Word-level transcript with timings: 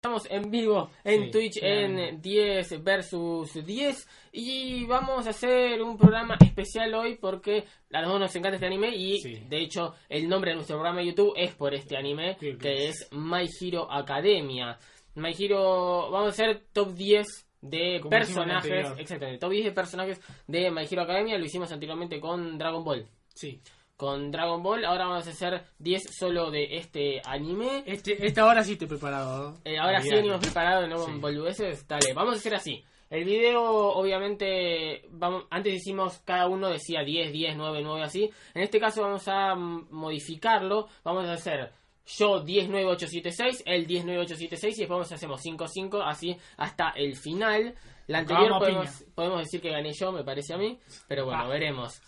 Estamos 0.00 0.30
en 0.30 0.48
vivo 0.48 0.90
en 1.02 1.24
Sí, 1.24 1.30
Twitch 1.32 1.58
claro. 1.58 1.74
en 1.74 2.22
10 2.22 2.84
versus 2.84 3.52
10 3.66 4.06
y 4.30 4.84
vamos 4.86 5.26
a 5.26 5.30
hacer 5.30 5.82
un 5.82 5.98
programa 5.98 6.36
especial 6.40 6.94
hoy 6.94 7.16
porque 7.16 7.64
a 7.92 8.02
los 8.02 8.12
dos 8.12 8.20
nos 8.20 8.36
encanta 8.36 8.54
este 8.54 8.66
anime 8.66 8.94
y 8.94 9.18
Sí. 9.20 9.42
de 9.48 9.58
hecho 9.58 9.96
el 10.08 10.28
nombre 10.28 10.52
de 10.52 10.54
nuestro 10.54 10.76
programa 10.76 11.00
de 11.00 11.06
YouTube 11.08 11.32
es 11.34 11.52
por 11.56 11.74
este 11.74 11.96
anime 11.96 12.36
Sí, 12.38 12.56
que 12.58 12.86
es 12.86 13.08
My 13.10 13.48
Hero 13.60 13.90
Academia. 13.90 14.78
My 15.16 15.34
Hero, 15.36 16.12
vamos 16.12 16.26
a 16.28 16.30
hacer 16.30 16.62
top 16.72 16.94
10 16.94 17.26
de 17.60 17.98
Como 17.98 18.10
personajes, 18.10 18.86
exactamente, 18.98 19.40
top 19.40 19.50
10 19.50 19.64
de 19.64 19.72
personajes 19.72 20.20
de 20.46 20.70
My 20.70 20.86
Hero 20.88 21.02
Academia, 21.02 21.36
lo 21.38 21.44
hicimos 21.44 21.72
anteriormente 21.72 22.20
con 22.20 22.56
Dragon 22.56 22.84
Ball. 22.84 23.04
Sí. 23.34 23.60
Con 23.98 24.30
Dragon 24.30 24.62
Ball, 24.62 24.84
ahora 24.84 25.06
vamos 25.08 25.26
a 25.26 25.30
hacer 25.30 25.60
10 25.80 26.16
solo 26.16 26.52
de 26.52 26.76
este 26.76 27.20
anime. 27.24 27.82
Este, 27.84 28.24
esta 28.24 28.46
hora 28.46 28.62
sí 28.62 28.74
estoy 28.74 28.86
preparado. 28.86 29.50
¿no? 29.50 29.56
Eh, 29.64 29.76
ahora 29.76 30.00
sí 30.00 30.08
venimos 30.10 30.38
preparados, 30.38 30.88
no 30.88 30.98
con 30.98 31.14
Sí. 31.14 31.20
boludeces. 31.20 31.84
Dale, 31.88 32.14
vamos 32.14 32.34
a 32.34 32.36
hacer 32.36 32.54
así. 32.54 32.84
El 33.10 33.24
video, 33.24 33.60
obviamente, 33.64 35.02
vamos, 35.10 35.46
antes 35.50 35.74
hicimos 35.74 36.20
cada 36.24 36.46
uno 36.46 36.68
decía 36.68 37.02
10, 37.02 37.32
10, 37.32 37.56
9, 37.56 37.80
9, 37.82 38.02
así. 38.04 38.30
En 38.54 38.62
este 38.62 38.78
caso 38.78 39.02
vamos 39.02 39.26
a 39.26 39.56
modificarlo. 39.56 40.86
Vamos 41.02 41.26
a 41.26 41.32
hacer 41.32 41.72
yo 42.06 42.38
10, 42.40 42.68
9, 42.68 42.86
8, 42.86 43.06
7, 43.08 43.32
6, 43.32 43.64
él 43.66 43.84
10, 43.84 44.04
9, 44.04 44.20
8, 44.20 44.36
7, 44.36 44.56
6 44.56 44.76
y 44.78 44.80
después 44.82 45.10
hacemos 45.10 45.40
5, 45.42 45.66
5, 45.66 46.02
así 46.02 46.36
hasta 46.56 46.90
el 46.90 47.16
final. 47.16 47.74
La 48.06 48.18
anterior 48.18 48.60
podemos, 48.60 49.04
podemos 49.16 49.40
decir 49.40 49.60
que 49.60 49.70
gané 49.70 49.92
yo, 49.92 50.12
me 50.12 50.22
parece 50.22 50.54
a 50.54 50.56
mí. 50.56 50.78
Pero 51.08 51.24
bueno, 51.24 51.42
Ah. 51.42 51.48
veremos. 51.48 52.00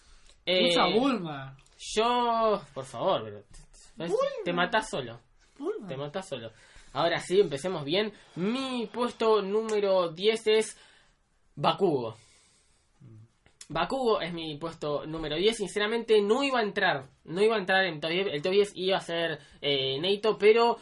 Eh, 0.46 0.68
Usa 0.70 0.86
Bulma. 0.86 1.56
Yo, 1.94 2.62
por 2.74 2.84
favor, 2.84 3.22
pero 3.24 3.42
te, 4.06 4.14
te 4.44 4.52
matás 4.52 4.90
solo. 4.90 5.20
Bulma. 5.58 5.88
Te 5.88 5.96
matás 5.96 6.28
solo. 6.28 6.52
Ahora 6.92 7.20
sí, 7.20 7.40
empecemos 7.40 7.84
bien. 7.84 8.12
Mi 8.36 8.88
puesto 8.92 9.42
número 9.42 10.08
10 10.08 10.46
es 10.46 10.78
Bakugo. 11.54 12.16
Bakugo 13.68 14.20
es 14.20 14.32
mi 14.32 14.56
puesto 14.56 15.06
número 15.06 15.36
10. 15.36 15.56
Sinceramente 15.56 16.20
no 16.20 16.42
iba 16.42 16.58
a 16.58 16.62
entrar. 16.62 17.08
No 17.24 17.40
iba 17.40 17.56
a 17.56 17.58
entrar 17.58 17.84
en 17.84 18.00
top 18.00 18.10
10. 18.10 18.26
El 18.32 18.42
top 18.42 18.52
10 18.52 18.72
iba 18.74 18.96
a 18.96 19.00
ser 19.00 19.38
eh, 19.60 19.98
Neito, 20.00 20.36
pero 20.36 20.78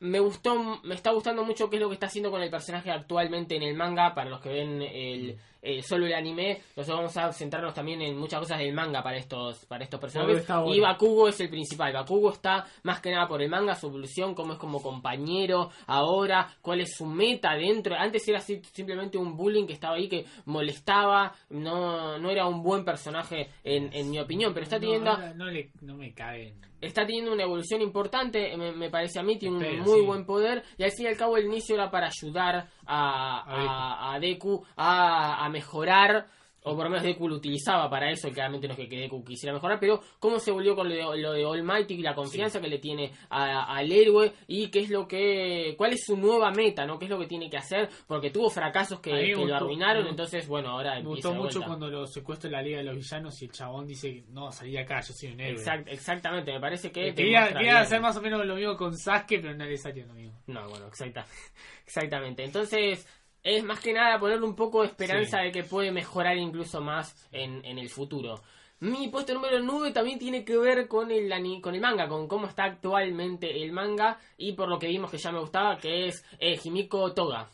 me 0.00 0.20
gustó, 0.20 0.80
me 0.82 0.94
está 0.94 1.12
gustando 1.12 1.44
mucho 1.44 1.70
qué 1.70 1.76
es 1.76 1.82
lo 1.82 1.88
que 1.88 1.94
está 1.94 2.06
haciendo 2.06 2.30
con 2.30 2.42
el 2.42 2.50
personaje 2.50 2.90
actualmente 2.90 3.56
en 3.56 3.62
el 3.62 3.74
manga. 3.74 4.14
Para 4.14 4.28
los 4.28 4.40
que 4.40 4.50
ven 4.50 4.82
el, 4.82 5.38
el- 5.64 5.82
solo 5.82 6.06
el 6.06 6.14
anime, 6.14 6.60
nosotros 6.76 6.98
vamos 6.98 7.16
a 7.16 7.32
centrarnos 7.32 7.74
también 7.74 8.00
en 8.02 8.16
muchas 8.18 8.40
cosas 8.40 8.58
del 8.58 8.72
manga 8.74 9.02
para 9.02 9.16
estos, 9.16 9.64
para 9.66 9.84
estos 9.84 9.98
personajes. 10.00 10.46
bueno. 10.46 10.74
Y 10.74 10.80
Bakugo 10.80 11.28
es 11.28 11.40
el 11.40 11.48
principal. 11.48 11.92
Bakugo 11.92 12.32
está 12.32 12.66
más 12.82 13.00
que 13.00 13.10
nada 13.10 13.26
por 13.26 13.42
el 13.42 13.48
manga, 13.48 13.74
su 13.74 13.86
evolución, 13.88 14.34
cómo 14.34 14.52
es 14.52 14.58
como 14.58 14.80
compañero 14.82 15.70
ahora, 15.86 16.48
cuál 16.60 16.80
es 16.80 16.94
su 16.96 17.06
meta 17.06 17.54
dentro. 17.54 17.94
Antes 17.96 18.26
era 18.28 18.38
así, 18.38 18.60
simplemente 18.72 19.18
un 19.18 19.36
bullying 19.36 19.66
que 19.66 19.72
estaba 19.72 19.96
ahí 19.96 20.08
que 20.08 20.24
molestaba, 20.44 21.32
no, 21.50 22.18
no 22.18 22.30
era 22.30 22.46
un 22.46 22.62
buen 22.62 22.84
personaje 22.84 23.48
en, 23.62 23.92
en 23.92 24.10
mi 24.10 24.18
opinión, 24.18 24.52
pero 24.52 24.64
está 24.64 24.78
teniendo 24.80 25.16
No, 25.16 25.34
no, 25.34 25.46
le, 25.50 25.70
no 25.82 25.94
me 25.96 26.12
caguen. 26.12 26.54
está 26.80 27.06
teniendo 27.06 27.32
una 27.32 27.42
evolución 27.44 27.80
importante, 27.82 28.56
me, 28.56 28.72
me 28.72 28.90
parece 28.90 29.18
a 29.18 29.22
mí, 29.22 29.38
tiene 29.38 29.56
un 29.56 29.80
muy 29.80 30.00
sí. 30.00 30.06
buen 30.06 30.24
poder 30.26 30.62
y 30.76 30.82
al 30.84 30.90
fin 30.92 31.06
y 31.06 31.08
al 31.08 31.16
cabo 31.16 31.36
el 31.36 31.46
inicio 31.46 31.74
era 31.74 31.90
para 31.90 32.08
ayudar 32.08 32.68
a, 32.86 33.44
a, 33.46 34.14
a 34.14 34.20
Deku 34.20 34.62
a, 34.76 35.44
a 35.44 35.48
mejorar, 35.48 36.26
o 36.66 36.74
por 36.74 36.84
lo 36.84 36.90
menos 36.90 37.04
Deku 37.04 37.28
lo 37.28 37.36
utilizaba 37.36 37.88
para 37.88 38.10
eso, 38.10 38.30
claramente 38.30 38.66
no 38.66 38.72
es 38.72 38.78
que 38.80 38.88
que 38.88 38.98
Deku 38.98 39.22
quisiera 39.24 39.52
mejorar, 39.52 39.78
pero 39.78 40.00
cómo 40.18 40.38
se 40.38 40.50
volvió 40.50 40.74
con 40.74 40.88
lo 40.88 40.94
de, 41.12 41.18
lo 41.20 41.32
de 41.32 41.44
All 41.44 41.62
Might 41.62 41.90
y 41.90 41.98
la 41.98 42.14
confianza 42.14 42.60
que 42.60 42.68
le 42.68 42.78
tiene 42.78 43.12
a- 43.30 43.64
al 43.76 43.92
héroe 43.92 44.32
y 44.46 44.68
qué 44.68 44.80
es 44.80 44.90
lo 44.90 45.06
que, 45.06 45.74
cuál 45.78 45.92
es 45.92 46.04
su 46.04 46.16
nueva 46.16 46.50
meta, 46.50 46.86
¿no? 46.86 46.98
¿Qué 46.98 47.04
es 47.04 47.10
lo 47.10 47.18
que 47.18 47.26
tiene 47.26 47.48
que 47.50 47.56
hacer? 47.58 47.88
Porque 48.06 48.30
tuvo 48.30 48.48
fracasos 48.50 48.98
que, 49.00 49.10
que 49.10 49.32
lo 49.32 49.40
gustó- 49.42 49.54
arruinaron, 49.56 50.04
me- 50.04 50.10
entonces 50.10 50.48
bueno, 50.48 50.70
ahora 50.70 50.94
Me 50.96 51.02
gustó 51.02 51.30
de 51.32 51.38
mucho 51.38 51.58
cuando 51.66 51.88
lo 51.90 52.06
secuestra 52.06 52.50
la 52.50 52.62
Liga 52.62 52.78
de 52.78 52.84
los 52.84 52.96
Villanos 52.96 53.40
y 53.42 53.44
el 53.44 53.52
chabón 53.52 53.86
dice, 53.86 54.24
no, 54.30 54.50
salí 54.50 54.72
de 54.72 54.80
acá, 54.80 55.00
yo 55.02 55.12
soy 55.12 55.32
un 55.32 55.40
héroe. 55.40 55.62
Exact- 55.62 55.88
exactamente, 55.88 56.52
me 56.52 56.60
parece 56.60 56.90
que... 56.90 57.08
Eh, 57.08 57.14
Quería, 57.14 57.48
quería 57.48 57.80
hacer 57.80 58.00
más 58.00 58.16
o 58.16 58.22
menos 58.22 58.44
lo 58.46 58.54
mismo 58.56 58.76
con 58.76 58.96
Sasuke, 58.96 59.38
pero 59.40 59.54
no 59.54 59.64
le 59.66 59.76
salió 59.76 60.06
lo 60.06 60.14
mismo. 60.14 60.40
No, 60.46 60.66
bueno, 60.68 60.86
exacta, 60.86 61.26
exactamente. 61.86 62.42
Entonces, 62.44 63.06
es 63.44 63.62
más 63.62 63.78
que 63.78 63.92
nada 63.92 64.18
ponerle 64.18 64.44
un 64.46 64.56
poco 64.56 64.80
de 64.82 64.88
esperanza 64.88 65.38
Sí. 65.38 65.44
de 65.44 65.52
que 65.52 65.62
puede 65.62 65.92
mejorar 65.92 66.36
incluso 66.36 66.80
más 66.80 67.14
en, 67.30 67.64
en 67.64 67.78
el 67.78 67.88
futuro. 67.90 68.40
Mi 68.80 69.08
puesto 69.08 69.32
número 69.32 69.60
9 69.62 69.92
también 69.92 70.18
tiene 70.18 70.44
que 70.44 70.56
ver 70.58 70.88
con 70.88 71.10
el, 71.10 71.30
con 71.62 71.74
el 71.74 71.80
manga, 71.80 72.08
con 72.08 72.26
cómo 72.26 72.46
está 72.48 72.64
actualmente 72.64 73.62
el 73.62 73.70
manga 73.72 74.18
y 74.36 74.52
por 74.54 74.68
lo 74.68 74.78
que 74.78 74.88
vimos 74.88 75.10
que 75.10 75.16
ya 75.18 75.30
me 75.30 75.38
gustaba, 75.40 75.78
que 75.78 76.08
es 76.08 76.24
eh, 76.40 76.58
Himiko 76.62 77.12
Toga. 77.14 77.48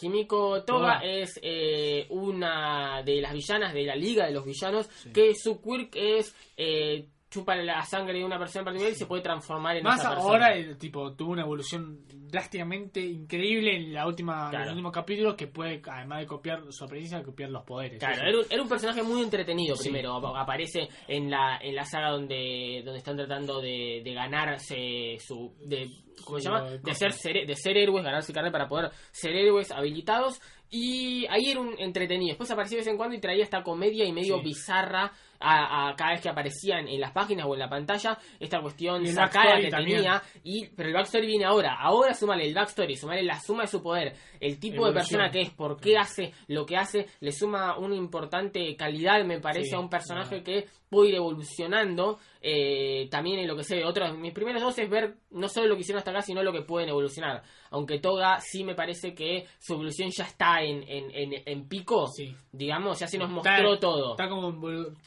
Himiko 0.00 0.62
Toga 0.64 1.00
Toga. 1.00 1.00
es 1.04 1.38
eh, 1.42 2.06
una 2.10 3.02
de 3.02 3.20
las 3.20 3.34
villanas 3.34 3.74
de 3.74 3.82
la 3.84 3.94
Liga 3.94 4.24
de 4.26 4.32
los 4.32 4.44
Villanos, 4.44 4.88
que 5.12 5.34
su 5.34 5.60
quirk 5.60 5.94
es 5.94 6.34
eh, 6.56 7.06
chupa 7.32 7.56
la 7.56 7.82
sangre 7.84 8.18
de 8.18 8.24
una 8.24 8.38
persona 8.38 8.60
en 8.60 8.64
particular 8.66 8.92
y 8.92 8.96
se 8.96 9.06
puede 9.06 9.22
transformar 9.22 9.76
en 9.78 9.84
Más 9.84 9.98
esa 10.00 10.10
persona. 10.10 10.30
ahora, 10.32 10.54
el 10.54 10.76
tipo, 10.76 11.14
tuvo 11.14 11.32
una 11.32 11.42
evolución 11.42 12.00
drásticamente 12.08 13.00
increíble 13.00 13.76
en 13.76 13.92
la 13.92 14.06
última, 14.06 14.48
Claro. 14.50 14.56
en 14.56 14.60
los 14.68 14.72
últimos 14.74 14.92
capítulos 14.92 15.34
que 15.34 15.46
puede, 15.46 15.80
además 15.90 16.20
de 16.20 16.26
copiar 16.26 16.62
su 16.70 16.84
apariencia, 16.84 17.22
copiar 17.22 17.50
los 17.50 17.64
poderes. 17.64 17.98
Claro, 17.98 18.22
era 18.26 18.38
un, 18.38 18.44
era 18.50 18.62
un 18.62 18.68
personaje 18.68 19.02
muy 19.02 19.22
entretenido 19.22 19.76
Sí. 19.76 19.84
primero. 19.88 20.14
Ap- 20.14 20.36
Aparece 20.42 20.88
en 21.08 21.30
la, 21.30 21.58
en 21.62 21.74
la 21.74 21.84
saga 21.84 22.10
donde, 22.10 22.82
donde 22.84 22.98
están 22.98 23.16
tratando 23.16 23.60
de, 23.60 24.02
de 24.04 24.14
ganarse 24.14 25.16
su. 25.20 25.54
De, 25.64 25.88
¿Cómo 26.24 26.38
se 26.38 26.44
llama? 26.44 26.68
eh, 26.68 26.80
De 26.82 26.94
ser- 26.94 27.46
de 27.46 27.56
ser 27.56 27.76
héroes, 27.76 28.04
ganarse 28.04 28.32
carne 28.32 28.50
para 28.50 28.68
poder 28.68 28.90
ser 29.10 29.34
héroes 29.34 29.70
habilitados. 29.72 30.40
Y 30.74 31.26
ahí 31.28 31.50
era 31.50 31.60
un 31.60 31.74
entretenido. 31.78 32.28
Después 32.30 32.50
aparecía 32.50 32.78
de 32.78 32.80
vez 32.84 32.88
en 32.88 32.96
cuando 32.96 33.14
y 33.14 33.20
traía 33.20 33.44
esta 33.44 33.62
comedia 33.62 34.06
y 34.06 34.12
medio 34.12 34.38
Sí. 34.38 34.44
bizarra 34.44 35.12
a, 35.38 35.88
a 35.90 35.96
cada 35.96 36.12
vez 36.12 36.22
que 36.22 36.30
aparecían 36.30 36.88
en 36.88 36.98
las 36.98 37.12
páginas 37.12 37.44
o 37.46 37.52
en 37.52 37.58
la 37.58 37.68
pantalla. 37.68 38.16
Esta 38.40 38.60
cuestión 38.62 39.06
sacada 39.08 39.60
que 39.60 39.68
también. 39.68 39.98
tenía. 39.98 40.22
Y, 40.44 40.68
pero 40.68 40.88
el 40.88 40.94
backstory 40.94 41.26
viene 41.26 41.44
ahora. 41.44 41.74
Ahora 41.78 42.14
sumale 42.14 42.46
el 42.46 42.54
backstory, 42.54 42.96
sumale 42.96 43.22
la 43.22 43.38
suma 43.38 43.62
de 43.64 43.68
su 43.68 43.82
poder, 43.82 44.14
el 44.40 44.58
tipo 44.58 44.86
de 44.86 44.94
persona 44.94 45.30
que 45.30 45.42
es, 45.42 45.50
por 45.50 45.78
qué 45.78 45.98
hace 45.98 46.32
lo 46.48 46.64
que 46.64 46.78
hace, 46.78 47.06
le 47.20 47.32
suma 47.32 47.76
una 47.76 47.94
importante 47.94 48.74
calidad, 48.74 49.22
me 49.26 49.40
parece, 49.40 49.68
Sí, 49.70 49.74
a 49.74 49.78
un 49.78 49.90
personaje 49.90 50.42
que 50.42 50.68
puede 50.88 51.10
ir 51.10 51.14
evolucionando. 51.16 52.18
eh, 52.44 53.08
también 53.10 53.38
en 53.38 53.46
lo 53.46 53.56
que 53.56 53.62
de 53.62 53.84
otros. 53.84 54.16
Mis 54.18 54.32
primeros 54.32 54.60
dos 54.62 54.76
es 54.78 54.88
ver 54.90 55.14
no 55.30 55.48
solo 55.48 55.68
lo 55.68 55.74
que 55.76 55.82
hicieron 55.82 55.98
hasta 55.98 56.10
acá, 56.10 56.22
sino 56.22 56.42
lo 56.42 56.52
que 56.52 56.62
pueden 56.62 56.88
evolucionar. 56.88 57.42
Aunque 57.72 57.98
Toga 57.98 58.38
sí 58.40 58.62
me 58.62 58.74
parece 58.74 59.14
que 59.14 59.46
su 59.58 59.72
evolución 59.74 60.10
ya 60.16 60.24
está 60.24 60.62
en, 60.62 60.84
en, 60.86 61.10
en, 61.14 61.42
en 61.44 61.68
pico. 61.68 62.06
Sí. 62.06 62.34
Digamos, 62.52 63.00
ya 63.00 63.08
se 63.08 63.18
nos 63.18 63.28
Está- 63.30 63.50
mostró 63.50 63.78
todo. 63.78 64.10
Está 64.12 64.28
como, 64.28 64.52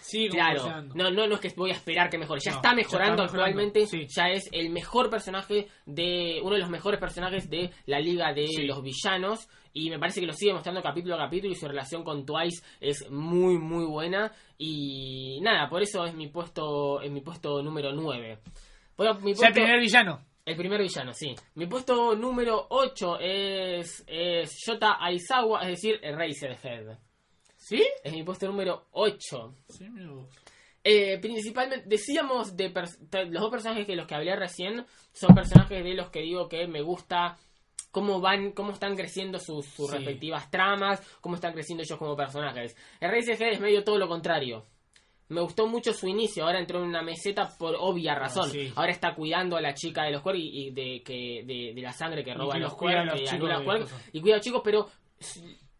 sigue 0.02 0.30
como 0.30 0.42
Claro, 0.42 0.82
no, 0.96 1.12
no, 1.12 1.28
no 1.28 1.36
es 1.36 1.40
que 1.42 1.54
voy 1.56 1.70
a 1.70 1.74
esperar 1.74 2.10
que 2.10 2.18
mejore, 2.18 2.42
ya 2.44 2.52
No, 2.52 2.58
está 2.58 2.70
ya 2.72 2.76
mejorando 2.76 3.24
actualmente, 3.24 3.86
sí. 3.88 4.08
ya 4.08 4.30
es 4.30 4.50
el 4.52 4.70
mejor 4.72 5.10
personaje 5.10 5.68
de, 5.86 6.40
uno 6.44 6.56
de 6.56 6.62
los 6.62 6.70
mejores 6.70 7.00
personajes 7.00 7.50
de 7.50 7.70
la 7.86 8.00
liga 8.00 8.34
de 8.34 8.48
Sí. 8.48 8.64
los 8.66 8.82
villanos, 8.82 9.48
y 9.74 9.90
me 9.90 10.00
parece 10.00 10.22
que 10.22 10.26
lo 10.28 10.34
sigue 10.34 10.54
mostrando 10.54 10.82
capítulo 10.82 11.16
a 11.16 11.20
capítulo 11.20 11.52
y 11.52 11.56
su 11.56 11.68
relación 11.68 12.04
con 12.04 12.26
Twice 12.26 12.64
es 12.82 13.10
muy 13.12 13.58
muy 13.60 13.86
buena, 13.86 14.32
y 14.58 15.40
nada, 15.42 15.70
por 15.70 15.82
eso 15.84 16.06
es 16.06 16.14
mi 16.16 16.28
puesto, 16.30 17.02
es 17.02 17.12
mi 17.12 17.22
puesto 17.22 17.62
número 17.62 17.92
9. 17.94 18.40
Bueno, 18.98 19.20
mi 19.20 19.34
Ya 19.36 19.48
el 19.48 19.54
primer 19.54 19.80
villano. 19.80 20.22
El 20.46 20.56
primer 20.56 20.82
villano, 20.82 21.14
sí. 21.14 21.36
Mi 21.56 21.66
puesto 21.68 22.16
número 22.16 22.68
8 22.70 23.18
es, 23.20 24.04
es 24.08 24.56
Yota 24.66 24.98
Aizawa, 25.04 25.62
es 25.64 25.68
decir, 25.70 26.00
Eraserhead. 26.04 26.98
¿Sí? 27.58 27.84
Es 28.04 28.14
mi 28.14 28.24
puesto 28.24 28.46
número 28.48 28.86
8. 28.92 29.56
Sí, 29.70 29.90
mira 29.90 30.12
vos. 30.12 30.28
Eh, 30.84 31.18
principalmente, 31.20 31.84
decíamos 31.88 32.56
de 32.56 32.70
los 32.70 33.42
dos 33.42 33.50
personajes 33.50 33.88
de 33.88 33.96
los 33.96 34.06
que 34.06 34.14
hablé 34.14 34.36
recién 34.36 34.86
son 35.14 35.34
personajes 35.34 35.84
de 35.84 35.94
los 35.96 36.10
que 36.12 36.22
digo 36.22 36.48
que 36.48 36.68
me 36.68 36.82
gusta 36.84 37.38
cómo 37.90 38.22
van, 38.22 38.52
cómo 38.52 38.72
están 38.72 38.96
creciendo 38.96 39.40
sus, 39.40 39.66
sus 39.66 39.90
Sí. 39.90 39.96
respectivas 39.98 40.52
tramas, 40.52 41.02
cómo 41.22 41.36
están 41.36 41.54
creciendo 41.54 41.82
ellos 41.84 41.98
como 41.98 42.16
personajes. 42.16 42.76
El 43.00 43.10
Rey 43.10 43.24
CG 43.24 43.42
es 43.54 43.60
medio 43.60 43.84
todo 43.84 43.98
lo 43.98 44.08
contrario. 44.08 44.64
Me 45.30 45.42
gustó 45.42 45.66
mucho 45.68 45.92
su 45.92 46.08
inicio, 46.08 46.46
ahora 46.46 46.60
entró 46.60 46.80
en 46.84 46.90
una 46.90 47.02
meseta 47.02 47.50
por 47.58 47.76
obvia 47.80 48.14
razón. 48.16 48.46
Ah, 48.50 48.52
sí. 48.52 48.72
Ahora 48.76 48.92
está 48.92 49.16
cuidando 49.16 49.58
a 49.58 49.62
la 49.62 49.74
chica 49.74 50.04
de 50.04 50.12
los 50.12 50.22
cuerpos 50.22 50.44
y, 50.44 50.68
y 50.68 50.72
de, 50.72 51.02
que, 51.04 51.44
de, 51.46 51.74
de 51.74 51.82
la 51.82 51.92
sangre 51.94 52.24
que 52.24 52.32
Y 52.32 52.34
roba 52.34 52.54
que 52.54 52.60
los 52.60 52.70
los 52.72 52.78
cuerpos, 52.80 53.22
cuerpos, 53.64 53.90
cosas. 53.92 54.10
y 54.14 54.22
cuida 54.22 54.36
a 54.36 54.38
los 54.38 54.46
chicos, 54.46 54.62
pero 54.64 54.88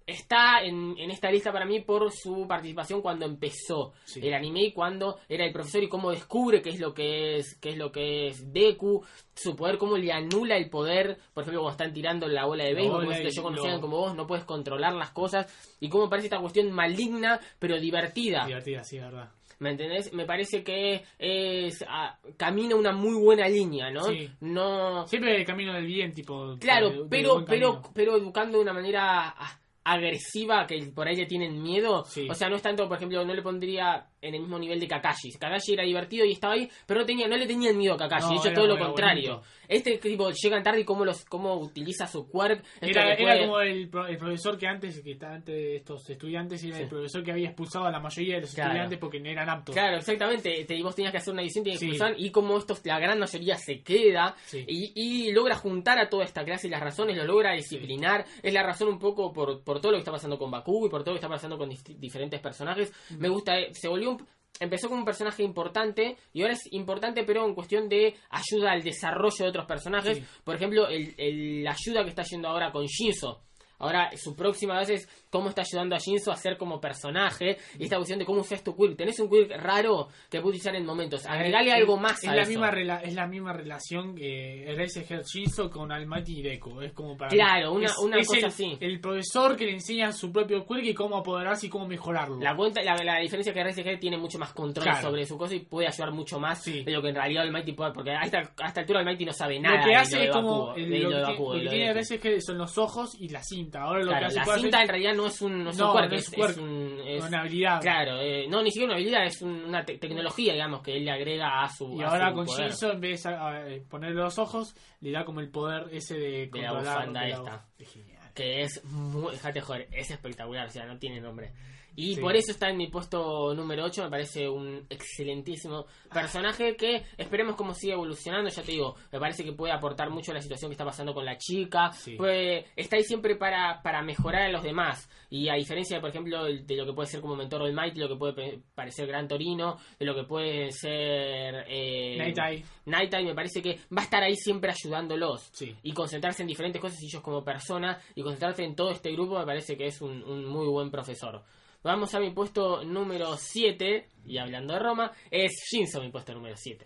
está 0.08 0.62
en, 0.64 0.96
en 1.00 1.10
esta 1.10 1.32
lista 1.32 1.52
para 1.52 1.66
mí 1.66 1.80
por 1.82 2.12
su 2.12 2.46
participación 2.48 3.02
cuando 3.02 3.26
empezó 3.26 3.94
Sí. 4.04 4.20
el 4.26 4.36
anime 4.36 4.62
y 4.66 4.72
cuando 4.72 5.18
era 5.28 5.44
el 5.46 5.52
profesor 5.52 5.82
y 5.82 5.90
cómo 5.90 6.12
descubre 6.12 6.62
qué 6.62 6.70
es 6.70 6.80
lo 6.80 6.94
que 6.94 7.38
es 7.38 7.58
qué 7.60 7.70
es 7.70 7.78
lo 7.78 7.92
que 7.92 8.28
es 8.28 8.54
Deku 8.54 9.04
su 9.34 9.56
poder 9.56 9.80
cómo 9.80 9.98
le 9.98 10.12
anula 10.12 10.58
el 10.58 10.70
poder 10.70 11.18
por 11.34 11.42
ejemplo 11.42 11.62
cuando 11.62 11.72
están 11.72 11.92
tirando 11.94 12.28
la 12.28 12.46
bola 12.46 12.66
de 12.66 12.76
béisbol 12.76 13.00
como 13.00 13.12
es 13.14 13.22
que 13.22 13.28
y 13.30 13.32
yo 13.36 13.42
conocía 13.42 13.82
como 13.82 13.98
vos 13.98 14.16
no 14.16 14.28
puedes 14.28 14.46
controlar 14.46 14.94
las 14.94 15.10
cosas 15.10 15.48
y 15.80 15.90
cómo 15.90 16.08
parece 16.08 16.28
esta 16.28 16.40
cuestión 16.40 16.72
maligna 16.72 17.40
pero 17.58 17.80
divertida 17.80 18.46
Divertida, 18.46 18.84
sí, 18.84 19.00
verdad. 19.00 19.32
¿Me 19.60 19.72
entendés? 19.72 20.12
Me 20.14 20.26
parece 20.26 20.64
que 20.64 21.04
es 21.18 21.84
ah, 21.88 22.18
camina 22.38 22.76
una 22.76 22.92
muy 22.92 23.14
buena 23.14 23.48
línea, 23.48 23.90
¿no? 23.92 24.04
Sí. 24.06 24.30
No 24.42 25.08
Siempre 25.08 25.36
el 25.38 25.46
camino 25.46 25.74
del 25.74 25.86
bien, 25.86 26.12
tipo. 26.14 26.58
Claro, 26.60 26.90
de- 26.90 27.06
pero 27.10 27.46
pero 27.46 27.82
pero 27.94 28.18
educando 28.18 28.58
de 28.58 28.64
una 28.64 28.74
manera 28.74 29.30
ah, 29.38 29.60
agresiva 29.86 30.66
que 30.68 30.82
por 30.94 31.08
ahí 31.08 31.16
le 31.16 31.26
tienen 31.26 31.62
miedo. 31.62 32.04
Sí. 32.06 32.28
O 32.30 32.34
sea, 32.34 32.50
no 32.50 32.56
es 32.56 32.62
tanto, 32.62 32.88
por 32.88 32.98
ejemplo, 32.98 33.24
no 33.24 33.34
le 33.34 33.42
pondría 33.42 34.08
en 34.28 34.36
el 34.36 34.42
mismo 34.42 34.60
nivel 34.60 34.80
de 34.80 34.88
Kakashi. 34.88 35.32
Kakashi 35.40 35.74
era 35.74 35.84
divertido 35.84 36.26
y 36.26 36.32
estaba 36.34 36.54
ahí, 36.54 36.70
pero 36.86 37.02
no 37.02 37.06
tenía 37.06 37.28
no 37.28 37.38
le 37.38 37.48
tenían 37.48 37.78
miedo 37.78 37.94
a 37.94 37.98
Kakashi, 37.98 38.24
No, 38.26 38.30
de 38.32 38.36
hecho 38.38 38.48
era- 38.50 38.56
todo 38.56 38.68
lo 38.68 38.78
contrario. 38.80 39.34
bonito. 39.36 39.48
Este 39.68 39.98
tipo 39.98 40.30
llegan 40.32 40.62
tarde 40.64 40.82
y 40.82 40.86
cómo 40.86 41.04
los 41.06 41.26
cómo 41.26 41.56
utiliza 41.56 42.06
su 42.08 42.30
quirk, 42.30 42.64
esto 42.82 43.00
Era, 43.00 43.40
como 43.40 43.60
el, 43.62 43.90
pro- 43.90 44.08
el 44.08 44.18
profesor 44.18 44.58
que 44.58 44.68
antes, 44.68 45.02
que 45.02 45.12
está 45.14 45.34
antes 45.34 45.56
de 45.56 45.76
estos 45.78 46.10
estudiantes, 46.10 46.64
era 46.64 46.78
Sí. 46.78 46.84
el 46.84 46.90
profesor 46.90 47.24
que 47.24 47.32
había 47.32 47.48
expulsado 47.48 47.86
a 47.86 47.92
la 47.92 48.00
mayoría 48.00 48.36
de 48.36 48.42
los 48.42 48.54
Claro. 48.54 48.70
estudiantes 48.72 49.00
porque 49.00 49.20
no 49.20 49.30
eran 49.30 49.50
aptos. 49.50 49.74
Claro, 49.74 49.98
exactamente. 49.98 50.66
Te, 50.66 50.84
vos 50.84 50.96
tenías 50.96 51.12
que 51.12 51.18
hacer 51.18 51.34
una 51.34 51.42
edición, 51.42 51.64
tenías 51.64 51.80
que 51.80 51.86
Sí. 51.88 51.92
expulsar, 51.94 52.16
y 52.20 52.30
como 52.32 52.58
estos, 52.58 52.86
la 52.86 53.00
gran 53.00 53.18
mayoría 53.20 53.58
se 53.58 53.82
queda 53.82 54.36
Sí. 54.46 54.64
y, 54.68 54.92
y 54.96 55.32
logra 55.32 55.56
juntar 55.56 55.98
a 55.98 56.10
toda 56.10 56.24
esta 56.26 56.44
clase 56.46 56.68
y 56.68 56.70
las 56.70 56.82
razones, 56.82 57.18
lo 57.18 57.26
logra 57.26 57.54
disciplinar. 57.54 58.26
Es 58.44 58.54
la 58.54 58.64
razón 58.64 58.88
un 58.90 59.00
poco 59.00 59.34
por, 59.34 59.64
por 59.64 59.80
todo 59.82 59.92
lo 59.94 59.98
que 59.98 60.02
está 60.02 60.12
pasando 60.12 60.38
con 60.38 60.52
Baku 60.52 60.86
y 60.86 60.90
por 60.90 61.04
todo 61.04 61.14
lo 61.14 61.20
que 61.20 61.26
está 61.26 61.30
pasando 61.30 61.58
con 61.58 61.70
diferentes 61.98 62.40
personajes. 62.40 62.94
Me 63.18 63.30
gusta, 63.30 63.58
eh, 63.60 63.74
se 63.74 63.88
volvió 63.88 64.12
un- 64.12 64.15
Empezó 64.60 64.88
como 64.88 65.00
un 65.02 65.06
personaje 65.06 65.44
importante 65.44 66.16
y 66.32 66.42
ahora 66.42 66.54
es 66.54 66.62
importante 66.72 67.24
pero 67.26 67.46
en 67.46 67.54
cuestión 67.56 67.90
de 67.90 68.16
ayuda 68.30 68.72
al 68.72 68.84
desarrollo 68.84 69.36
de 69.44 69.50
otros 69.50 69.66
personajes. 69.66 70.18
Sí. 70.18 70.24
Por 70.46 70.56
ejemplo, 70.56 70.88
el, 70.88 71.14
el- 71.18 71.64
la 71.64 71.72
ayuda 71.72 72.04
que 72.04 72.10
está 72.12 72.24
yendo 72.24 72.48
ahora 72.48 72.72
con 72.72 72.86
Shinzo. 72.86 73.42
Ahora, 73.86 74.10
su 74.18 74.36
próxima 74.36 74.78
vez 74.80 74.90
es 74.90 75.26
cómo 75.30 75.50
está 75.50 75.62
ayudando 75.62 75.96
a 75.96 76.00
Shinzo 76.00 76.32
a 76.32 76.36
ser 76.38 76.58
como 76.58 76.80
personaje. 76.80 77.58
Y 77.80 77.84
esta 77.86 77.98
cuestión 77.98 78.20
de 78.20 78.26
cómo 78.26 78.42
usas 78.42 78.64
tu 78.64 78.76
quirk. 78.76 78.96
Tenés 78.98 79.20
un 79.20 79.30
quirk 79.30 79.52
raro 79.58 80.08
que 80.30 80.42
puedes 80.42 80.60
usar 80.62 80.76
en 80.76 80.86
momentos. 80.86 81.26
Agregale 81.26 81.70
Es- 81.70 81.76
algo 81.76 81.98
más 81.98 82.24
es 82.24 82.30
a 82.30 82.36
la 82.36 82.42
eso. 82.44 82.50
misma 82.52 82.72
rela- 82.72 83.02
es 83.04 83.14
la 83.16 83.28
misma 83.28 83.54
relación 83.54 84.16
que 84.16 84.64
Eraser 84.72 85.24
Shinzo 85.24 85.70
con 85.70 85.92
Almighty 85.92 86.40
y 86.40 86.42
Deku 86.42 86.82
es 86.82 86.94
como 86.94 87.18
para 87.18 87.30
Claro, 87.30 87.74
una- 87.74 87.86
es- 87.88 87.98
una 87.98 88.18
es 88.18 88.28
cosa 88.28 88.40
el, 88.40 88.46
así. 88.46 88.78
el 88.80 89.00
profesor 89.00 89.56
que 89.56 89.66
le 89.66 89.72
enseña 89.74 90.12
su 90.12 90.32
propio 90.32 90.66
quirk 90.66 90.84
y 90.86 90.94
cómo 90.94 91.18
apoderarse 91.18 91.68
y 91.68 91.70
cómo 91.70 91.88
mejorarlo 91.88 92.40
La, 92.40 92.56
cuenta, 92.56 92.82
la, 92.84 92.96
la 93.04 93.20
diferencia 93.20 93.52
es 93.52 93.54
que 93.54 93.62
RSG 93.62 94.00
tiene 94.00 94.18
mucho 94.18 94.40
más 94.40 94.54
control 94.54 94.86
Claro. 94.86 95.02
sobre 95.10 95.26
su 95.26 95.38
cosa 95.38 95.56
y 95.56 95.60
puede 95.60 95.88
ayudar 95.88 96.12
mucho 96.12 96.40
más 96.40 96.64
Sí. 96.64 96.84
de 96.84 96.92
lo 96.92 97.02
que 97.02 97.10
en 97.10 97.16
realidad 97.16 97.44
el 97.46 97.52
Mighty 97.52 97.74
puede. 97.74 97.92
Porque 97.94 98.12
a 98.12 98.22
esta, 98.22 98.40
a 98.62 98.68
esta 98.68 98.82
altura 98.82 99.00
el 99.02 99.06
Mighty 99.06 99.26
no 99.26 99.34
sabe 99.34 99.60
nada. 99.60 99.78
lo 99.78 99.84
que 99.84 99.90
de 99.90 99.96
hace 99.96 100.16
lo 100.16 100.22
de 100.22 100.26
es 100.28 100.32
como 100.34 100.50
Bakugo, 100.68 100.76
el- 100.76 100.90
de 100.90 101.00
lo, 101.00 101.10
que, 101.10 101.16
Bakugo, 101.16 101.54
lo 101.54 101.54
de 101.56 101.60
que 101.60 101.66
lo 101.66 102.04
tiene 102.22 102.42
son 102.42 102.58
los 102.58 102.78
ojos 102.78 103.16
y 103.20 103.30
la 103.30 103.44
cinta 103.44 103.75
ahora 103.76 104.00
lo 104.00 104.08
Claro, 104.08 104.20
que 104.20 104.26
hace 104.40 104.50
la 104.52 104.58
cinta 104.58 104.78
hacer- 104.78 104.82
en 104.82 104.88
realidad 104.90 105.14
no 105.16 105.28
es 105.28 105.42
un, 105.42 105.64
no 105.64 105.70
es 105.70 105.78
No, 105.78 105.92
un 105.94 105.98
quirk, 106.00 106.12
no 106.12 106.18
es, 106.18 106.24
es 106.24 106.30
quirk. 106.36 106.50
es 106.50 106.58
un- 106.58 107.00
es- 107.06 107.24
una 107.24 107.40
habilidad 107.42 107.82
Claro, 107.82 108.20
eh, 108.22 108.48
no, 108.50 108.62
ni 108.64 108.72
siquiera 108.72 108.86
una 108.88 108.96
habilidad, 108.96 109.26
es 109.26 109.42
un- 109.42 109.66
una 109.66 109.86
te- 109.86 109.98
tecnología, 109.98 110.54
digamos, 110.54 110.82
que 110.82 110.98
él 110.98 111.06
le 111.06 111.12
agrega 111.12 111.64
a 111.64 111.70
su. 111.70 111.94
y 111.98 112.02
a 112.04 112.08
ahora 112.10 112.30
su 112.30 112.36
con 112.36 112.46
poder. 112.46 112.68
Shinzo 112.70 112.92
en 112.92 113.02
vez 113.02 113.24
de 113.24 113.30
a- 113.30 113.48
a- 113.48 113.64
poner 113.90 114.12
los 114.12 114.38
ojos 114.40 114.76
le 115.02 115.12
da 115.12 115.24
como 115.26 115.40
el 115.40 115.50
poder 115.50 115.88
ese 115.92 116.16
de 116.18 116.48
De 116.48 116.62
la 116.62 116.74
bufanda 116.74 117.22
la- 117.22 117.28
esta. 117.30 117.66
es 117.80 117.92
genial. 117.92 118.16
que 118.34 118.64
es 118.64 118.84
muy, 118.84 119.32
déjate 119.32 119.62
joder, 119.62 119.88
es 119.94 120.12
espectacular, 120.12 120.68
o 120.68 120.70
sea, 120.70 120.86
no 120.86 120.98
tiene 121.00 121.22
nombre. 121.22 121.54
Y 121.96 122.16
Sí. 122.16 122.22
por 122.22 122.36
eso 122.36 122.52
está 122.52 122.70
en 122.70 122.78
mi 122.78 122.88
puesto 122.88 123.54
número 123.54 123.86
8, 123.86 124.04
me 124.04 124.10
parece 124.10 124.48
un 124.50 124.86
excelentísimo 124.90 125.86
personaje 126.14 126.76
que 126.76 127.04
esperemos 127.18 127.56
cómo 127.56 127.74
sigue 127.74 127.94
evolucionando, 127.94 128.50
ya 128.50 128.62
te 128.64 128.72
digo, 128.74 128.96
me 129.12 129.20
parece 129.20 129.44
que 129.44 129.54
puede 129.54 129.74
aportar 129.74 130.10
mucho 130.10 130.32
a 130.32 130.36
la 130.36 130.42
situación 130.42 130.70
que 130.70 130.74
está 130.74 130.86
pasando 130.86 131.14
con 131.14 131.26
la 131.26 131.38
chica, 131.38 131.92
Sí. 131.92 132.16
puede, 132.16 132.66
está 132.76 132.98
ahí 132.98 133.04
siempre 133.04 133.36
para, 133.36 133.82
para 133.82 134.02
mejorar 134.02 134.44
a 134.44 134.50
los 134.52 134.64
demás, 134.64 135.10
y 135.30 135.50
a 135.50 135.56
diferencia, 135.56 136.00
por 136.00 136.10
ejemplo, 136.10 136.44
de 136.46 136.76
lo 136.76 136.86
que 136.86 136.94
puede 136.94 137.08
ser 137.08 137.22
como 137.22 137.36
mentor 137.36 137.64
del 137.64 137.74
Mighty, 137.74 138.00
lo 138.00 138.08
que 138.10 138.16
puede 138.16 138.60
parecer 138.76 139.08
Gran 139.08 139.28
Torino, 139.28 139.78
de 140.00 140.06
lo 140.06 140.16
que 140.16 140.24
puede 140.24 140.72
ser... 140.72 141.66
Eh, 141.68 142.16
Night 142.18 142.38
Eye. 142.38 142.66
Night 142.86 143.14
Eye, 143.14 143.26
me 143.26 143.36
parece 143.36 143.62
que 143.62 143.80
va 143.96 144.02
a 144.02 144.06
estar 144.06 144.22
ahí 144.24 144.36
siempre 144.36 144.72
ayudándolos 144.72 145.50
Sí. 145.54 145.76
y 145.84 145.92
concentrarse 145.94 146.44
en 146.44 146.48
diferentes 146.48 146.82
cosas 146.82 147.02
y 147.02 147.08
ellos 147.08 147.22
como 147.22 147.44
persona 147.44 148.00
y 148.16 148.22
concentrarse 148.22 148.64
en 148.64 148.76
todo 148.76 148.92
este 148.92 149.12
grupo 149.12 149.38
me 149.40 149.46
parece 149.46 149.76
que 149.78 149.88
es 149.88 150.02
un, 150.02 150.24
un 150.24 150.46
muy 150.46 150.68
buen 150.68 150.92
profesor. 150.92 151.44
Vamos 151.86 152.16
a 152.16 152.20
mi 152.20 152.32
puesto 152.32 152.84
número 152.84 153.38
7 153.38 154.10
y 154.26 154.40
hablando 154.40 154.74
de 154.74 154.80
Roma, 154.80 155.12
es 155.30 155.52
Shinzo 155.70 156.02
mi 156.02 156.10
puesto 156.10 156.34
número 156.34 156.58
7. 156.58 156.84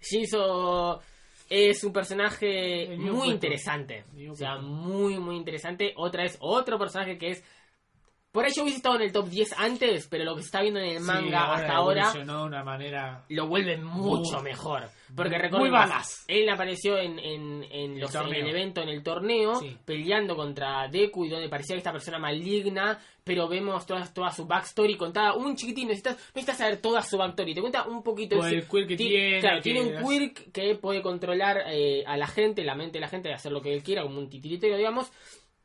Shinzo 0.00 1.00
es 1.48 1.84
un 1.84 1.92
personaje 1.92 2.96
muy 2.98 3.28
interesante. 3.28 4.04
O 4.28 4.34
sea, 4.34 4.58
muy, 4.58 5.20
muy 5.20 5.36
interesante. 5.36 5.94
Otra 5.96 6.24
es 6.24 6.38
otro 6.40 6.76
personaje 6.76 7.18
que 7.18 7.28
es... 7.28 7.44
Por 8.32 8.44
ahí 8.44 8.52
yo 8.54 8.62
hubiese 8.62 8.76
estado 8.76 8.94
en 8.94 9.02
el 9.02 9.12
top 9.12 9.28
10 9.28 9.54
antes, 9.58 10.06
pero 10.08 10.22
lo 10.24 10.36
que 10.36 10.42
se 10.42 10.46
está 10.46 10.60
viendo 10.62 10.78
en 10.78 10.86
el 10.90 10.98
Sí, 10.98 11.04
manga 11.04 11.52
hasta 11.52 11.72
ahora 11.74 12.02
evolucionó 12.02 12.40
de 12.42 12.46
una 12.46 12.62
manera 12.62 13.24
lo 13.28 13.48
vuelve 13.48 13.76
mucho 13.76 14.34
Muy- 14.36 14.42
mejor. 14.44 14.88
Porque 15.16 15.30
muy 15.30 15.38
recordemos, 15.42 15.70
balas. 15.72 16.24
él 16.28 16.48
apareció 16.48 16.96
en, 16.96 17.18
en, 17.18 17.64
en 17.68 17.98
los, 17.98 18.14
en 18.14 18.32
el 18.32 18.46
evento, 18.46 18.80
en 18.82 18.88
el 18.90 19.02
torneo, 19.02 19.56
Sí. 19.56 19.76
peleando 19.84 20.36
contra 20.36 20.86
Deku 20.86 21.24
y 21.24 21.28
donde 21.28 21.48
parecía 21.48 21.74
esta 21.74 21.90
persona 21.90 22.20
maligna, 22.20 22.96
pero 23.24 23.48
vemos 23.48 23.84
toda, 23.86 24.06
toda 24.14 24.30
su 24.30 24.46
backstory 24.46 24.96
contada. 24.96 25.34
Un 25.34 25.56
chiquitín, 25.56 25.88
necesitas, 25.88 26.16
necesitas 26.32 26.58
saber 26.58 26.80
toda 26.80 27.02
su 27.02 27.18
backstory. 27.18 27.52
Te 27.54 27.60
cuenta 27.60 27.82
un 27.88 28.04
poquito 28.04 28.36
Por 28.36 28.46
el 28.46 28.64
quirk 28.68 28.86
que 28.86 28.96
tiene, 28.96 29.40
Claro, 29.40 29.60
tiene 29.60 29.80
un 29.82 30.08
quirk 30.08 30.52
que 30.52 30.76
puede 30.76 31.02
controlar 31.02 31.64
eh, 31.66 32.04
a 32.06 32.16
la 32.16 32.28
gente, 32.28 32.62
la 32.62 32.76
mente 32.76 32.98
de 32.98 33.00
la 33.00 33.08
gente, 33.08 33.28
de 33.28 33.34
hacer 33.34 33.50
lo 33.50 33.60
que 33.60 33.74
él 33.74 33.82
quiera, 33.82 34.02
como 34.04 34.18
un 34.20 34.30
titiritero, 34.30 34.76
digamos. 34.76 35.10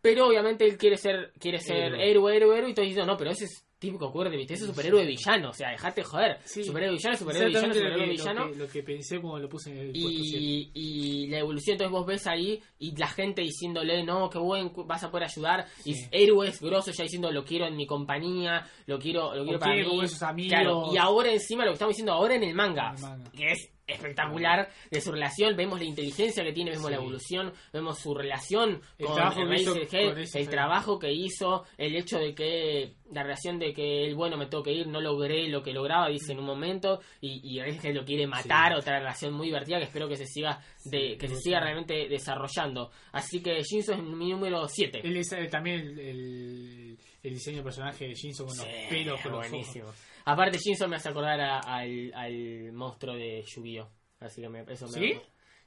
Pero 0.06 0.28
obviamente 0.28 0.66
él 0.66 0.78
quiere 0.78 0.98
ser 0.98 1.34
quiere 1.40 1.60
ser 1.60 1.94
Héroe. 1.96 2.10
héroe, 2.12 2.36
héroe, 2.38 2.58
héroe, 2.58 2.70
y 2.70 2.74
todos 2.74 2.88
dicen, 2.88 3.06
no, 3.08 3.18
pero 3.18 3.32
ese 3.32 3.46
es 3.46 3.62
típico 3.78 4.10
de, 4.24 4.30
¿viste? 4.38 4.54
Ese 4.56 4.64
es 4.64 4.70
superhéroe 4.70 5.06
villano, 5.06 5.50
o 5.50 5.54
sea, 5.54 5.70
dejate 5.70 6.02
joder. 6.04 6.38
Sí. 6.46 6.64
Superhéroe 6.64 6.96
villano, 6.96 7.18
superhéroe 7.18 7.48
villano, 7.50 7.74
superhéroe 7.74 7.98
lo 8.00 8.04
que, 8.06 8.10
villano. 8.12 8.46
lo, 8.46 8.52
que, 8.52 8.58
lo 8.60 8.68
que 8.68 8.84
pensé 8.84 9.20
cuando 9.20 9.40
lo 9.40 9.50
puse 9.50 9.72
en 9.72 9.78
el. 9.78 9.92
Y, 9.96 10.72
y 10.74 11.28
la 11.28 11.40
evolución, 11.40 11.74
entonces 11.74 11.92
vos 11.92 12.06
ves 12.06 12.26
ahí 12.26 12.60
y 12.80 12.96
la 12.98 13.08
gente 13.08 13.42
diciéndole, 13.42 14.04
no, 14.04 14.30
qué 14.30 14.40
buen, 14.40 14.72
vas 14.88 15.04
a 15.04 15.12
poder 15.12 15.28
ayudar. 15.28 15.66
Y 15.84 15.94
Sí. 15.94 16.08
héroes 16.12 16.60
grosos 16.62 16.96
ya 16.98 17.04
diciendo, 17.04 17.32
lo 17.32 17.44
quiero 17.44 17.68
en 17.68 17.76
mi 17.76 17.86
compañía, 17.86 18.66
lo 18.88 18.98
quiero, 18.98 19.36
lo 19.36 19.44
quiero 19.44 19.60
para 19.60 19.74
quiere 19.74 19.84
mí. 19.88 19.90
como 19.90 20.04
esos 20.04 20.24
amigos. 20.24 20.50
Claro, 20.54 20.90
y 20.94 20.98
ahora 20.98 21.32
encima 21.32 21.64
lo 21.66 21.72
que 21.72 21.76
estamos 21.76 21.94
diciendo 21.94 22.14
ahora 22.14 22.36
en 22.36 22.44
el 22.44 22.56
manga, 22.56 22.90
En 22.92 22.96
el 22.96 23.02
manga. 23.02 23.32
que 23.32 23.52
es 23.52 23.70
espectacular 23.88 24.70
de 24.90 25.02
su 25.02 25.12
relación, 25.12 25.56
vemos 25.56 25.80
la 25.80 25.86
inteligencia 25.86 26.44
que 26.44 26.54
tiene, 26.54 26.72
vemos 26.72 26.86
Sí. 26.88 26.92
la 26.92 26.98
evolución, 26.98 27.54
vemos 27.74 28.00
su 28.00 28.14
relación 28.14 28.82
El 28.98 29.06
con 29.06 29.16
trabajo 29.16 29.36
que 29.48 29.56
hizo 29.56 29.74
Razorhead, 29.76 30.10
con 30.10 30.20
ese 30.20 30.40
el 30.40 30.50
trabajo 30.50 31.00
que 31.00 31.12
hizo, 31.14 31.64
el 31.78 31.96
hecho 31.96 32.18
de 32.20 32.34
que 32.36 32.94
la 33.12 33.24
relación 33.24 33.60
de 33.60 33.74
que 33.74 34.06
el 34.06 34.16
bueno 34.16 34.38
me 34.38 34.48
tengo 34.48 34.64
que 34.64 34.74
ir, 34.74 34.88
no 34.88 35.00
logré 35.02 35.48
lo 35.50 35.62
que 35.62 35.74
lograba, 35.74 36.10
dice 36.10 36.32
en 36.34 36.40
un 36.40 36.46
momento, 36.46 37.00
y, 37.22 37.42
y 37.44 37.62
Razorhead 37.62 37.94
lo 37.96 38.06
quiere 38.06 38.28
matar, 38.28 38.74
Sí. 38.74 38.80
otra 38.80 39.00
relación 39.00 39.34
muy 39.34 39.48
divertida 39.48 39.78
que 39.78 39.86
espero 39.86 40.08
que 40.08 40.16
se 40.16 40.26
siga 40.26 40.60
de, 40.86 41.18
que 41.18 41.28
se 41.28 41.36
siga 41.38 41.60
realmente 41.60 42.08
desarrollando. 42.10 42.92
Así 43.12 43.42
que 43.42 43.62
Shinzo 43.62 43.94
es 43.94 44.02
mi 44.02 44.32
número 44.32 44.68
7. 44.68 45.02
Él 45.04 45.18
es 45.18 45.32
eh, 45.34 45.48
también 45.48 45.80
el, 45.82 46.00
el, 46.00 46.98
el 47.24 47.34
diseño 47.34 47.58
de 47.58 47.64
personaje 47.64 48.08
de 48.08 48.14
Shinzo 48.16 48.46
con 48.46 48.58
los 48.58 48.66
pelos, 48.90 49.22
con 49.22 49.32
los 49.34 49.52
ojos. 49.54 49.96
Aparte 50.26 50.58
Shinzo 50.58 50.88
me 50.88 50.96
hace 50.98 51.10
acordar 51.10 51.40
a- 51.40 51.60
al, 51.60 52.12
al 52.14 52.72
monstruo 52.74 53.16
de 53.16 53.44
Yu-Gi-Oh! 53.44 53.90
Así 54.20 54.42
que 54.42 54.50
me, 54.50 54.62
eso 54.68 54.86
me 54.88 54.94
¿Sí? 54.94 55.14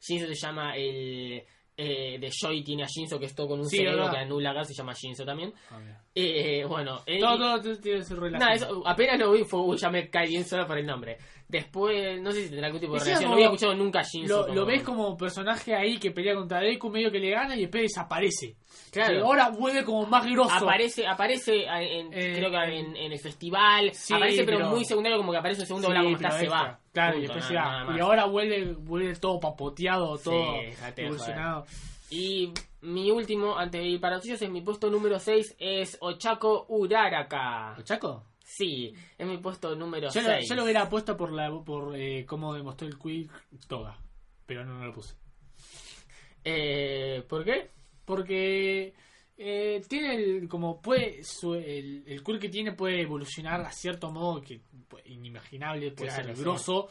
Shinzo 0.00 0.26
se 0.26 0.34
llama 0.34 0.76
el 0.76 1.42
eh, 1.80 2.18
de 2.18 2.28
Joy 2.32 2.64
tiene 2.64 2.82
a 2.82 2.86
Shinzo 2.86 3.20
que 3.20 3.26
es 3.26 3.34
todo 3.36 3.46
con 3.48 3.60
un 3.60 3.68
Sí, 3.68 3.76
cerebro 3.76 3.98
verdad. 4.06 4.12
que 4.12 4.18
anula 4.18 4.50
acá, 4.50 4.64
se 4.64 4.74
llama 4.74 4.94
Shinzo 4.94 5.24
también. 5.24 5.52
Ah. 5.70 5.78
Eh, 6.12 6.64
bueno, 6.64 7.02
él- 7.06 7.20
Todo, 7.20 7.38
todo, 7.38 7.62
todo 7.62 7.76
tiene 7.78 8.02
su 8.02 8.16
relación. 8.16 8.40
Nada, 8.40 8.54
eso, 8.54 8.82
apenas 8.84 9.16
lo 9.20 9.30
vi 9.30 9.44
fue, 9.44 9.60
uy, 9.60 9.76
ya 9.76 9.88
me 9.88 10.10
cae 10.10 10.26
bien 10.26 10.44
solo 10.44 10.66
por 10.66 10.76
el 10.76 10.84
nombre. 10.86 11.18
Después, 11.48 12.20
no 12.20 12.30
sé 12.30 12.42
si 12.42 12.48
tendrá 12.50 12.66
algún 12.66 12.80
tipo 12.80 12.92
de 12.92 12.98
relación, 13.00 13.22
no 13.22 13.26
como- 13.28 13.34
había 13.36 13.46
escuchado 13.46 13.74
nunca 13.74 14.00
a 14.00 14.02
Shinzo. 14.02 14.46
Lo, 14.48 14.54
lo 14.54 14.66
ves 14.66 14.82
como 14.82 15.16
personaje 15.16 15.74
ahí 15.74 15.98
que 15.98 16.10
pelea 16.10 16.34
contra 16.34 16.60
Deku, 16.60 16.90
medio 16.90 17.10
que 17.10 17.18
le 17.18 17.30
gana 17.30 17.56
y 17.56 17.62
después 17.62 17.84
desaparece. 17.84 18.56
Claro. 18.90 19.14
Pero 19.14 19.26
ahora 19.26 19.48
vuelve 19.48 19.82
como 19.82 20.04
más 20.06 20.26
grosso. 20.26 20.54
Aparece, 20.54 21.06
aparece 21.06 21.64
en, 21.64 22.12
Eh, 22.12 22.34
creo 22.36 22.50
que 22.50 22.56
en, 22.78 22.96
en 22.96 23.12
el 23.12 23.18
festival, 23.18 23.92
Sí, 23.94 24.12
aparece 24.12 24.44
pero, 24.44 24.58
pero- 24.58 24.70
muy 24.70 24.84
secundario 24.84 25.16
como 25.18 25.32
que 25.32 25.38
aparece 25.38 25.62
un 25.62 25.66
segundo, 25.66 25.88
Sí, 25.88 25.94
como 25.94 26.04
pero 26.04 26.16
está, 26.16 26.30
se 26.38 26.44
extra. 26.44 26.62
va. 26.62 26.80
Claro, 26.92 27.18
y 27.18 27.20
después 27.22 27.44
se 27.44 27.54
nada- 27.54 27.66
va. 27.78 27.84
más. 27.84 27.96
Y 27.96 28.00
ahora 28.00 28.24
vuelve, 28.26 28.64
vuelve 28.74 29.14
todo 29.16 29.40
papoteado, 29.40 30.18
todo 30.18 30.52
de 30.52 30.74
evolucionado. 30.96 31.64
Y 32.10 32.52
mi 32.82 33.10
último, 33.10 33.56
antes 33.56 33.80
de 33.80 33.86
ir 33.88 34.00
para 34.00 34.16
los 34.16 34.22
tuyos, 34.24 34.40
es 34.42 34.50
mi 34.50 34.60
puesto 34.60 34.90
número 34.90 35.18
6, 35.18 35.56
es 35.58 35.96
Ochako 36.00 36.66
Uraraka. 36.68 37.76
¿Chaco? 37.84 38.24
Sí, 38.50 38.94
es 39.18 39.26
mi 39.26 39.36
puesto 39.38 39.74
número 39.76 40.06
Yo, 40.10 40.22
6. 40.22 40.26
lo, 40.26 40.40
yo 40.40 40.54
lo 40.54 40.64
hubiera 40.64 40.88
puesto 40.88 41.16
por 41.16 41.32
la 41.32 41.50
por 41.62 41.94
eh, 41.94 42.24
cómo 42.26 42.54
demostró 42.54 42.88
el 42.88 42.98
Quick 42.98 43.30
Toga. 43.68 43.96
Pero 44.46 44.64
no, 44.64 44.78
no 44.78 44.86
lo 44.86 44.92
puse. 44.94 45.14
Eh, 46.44 47.24
¿Por 47.28 47.44
qué? 47.44 47.70
Porque 48.04 48.94
eh, 49.36 49.82
tiene 49.88 50.14
el, 50.14 50.48
como 50.48 50.80
puede 50.80 51.22
su- 51.24 51.54
el, 51.54 52.04
el 52.06 52.22
Quick 52.24 52.40
que 52.40 52.48
tiene 52.48 52.72
puede 52.72 53.02
evolucionar 53.02 53.60
a 53.60 53.70
cierto 53.70 54.10
modo 54.10 54.40
que 54.40 54.60
pues, 54.88 55.04
inimaginable, 55.06 55.90
puede 55.92 56.08
Claro, 56.10 56.24
ser 56.28 56.36
sí. 56.36 56.42
grosso. 56.42 56.88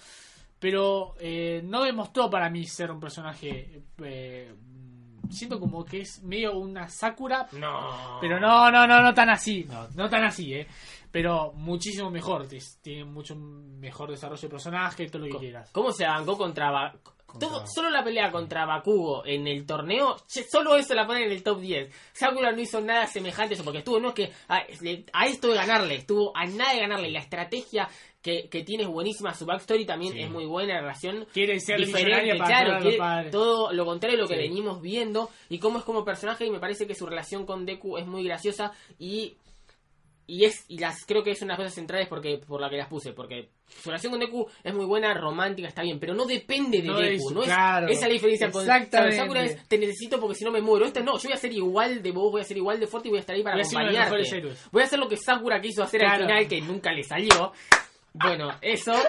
Pero 0.60 1.16
eh, 1.20 1.62
no 1.64 1.84
demostró 1.84 2.30
para 2.30 2.50
mí 2.50 2.66
ser 2.66 2.90
un 2.92 3.00
personaje 3.00 3.82
eh, 4.04 4.54
siento 5.30 5.60
como 5.60 5.84
que 5.86 6.02
es 6.02 6.24
medio 6.24 6.58
una 6.58 6.88
Sakura, 6.90 7.48
No. 7.52 8.18
pero 8.22 8.40
no, 8.40 8.72
no, 8.72 8.88
no, 8.88 9.02
no 9.02 9.14
tan 9.14 9.30
así, 9.30 9.66
no, 9.66 9.88
no 9.96 10.10
tan 10.10 10.24
así, 10.24 10.54
eh. 10.56 10.68
Pero 11.12 11.52
muchísimo 11.54 12.10
mejor, 12.12 12.48
tiene 12.82 13.06
mucho 13.06 13.36
mejor 13.36 14.10
desarrollo 14.12 14.42
de 14.42 14.50
personaje, 14.50 15.08
todo 15.10 15.26
lo 15.26 15.34
que 15.34 15.40
quieras. 15.46 15.70
¿Cómo 15.72 15.92
se 15.92 16.06
bancó 16.06 16.38
contra 16.38 16.72
Ba- 16.72 16.96
Contra- 17.26 17.50
Todo- 17.50 17.66
solo 17.68 17.90
la 17.90 18.06
pelea 18.06 18.32
contra 18.32 18.66
Bakugo 18.66 19.26
en 19.26 19.48
el 19.48 19.66
torneo, 19.66 20.16
solo 20.50 20.78
eso 20.78 20.94
la 20.94 21.06
ponen 21.06 21.24
en 21.24 21.32
el 21.34 21.44
top 21.44 21.60
10. 21.60 21.94
Sakura 22.14 22.54
no 22.54 22.62
hizo 22.62 22.80
nada 22.80 23.06
semejante 23.06 23.54
a 23.54 23.56
eso, 23.56 23.66
porque 23.66 23.80
estuvo, 23.80 24.00
no 24.00 24.10
es 24.10 24.14
que 24.14 24.32
a, 24.48 24.60
esto 25.26 25.50
de 25.50 25.56
ganarle, 25.56 25.96
estuvo 25.96 26.32
a 26.34 26.46
nada 26.46 26.74
de 26.74 26.80
ganarle. 26.80 27.12
La 27.12 27.20
estrategia 27.20 27.90
que, 28.22 28.48
que 28.48 28.64
tiene 28.64 28.84
es 28.84 28.90
buenísima, 28.90 29.34
su 29.34 29.46
backstory 29.46 29.86
también 29.86 30.14
Sí. 30.14 30.22
es 30.22 30.30
muy 30.32 30.46
buena, 30.46 30.76
la 30.76 30.82
relación 30.82 31.28
Quiere 31.34 31.60
ser 31.60 31.80
diferente, 31.86 32.38
para 32.38 32.48
claro, 32.64 32.80
quiere 32.82 33.30
todo 33.30 33.74
lo 33.74 33.86
contrario 33.86 34.16
de 34.16 34.24
lo 34.24 34.30
que 34.30 34.36
Sí. 34.36 34.42
venimos 34.44 34.82
viendo 34.82 35.30
y 35.50 35.60
cómo 35.60 35.80
es 35.80 35.84
como 35.84 36.06
personaje 36.06 36.46
y 36.46 36.50
me 36.50 36.60
parece 36.62 36.88
que 36.88 36.96
su 36.96 37.06
relación 37.06 37.46
con 37.46 37.66
Deku 37.66 37.98
es 37.98 38.08
muy 38.08 38.24
graciosa 38.24 38.72
y 38.98 39.36
y 40.30 40.44
es 40.44 40.66
y 40.68 40.78
las 40.78 41.06
creo 41.06 41.24
que 41.24 41.32
es 41.32 41.42
una 41.42 41.54
de 41.54 41.60
las 41.60 41.66
cosas 41.68 41.76
centrales 41.76 42.08
porque 42.10 42.38
por 42.46 42.60
la 42.60 42.70
que 42.70 42.76
las 42.78 42.90
puse 42.90 43.14
porque 43.14 43.50
su 43.82 43.90
relación 43.90 44.12
con 44.12 44.20
Deku 44.20 44.46
es 44.64 44.74
muy 44.74 44.86
buena 44.86 45.14
romántica 45.14 45.70
está 45.70 45.82
bien 45.84 46.00
pero 46.00 46.14
no 46.14 46.26
depende 46.26 46.82
de 46.82 46.88
No 46.90 47.00
Deku 47.00 47.30
es- 47.30 47.34
no 47.36 47.42
es 47.44 47.48
claro, 47.48 47.88
esa 47.88 47.94
es 48.02 48.08
la 48.08 48.14
diferencia 48.14 48.52
con 48.52 48.62
exactamente. 48.62 49.16
Sakura 49.16 49.44
es 49.44 49.68
te 49.70 49.78
necesito 49.78 50.20
porque 50.20 50.36
si 50.36 50.44
no 50.44 50.52
me 50.52 50.62
muero 50.62 50.86
este 50.86 51.02
no 51.02 51.18
yo 51.18 51.24
voy 51.30 51.34
a 51.34 51.38
ser 51.38 51.54
igual 51.54 52.02
de 52.04 52.12
vos 52.12 52.32
voy 52.32 52.42
a 52.42 52.44
ser 52.44 52.58
igual 52.58 52.80
de 52.80 52.88
fuerte 52.88 53.08
y 53.08 53.12
voy 53.12 53.18
a 53.18 53.22
estar 53.22 53.36
ahí 53.36 53.44
para 53.44 53.56
Voy 53.56 53.66
acompañarte 53.66 54.56
voy 54.72 54.82
a 54.82 54.86
hacer 54.86 55.00
lo 55.00 55.08
que 55.08 55.16
Sakura 55.18 55.62
quiso 55.62 55.82
hacer 55.84 56.02
Claro. 56.02 56.16
al 56.26 56.30
final 56.30 56.48
que 56.48 56.62
nunca 56.62 56.92
le 56.92 57.04
salió 57.04 57.54
bueno 58.14 58.50
eso 58.62 58.94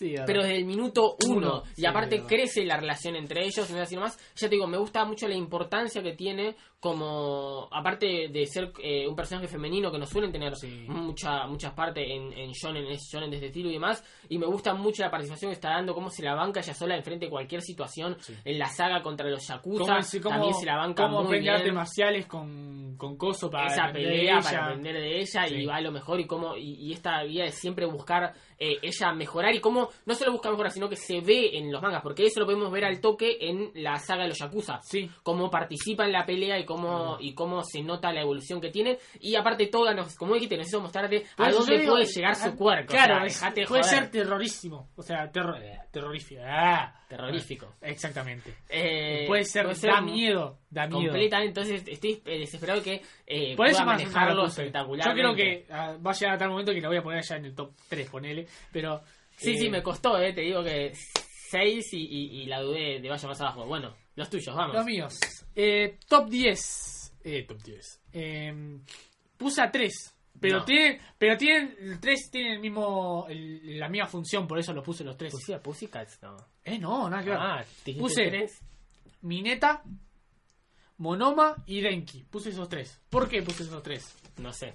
Sí, 0.00 0.14
pero 0.24 0.40
desde 0.42 0.56
el 0.56 0.64
minuto 0.64 1.14
uno. 1.26 1.36
Uno, 1.36 1.62
y 1.76 1.82
sí, 1.82 1.86
aparte 1.86 2.22
crece 2.22 2.64
la 2.64 2.78
relación 2.78 3.16
entre 3.16 3.44
ellos, 3.44 3.58
y 3.68 3.72
no 3.72 3.72
voy 3.72 3.78
a 3.80 3.80
decir 3.82 3.98
más. 3.98 4.16
Ya 4.34 4.48
te 4.48 4.54
digo, 4.54 4.66
me 4.66 4.78
gusta 4.78 5.04
mucho 5.04 5.28
la 5.28 5.34
importancia 5.34 6.02
que 6.02 6.14
tiene 6.14 6.56
como, 6.80 7.68
aparte 7.70 8.28
de 8.28 8.46
ser 8.46 8.72
eh, 8.82 9.06
un 9.06 9.14
personaje 9.14 9.46
femenino 9.46 9.92
que 9.92 9.98
no 9.98 10.06
suelen 10.06 10.32
tener 10.32 10.56
Sí. 10.56 10.84
mucha, 10.88 11.46
muchas 11.46 11.72
partes 11.74 12.04
en, 12.08 12.32
en 12.32 12.50
shonen, 12.52 12.86
en 12.86 12.96
shonen 12.96 13.30
de 13.30 13.36
este 13.36 13.46
estilo 13.48 13.68
y 13.68 13.74
demás. 13.74 14.02
Y 14.28 14.38
me 14.38 14.46
gusta 14.46 14.74
mucho 14.74 15.02
la 15.02 15.10
participación 15.10 15.50
que 15.50 15.54
está 15.54 15.70
dando, 15.70 15.94
cómo 15.94 16.10
se 16.10 16.22
la 16.22 16.34
banca 16.34 16.60
ella 16.60 16.74
sola 16.74 16.96
enfrente 16.96 17.26
de 17.26 17.30
cualquier 17.30 17.62
situación. 17.62 18.16
Sí. 18.20 18.34
En 18.44 18.58
la 18.58 18.66
saga 18.66 19.02
contra 19.02 19.28
los 19.28 19.46
Yakuza, 19.46 19.84
¿Cómo, 19.84 20.22
cómo- 20.22 20.34
también 20.34 20.54
se 20.54 20.66
la 20.66 20.76
banca 20.76 21.04
cómo 21.04 21.22
muy 21.24 21.38
bien 21.38 21.54
artes 21.54 21.72
marciales 21.72 22.26
con, 22.26 22.96
con 22.96 23.16
Coso 23.16 23.50
para 23.50 23.66
esa 23.66 23.86
de 23.88 23.92
pelea 23.92 24.38
ella? 24.38 24.40
para 24.42 24.64
aprender 24.66 24.94
de 24.96 25.18
ella 25.20 25.46
Sí. 25.46 25.54
y 25.56 25.66
va 25.66 25.76
a 25.76 25.80
lo 25.80 25.92
mejor 25.92 26.18
y 26.20 26.26
cómo 26.26 26.56
y, 26.56 26.74
y 26.74 26.92
esta 26.92 27.22
vida 27.24 27.44
de 27.44 27.52
siempre 27.52 27.86
buscar 27.86 28.32
eh, 28.58 28.78
ella 28.82 29.12
mejorar 29.12 29.54
y 29.54 29.60
cómo 29.60 29.88
no 30.06 30.14
solo 30.14 30.32
busca 30.32 30.50
mejorar 30.50 30.70
sino 30.72 30.88
que 30.88 30.96
se 30.96 31.20
ve 31.20 31.56
en 31.58 31.70
los 31.72 31.80
mangas 31.82 32.02
porque 32.02 32.24
eso 32.24 32.40
lo 32.40 32.46
podemos 32.46 32.70
ver 32.70 32.84
al 32.84 33.00
toque 33.00 33.38
en 33.40 33.70
la 33.74 33.96
saga 33.96 34.22
de 34.24 34.28
los 34.30 34.38
yakuza 34.38 34.80
Sí. 34.82 35.08
cómo 35.22 35.50
participa 35.50 36.04
en 36.04 36.12
la 36.12 36.24
pelea 36.26 36.58
y 36.58 36.64
cómo 36.70 37.16
y 37.18 37.34
cómo 37.34 37.64
se 37.64 37.82
nota 37.82 38.12
la 38.12 38.20
evolución 38.20 38.60
que 38.60 38.70
tiene 38.70 38.98
y 39.18 39.34
aparte 39.34 39.66
toda 39.66 39.92
nos, 39.92 40.14
como 40.14 40.34
dijiste 40.34 40.56
nos 40.56 40.68
hizo 40.68 40.80
mostrarte 40.80 41.24
Por 41.36 41.46
a 41.46 41.50
dónde 41.50 41.78
digo, 41.78 41.94
puede 41.94 42.06
llegar 42.06 42.36
su 42.36 42.48
ah, 42.48 42.56
cuerpo 42.56 42.92
Claro, 42.92 43.24
o 43.24 43.28
sea, 43.28 43.50
puede 43.50 43.66
joder. 43.66 43.84
ser 43.84 44.10
terrorísimo. 44.10 44.88
O 44.94 45.02
sea, 45.02 45.28
terror, 45.32 45.60
eh, 45.60 45.80
terrorífico. 45.90 46.40
Ah, 46.46 46.94
terrorífico 47.08 47.74
exactamente. 47.80 48.54
Eh, 48.68 49.24
puede 49.26 49.44
ser, 49.44 49.66
da 49.66 50.00
miedo. 50.00 50.58
Da 50.70 50.86
miedo. 50.86 51.10
completamente 51.10 51.48
entonces 51.48 51.82
estoy 51.88 52.22
eh, 52.24 52.38
desesperado 52.38 52.80
que 52.82 53.02
eh, 53.26 53.52
eso 53.52 53.56
pueda 53.56 53.84
manejarlo 53.84 54.46
espectacular 54.46 55.08
Yo 55.08 55.12
creo 55.12 55.34
que 55.34 55.66
ah, 55.70 55.96
va 56.04 56.12
a 56.12 56.14
llegar 56.14 56.36
a 56.36 56.38
tal 56.38 56.50
momento 56.50 56.72
que 56.72 56.80
la 56.80 56.88
voy 56.88 56.98
a 56.98 57.02
poner 57.02 57.24
ya 57.24 57.36
en 57.36 57.46
el 57.46 57.54
top 57.54 57.72
3, 57.88 58.08
ponele. 58.08 58.46
Pero. 58.70 59.00
Sí, 59.36 59.52
eh, 59.52 59.58
sí, 59.58 59.70
me 59.70 59.82
costó, 59.82 60.20
eh, 60.20 60.32
te 60.32 60.42
digo 60.42 60.62
que 60.62 60.92
6 60.94 61.94
y, 61.94 61.98
y, 61.98 62.42
y 62.42 62.46
la 62.46 62.60
dudé 62.60 63.00
de 63.00 63.08
vaya 63.08 63.26
más 63.26 63.40
abajo. 63.40 63.66
Bueno, 63.66 63.94
los 64.16 64.28
tuyos, 64.30 64.54
vamos. 64.54 64.74
Los 64.76 64.84
míos. 64.84 65.18
Eh, 65.54 65.98
top 66.08 66.28
10. 66.28 67.12
Eh, 67.24 67.44
top 67.46 67.62
10. 67.62 68.00
Eh, 68.12 68.78
puse 69.36 69.62
a 69.62 69.70
3. 69.70 70.14
Pero 70.40 70.58
No. 70.60 70.64
tienen, 70.64 70.98
pero 71.18 71.36
tienen, 71.36 71.98
3 72.00 72.30
tienen 72.30 72.52
el 72.54 72.60
mismo, 72.60 73.26
el- 73.28 73.78
la 73.78 73.88
misma 73.88 74.06
función, 74.06 74.46
por 74.46 74.58
eso 74.58 74.72
lo 74.72 74.82
puse 74.82 75.04
los 75.04 75.16
3. 75.16 75.32
¿Pusiste 75.32 75.54
a 75.54 75.62
Pussycats? 75.62 76.18
No. 76.22 76.36
Eh, 76.64 76.78
no, 76.78 77.10
nada 77.10 77.22
que 77.22 77.30
ver. 77.30 77.38
Ah, 77.38 77.64
¿te 77.84 77.92
dijiste 77.92 78.00
Puse- 78.22 78.28
tres? 78.30 78.60
Mineta, 79.22 79.82
Monoma 80.98 81.56
y 81.66 81.80
Denki. 81.80 82.24
Puse 82.30 82.50
esos 82.50 82.68
tres. 82.68 83.00
¿Por 83.08 83.28
qué 83.28 83.42
puse 83.42 83.62
esos 83.64 83.82
tres? 83.82 84.14
No 84.38 84.52
sé. 84.52 84.74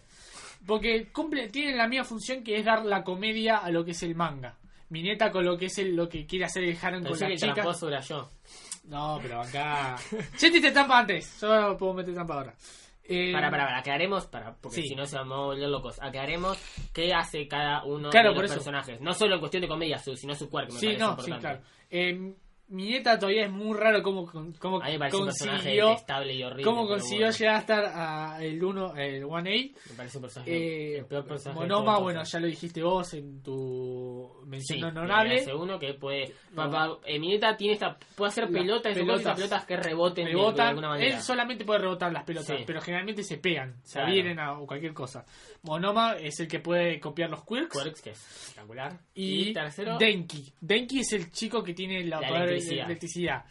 Porque 0.66 1.08
cumple, 1.12 1.50
tienen 1.50 1.78
la 1.78 1.88
misma 1.88 2.04
función 2.04 2.44
que 2.44 2.58
es 2.58 2.66
dar 2.66 2.84
la 2.86 3.04
comedia 3.04 3.58
a 3.58 3.70
lo 3.70 3.86
que 3.86 3.92
es 3.92 4.02
el 4.04 4.16
manga. 4.16 4.58
Mineta 4.90 5.32
con 5.32 5.46
lo 5.46 5.58
que 5.58 5.66
es 5.68 5.78
el, 5.80 5.96
lo 5.96 6.10
que 6.10 6.26
quiere 6.26 6.46
hacer 6.46 6.64
el 6.64 6.78
Haran 6.82 7.02
con 7.04 7.12
Pensé 7.12 7.24
la 7.24 7.28
que 7.30 7.34
el 7.34 7.40
chica. 7.40 7.54
tramposo 7.54 7.88
era 7.88 8.02
yo. 8.02 8.30
No, 8.88 9.20
pero 9.22 9.42
acá. 9.42 9.96
ya 10.38 10.52
te 10.52 10.58
hice 10.58 10.72
trampa 10.72 11.00
antes. 11.00 11.40
Yo 11.42 11.76
puedo 11.78 11.94
meter 11.94 12.14
trampa 12.14 12.34
ahora. 12.36 12.54
Eh, 13.08 13.32
Para, 13.32 13.52
para, 13.52 13.66
para, 13.66 13.78
aclaremos, 13.80 14.26
para, 14.26 14.56
porque 14.56 14.82
Sí. 14.82 14.88
si 14.90 14.96
no 14.96 15.06
se 15.06 15.16
vamos 15.16 15.38
a 15.38 15.42
volver 15.42 15.70
locos. 15.70 16.00
Aclaremos 16.02 16.58
qué 16.92 17.14
hace 17.14 17.48
cada 17.48 17.84
uno 17.84 18.10
Claro, 18.10 18.30
de 18.30 18.36
por 18.36 18.44
los 18.44 18.52
eso. 18.52 18.60
personajes. 18.60 19.00
No 19.02 19.14
solo 19.14 19.36
en 19.36 19.40
cuestión 19.42 19.62
de 19.62 19.68
comedia, 19.68 19.98
sino 20.00 20.34
su 20.34 20.50
cuerpo. 20.50 20.74
Me 20.74 20.80
Sí, 20.80 20.86
parece 20.88 21.04
no, 21.04 21.10
importante. 21.12 21.36
sí, 21.36 21.42
claro. 21.42 21.62
Eh, 21.92 22.34
Mineta 22.68 23.20
todavía 23.20 23.46
es 23.46 23.52
muy 23.52 23.78
raro 23.78 24.02
cómo, 24.02 24.26
cómo 24.60 24.82
A 24.82 24.86
mí 24.88 24.94
me 24.94 25.00
parece 25.00 25.18
un 25.18 25.26
personaje 25.26 25.80
consiguió. 25.80 26.34
y 26.34 26.44
horrible. 26.44 26.64
Cómo 26.64 26.88
consiguió 26.88 27.26
bueno, 27.28 27.38
llegar 27.38 27.56
a 27.56 27.60
estar 27.60 27.86
a 27.86 28.44
el 28.44 28.64
1 28.64 28.96
el 28.98 29.24
1A. 29.24 29.74
Me 29.92 29.96
parece 29.96 30.18
un 30.18 30.22
personaje. 30.24 30.52
Eh, 30.96 30.98
el 31.00 31.06
peor 31.06 31.26
personaje. 31.28 31.62
de 31.62 31.68
Monoma, 31.68 32.00
bueno, 32.00 32.24
ya 32.24 32.40
lo 32.40 32.48
dijiste 32.48 32.82
vos 32.82 33.14
en 33.14 33.44
tu 33.44 34.42
mención 34.48 34.80
Sí, 34.80 34.84
honorable. 34.84 35.36
hace 35.42 35.54
uno 35.54 35.78
que 35.78 35.94
puede. 35.94 36.34
No. 36.52 36.56
Papá, 36.70 36.98
eh, 37.06 37.20
Mineta 37.20 37.56
tiene 37.56 37.74
esta. 37.76 37.98
Puede 38.16 38.30
hacer 38.30 38.46
Las 38.46 38.54
pelotas, 38.54 38.92
y 38.92 39.00
pelotas. 39.00 39.36
pelotas, 39.36 39.66
que 39.66 39.78
reboten 39.78 40.26
de- 40.26 40.32
alguna 40.32 40.90
manera. 40.90 41.16
él 41.16 41.22
solamente 41.22 41.66
puede 41.66 41.80
rebotar 41.82 42.12
las 42.12 42.24
pelotas, 42.24 42.58
Sí. 42.58 42.64
pero 42.66 42.82
generalmente 42.82 43.22
se 43.24 43.38
pegan, 43.38 43.76
se 43.84 43.94
Claro. 43.94 44.08
adhieren 44.08 44.40
a 44.40 44.60
o 44.60 44.66
cualquier 44.66 44.94
cosa. 44.94 45.24
Monoma 45.62 46.14
es 46.14 46.40
el 46.40 46.48
que 46.48 46.60
puede 46.60 47.00
copiar 47.00 47.30
los 47.30 47.44
quirks. 47.46 47.82
Quirks, 47.82 48.02
que 48.02 48.10
es 48.12 48.18
espectacular. 48.48 48.98
Y, 49.14 49.50
Y, 49.50 49.54
tercero, 49.54 49.98
Denki. 49.98 50.52
Denki 50.62 51.00
es 51.02 51.14
el 51.14 51.32
chico 51.32 51.64
que 51.64 51.74
tiene 51.74 52.04
la, 52.06 52.22
La 52.22 52.28
poder 52.28 52.50
de 52.50 52.55
electricidad. 52.58 52.86
electricidad. 52.86 53.46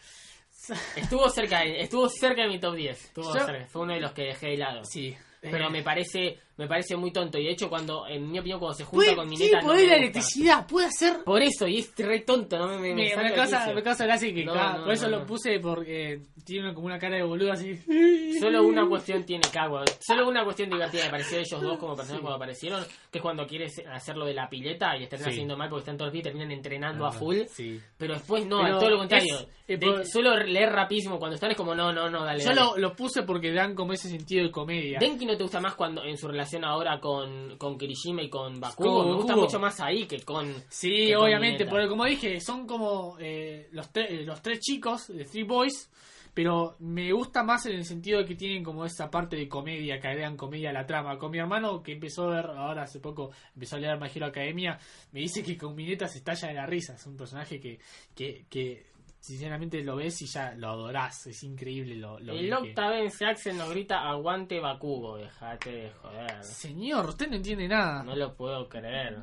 estuvo 0.95 1.29
cerca 1.29 1.59
de, 1.59 1.81
estuvo 1.81 2.09
cerca 2.09 2.41
de 2.43 2.47
mi 2.49 2.59
top 2.59 2.75
10. 2.75 3.05
Estuvo 3.05 3.33
Yo- 3.33 3.45
cerca, 3.45 3.65
Fue 3.67 3.81
uno 3.83 3.93
de 3.93 3.99
los 4.01 4.11
que 4.13 4.23
dejé 4.23 4.47
de 4.47 4.57
lado. 4.57 4.83
Sí. 4.85 5.15
Pero 5.41 5.67
Eh, 5.67 5.69
me 5.69 5.83
parece 5.83 6.39
me 6.57 6.67
parece 6.67 6.95
muy 6.95 7.11
tonto. 7.11 7.37
Y 7.37 7.45
de 7.45 7.51
hecho, 7.51 7.69
cuando 7.69 8.07
en 8.07 8.31
mi 8.31 8.39
opinión, 8.39 8.59
cuando 8.59 8.75
se 8.77 8.83
junta 8.85 9.05
puede, 9.13 9.15
con 9.15 9.35
sí, 9.37 9.51
no 9.51 9.59
poder 9.59 9.75
me 9.75 9.81
de 9.81 9.87
la 9.87 9.93
gusta. 9.93 9.95
electricidad, 9.95 10.67
puede 10.67 10.87
hacer 10.87 11.23
Por 11.23 11.41
eso, 11.41 11.67
y 11.67 11.79
es 11.79 11.93
re 11.97 12.19
tonto. 12.21 12.57
No 12.57 12.67
me, 12.67 12.93
me, 12.93 12.95
Me, 12.95 13.33
causa, 13.33 13.73
me 13.73 13.83
causa 13.83 14.05
gracia 14.05 14.33
que 14.33 14.45
No, 14.45 14.53
cada- 14.53 14.77
no, 14.77 14.83
por 14.85 14.93
eso 14.93 15.05
no, 15.05 15.11
lo 15.11 15.19
no. 15.21 15.25
puse 15.25 15.59
porque 15.59 16.21
tiene 16.45 16.73
como 16.73 16.87
una 16.87 16.97
cara 16.99 17.17
de 17.17 17.23
boludo 17.23 17.51
así. 17.51 17.75
Solo 18.39 18.63
una 18.63 18.87
cuestión 18.87 19.23
tiene 19.25 19.43
Cagua. 19.51 19.83
Solo 19.99 20.27
una 20.27 20.43
cuestión 20.43 20.69
divertida 20.69 21.05
me 21.05 21.11
pareció 21.11 21.37
de 21.37 21.43
ellos 21.43 21.61
dos 21.61 21.77
como 21.77 21.95
personas 21.95 22.21
cuando 22.21 22.35
aparecieron, 22.37 22.83
que 23.11 23.17
es 23.17 23.21
cuando 23.21 23.45
quieres 23.47 23.81
hacer 23.91 24.15
lo 24.17 24.25
de 24.25 24.33
la 24.33 24.49
pileta 24.49 24.97
y 24.97 25.03
están 25.03 25.19
Sí. 25.19 25.29
haciendo 25.29 25.57
mal 25.57 25.69
porque 25.69 25.81
están 25.81 25.97
todos 25.97 26.07
los 26.07 26.13
días 26.13 26.21
y 26.23 26.29
terminan 26.29 26.51
entrenando 26.51 27.05
a 27.05 27.09
Ah, 27.09 27.11
full. 27.11 27.37
Sí. 27.49 27.79
Pero 27.97 28.13
después 28.13 28.45
no, 28.45 28.61
Pero 28.63 28.77
todo 28.79 28.89
lo 28.91 28.97
contrario. 28.99 29.35
es- 29.35 29.47
eh, 29.67 29.77
De- 29.77 29.85
por- 29.87 30.05
solo 30.05 30.37
leer 30.37 30.71
rapidísimo 30.71 31.17
cuando 31.17 31.35
están 31.35 31.51
es 31.51 31.57
como 31.57 31.73
no, 31.75 31.91
no, 31.91 32.09
no, 32.09 32.23
dale. 32.23 32.39
Yo 32.39 32.49
dale. 32.49 32.61
lo, 32.61 32.77
lo 32.77 32.95
puse 32.95 33.23
porque 33.23 33.51
dan 33.51 33.73
como 33.75 33.93
ese 33.93 34.09
sentido 34.09 34.43
de 34.45 34.51
comedia. 34.51 34.99
Denki 34.99 35.25
no 35.25 35.35
te 35.35 35.43
gusta 35.43 35.59
más 35.59 35.75
cuando 35.75 36.03
en 36.03 36.17
su 36.17 36.27
relación 36.27 36.44
ahora 36.63 36.99
con, 36.99 37.57
con 37.57 37.77
Kirishima 37.77 38.21
y 38.21 38.29
con 38.29 38.59
Bakugo. 38.59 38.97
Con 38.97 39.07
Me 39.09 39.15
gusta 39.15 39.35
mucho 39.35 39.59
más 39.59 39.79
ahí 39.79 40.05
que 40.05 40.19
con. 40.21 40.53
Sí, 40.69 41.07
que 41.07 41.15
obviamente, 41.15 41.65
porque 41.65 41.87
como 41.87 42.05
dije, 42.05 42.39
son 42.39 42.67
como 42.67 43.17
eh, 43.19 43.67
los, 43.71 43.91
tre- 43.91 44.07
eh, 44.09 44.23
los 44.23 44.41
tres 44.41 44.59
chicos 44.59 45.07
de 45.07 45.25
Three 45.25 45.43
Boys, 45.43 45.89
pero 46.33 46.75
me 46.79 47.11
gusta 47.13 47.43
más 47.43 47.65
en 47.65 47.75
el 47.75 47.85
sentido 47.85 48.19
de 48.19 48.25
que 48.25 48.35
tienen 48.35 48.63
como 48.63 48.83
esa 48.85 49.09
parte 49.09 49.37
de 49.37 49.47
comedia, 49.47 49.99
que 49.99 50.07
agregan 50.09 50.35
comedia 50.35 50.69
a 50.69 50.73
la 50.73 50.85
trama. 50.85 51.17
Con 51.17 51.31
mi 51.31 51.37
hermano, 51.39 51.81
que 51.81 51.93
empezó 51.93 52.25
a 52.29 52.35
ver 52.35 52.45
ahora 52.45 52.83
hace 52.83 52.99
poco, 52.99 53.31
empezó 53.53 53.77
a 53.77 53.79
leer 53.79 53.97
My 53.99 54.07
Hero 54.13 54.25
Academia, 54.25 54.77
me 55.13 55.21
dice 55.21 55.41
que 55.43 55.57
con 55.57 55.73
Mineta 55.75 56.07
se 56.07 56.17
estalla 56.17 56.49
de 56.49 56.53
la 56.55 56.65
risa. 56.65 56.95
Es 56.95 57.05
un 57.07 57.15
personaje 57.15 57.59
que, 57.59 57.79
que, 58.13 58.45
que 58.49 58.94
sinceramente 59.25 59.83
lo 59.83 59.95
ves 59.95 60.21
y 60.21 60.27
ya 60.27 60.53
lo 60.55 60.69
adorás. 60.69 61.25
Es 61.27 61.41
increíble 61.43 61.95
lo, 61.95 62.19
lo 62.19 62.33
El 62.33 62.41
bien 62.43 62.49
que- 62.63 62.69
Octaven 62.69 63.09
Jackson 63.09 63.57
nos 63.57 63.69
grita 63.71 64.07
aguante 64.07 64.59
Bakugo. 64.59 65.17
Dejate 65.17 65.71
de 65.71 65.91
joder. 65.91 66.43
Señor, 66.43 67.09
usted 67.09 67.27
no 67.29 67.35
entiende 67.37 67.67
nada. 67.67 68.03
No 68.03 68.15
lo 68.15 68.35
puedo 68.35 68.69
creer. 68.69 69.17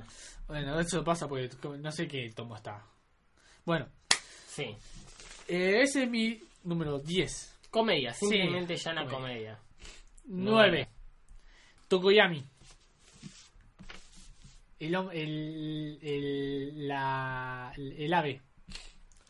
Bueno, 0.49 0.79
eso 0.81 1.05
pasa 1.05 1.29
porque 1.29 1.49
no 1.79 1.93
sé 1.93 2.09
qué 2.09 2.31
tomo 2.35 2.57
está. 2.57 2.85
Bueno, 3.65 3.87
Sí. 4.49 4.65
eh, 5.49 5.81
ese 5.83 6.03
es 6.03 6.11
mi 6.11 6.41
número 6.65 6.99
10. 6.99 7.59
Comedia, 7.71 8.13
Sí, 8.13 8.27
simplemente 8.27 8.77
llana 8.77 9.05
comedia. 9.07 9.59
comedia. 9.59 9.59
9. 10.27 10.89
Tokoyami. 11.89 12.43
El, 14.81 14.95
el, 15.13 15.99
el, 16.03 16.89
la, 16.89 17.73
el 17.77 18.13
ave. 18.13 18.41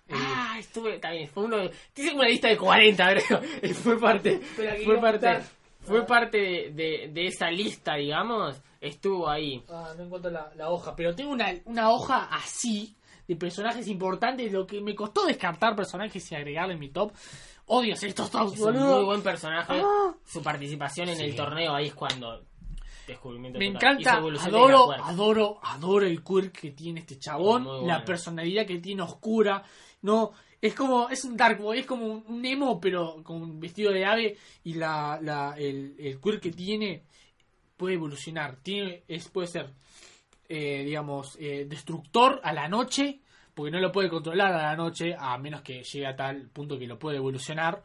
El- 0.09 0.16
Ah, 0.18 0.56
estuve 0.59 0.99
también. 0.99 1.28
Fue 1.28 1.44
uno 1.44 1.56
de. 1.59 1.71
Tiene 1.92 2.12
una 2.14 2.28
lista 2.28 2.49
de 2.49 2.56
40, 2.56 3.09
creo. 3.28 3.75
Fue 3.75 3.99
parte. 4.00 4.40
Fue 4.85 4.99
parte. 5.00 5.40
Fue 5.80 6.06
parte 6.06 6.38
de, 6.38 6.71
de, 6.73 7.11
de 7.12 7.26
esa 7.26 7.50
lista, 7.50 7.94
digamos. 7.94 8.61
Estuvo 8.80 9.28
ahí. 9.28 9.62
Ah, 9.68 9.92
no 9.97 10.04
encuentro 10.04 10.30
la, 10.30 10.52
la 10.56 10.71
hoja, 10.71 10.94
pero 10.97 11.14
tengo 11.14 11.30
una, 11.32 11.52
una 11.66 11.90
hoja 11.90 12.28
así 12.32 12.94
de 13.26 13.37
personajes 13.37 13.87
importantes. 13.88 14.52
Lo 14.52 14.66
que 14.66 14.80
me 14.80 14.94
costó 14.94 15.25
descartar 15.26 15.75
personajes 15.76 16.30
y 16.30 16.35
agregarle 16.35 16.75
en 16.75 16.80
mi 16.80 16.88
top. 16.90 17.12
Odio 17.66 17.94
estos 17.94 18.30
tops, 18.30 18.54
Es 18.54 18.59
un 18.61 18.75
boludo. 18.75 18.97
muy 18.97 19.04
buen 19.04 19.23
personaje. 19.23 19.80
Ah. 19.82 20.12
Su 20.25 20.42
participación 20.42 21.09
en 21.09 21.16
Sí. 21.16 21.23
el 21.25 21.37
torneo 21.37 21.75
ahí 21.75 21.87
es 21.87 21.94
cuando. 21.94 22.44
Descubrimiento 23.06 23.59
Me 23.59 23.73
total. 23.73 23.92
Encanta, 24.00 24.12
adoro, 24.47 24.92
adoro, 24.92 25.59
adoro 25.62 26.06
el 26.06 26.23
quirk 26.23 26.52
que 26.61 26.71
tiene 26.71 27.00
este 27.00 27.18
chabón, 27.18 27.87
la 27.87 28.04
personalidad 28.04 28.64
que 28.66 28.78
tiene 28.78 29.02
oscura. 29.02 29.62
No, 30.02 30.32
es 30.61 30.75
como, 30.75 31.09
es 31.09 31.25
un 31.25 31.37
Dark 31.37 31.61
Boy, 31.61 31.80
es 31.80 31.87
como 31.87 32.06
un, 32.06 32.44
emo, 32.44 32.80
pero 32.80 33.23
con 33.23 33.42
un 33.42 33.61
vestido 33.61 33.92
de 33.92 34.04
ave 34.04 34.37
y 34.64 34.75
la, 34.75 35.18
la, 35.23 35.54
el, 35.56 35.94
el 35.99 36.21
quirk 36.21 36.40
que 36.40 36.52
tiene 36.52 37.02
puede 37.76 37.94
evolucionar. 37.94 38.56
Tiene, 38.62 39.02
es, 39.09 39.28
puede 39.28 39.49
ser, 39.49 39.71
eh, 40.49 40.85
digamos, 40.85 41.37
eh, 41.40 41.66
destructor 41.68 42.40
a 42.42 42.52
la 42.52 42.68
noche, 42.68 43.21
porque 43.54 43.71
no 43.71 43.80
lo 43.80 43.92
puede 43.92 44.09
controlar 44.09 44.52
a 44.52 44.62
la 44.62 44.76
noche, 44.76 45.14
a 45.18 45.37
menos 45.38 45.62
que 45.62 45.82
llegue 45.82 46.06
a 46.06 46.16
tal 46.16 46.49
punto 46.49 46.78
que 46.78 46.87
lo 46.87 46.99
puede 46.99 47.16
evolucionar. 47.16 47.82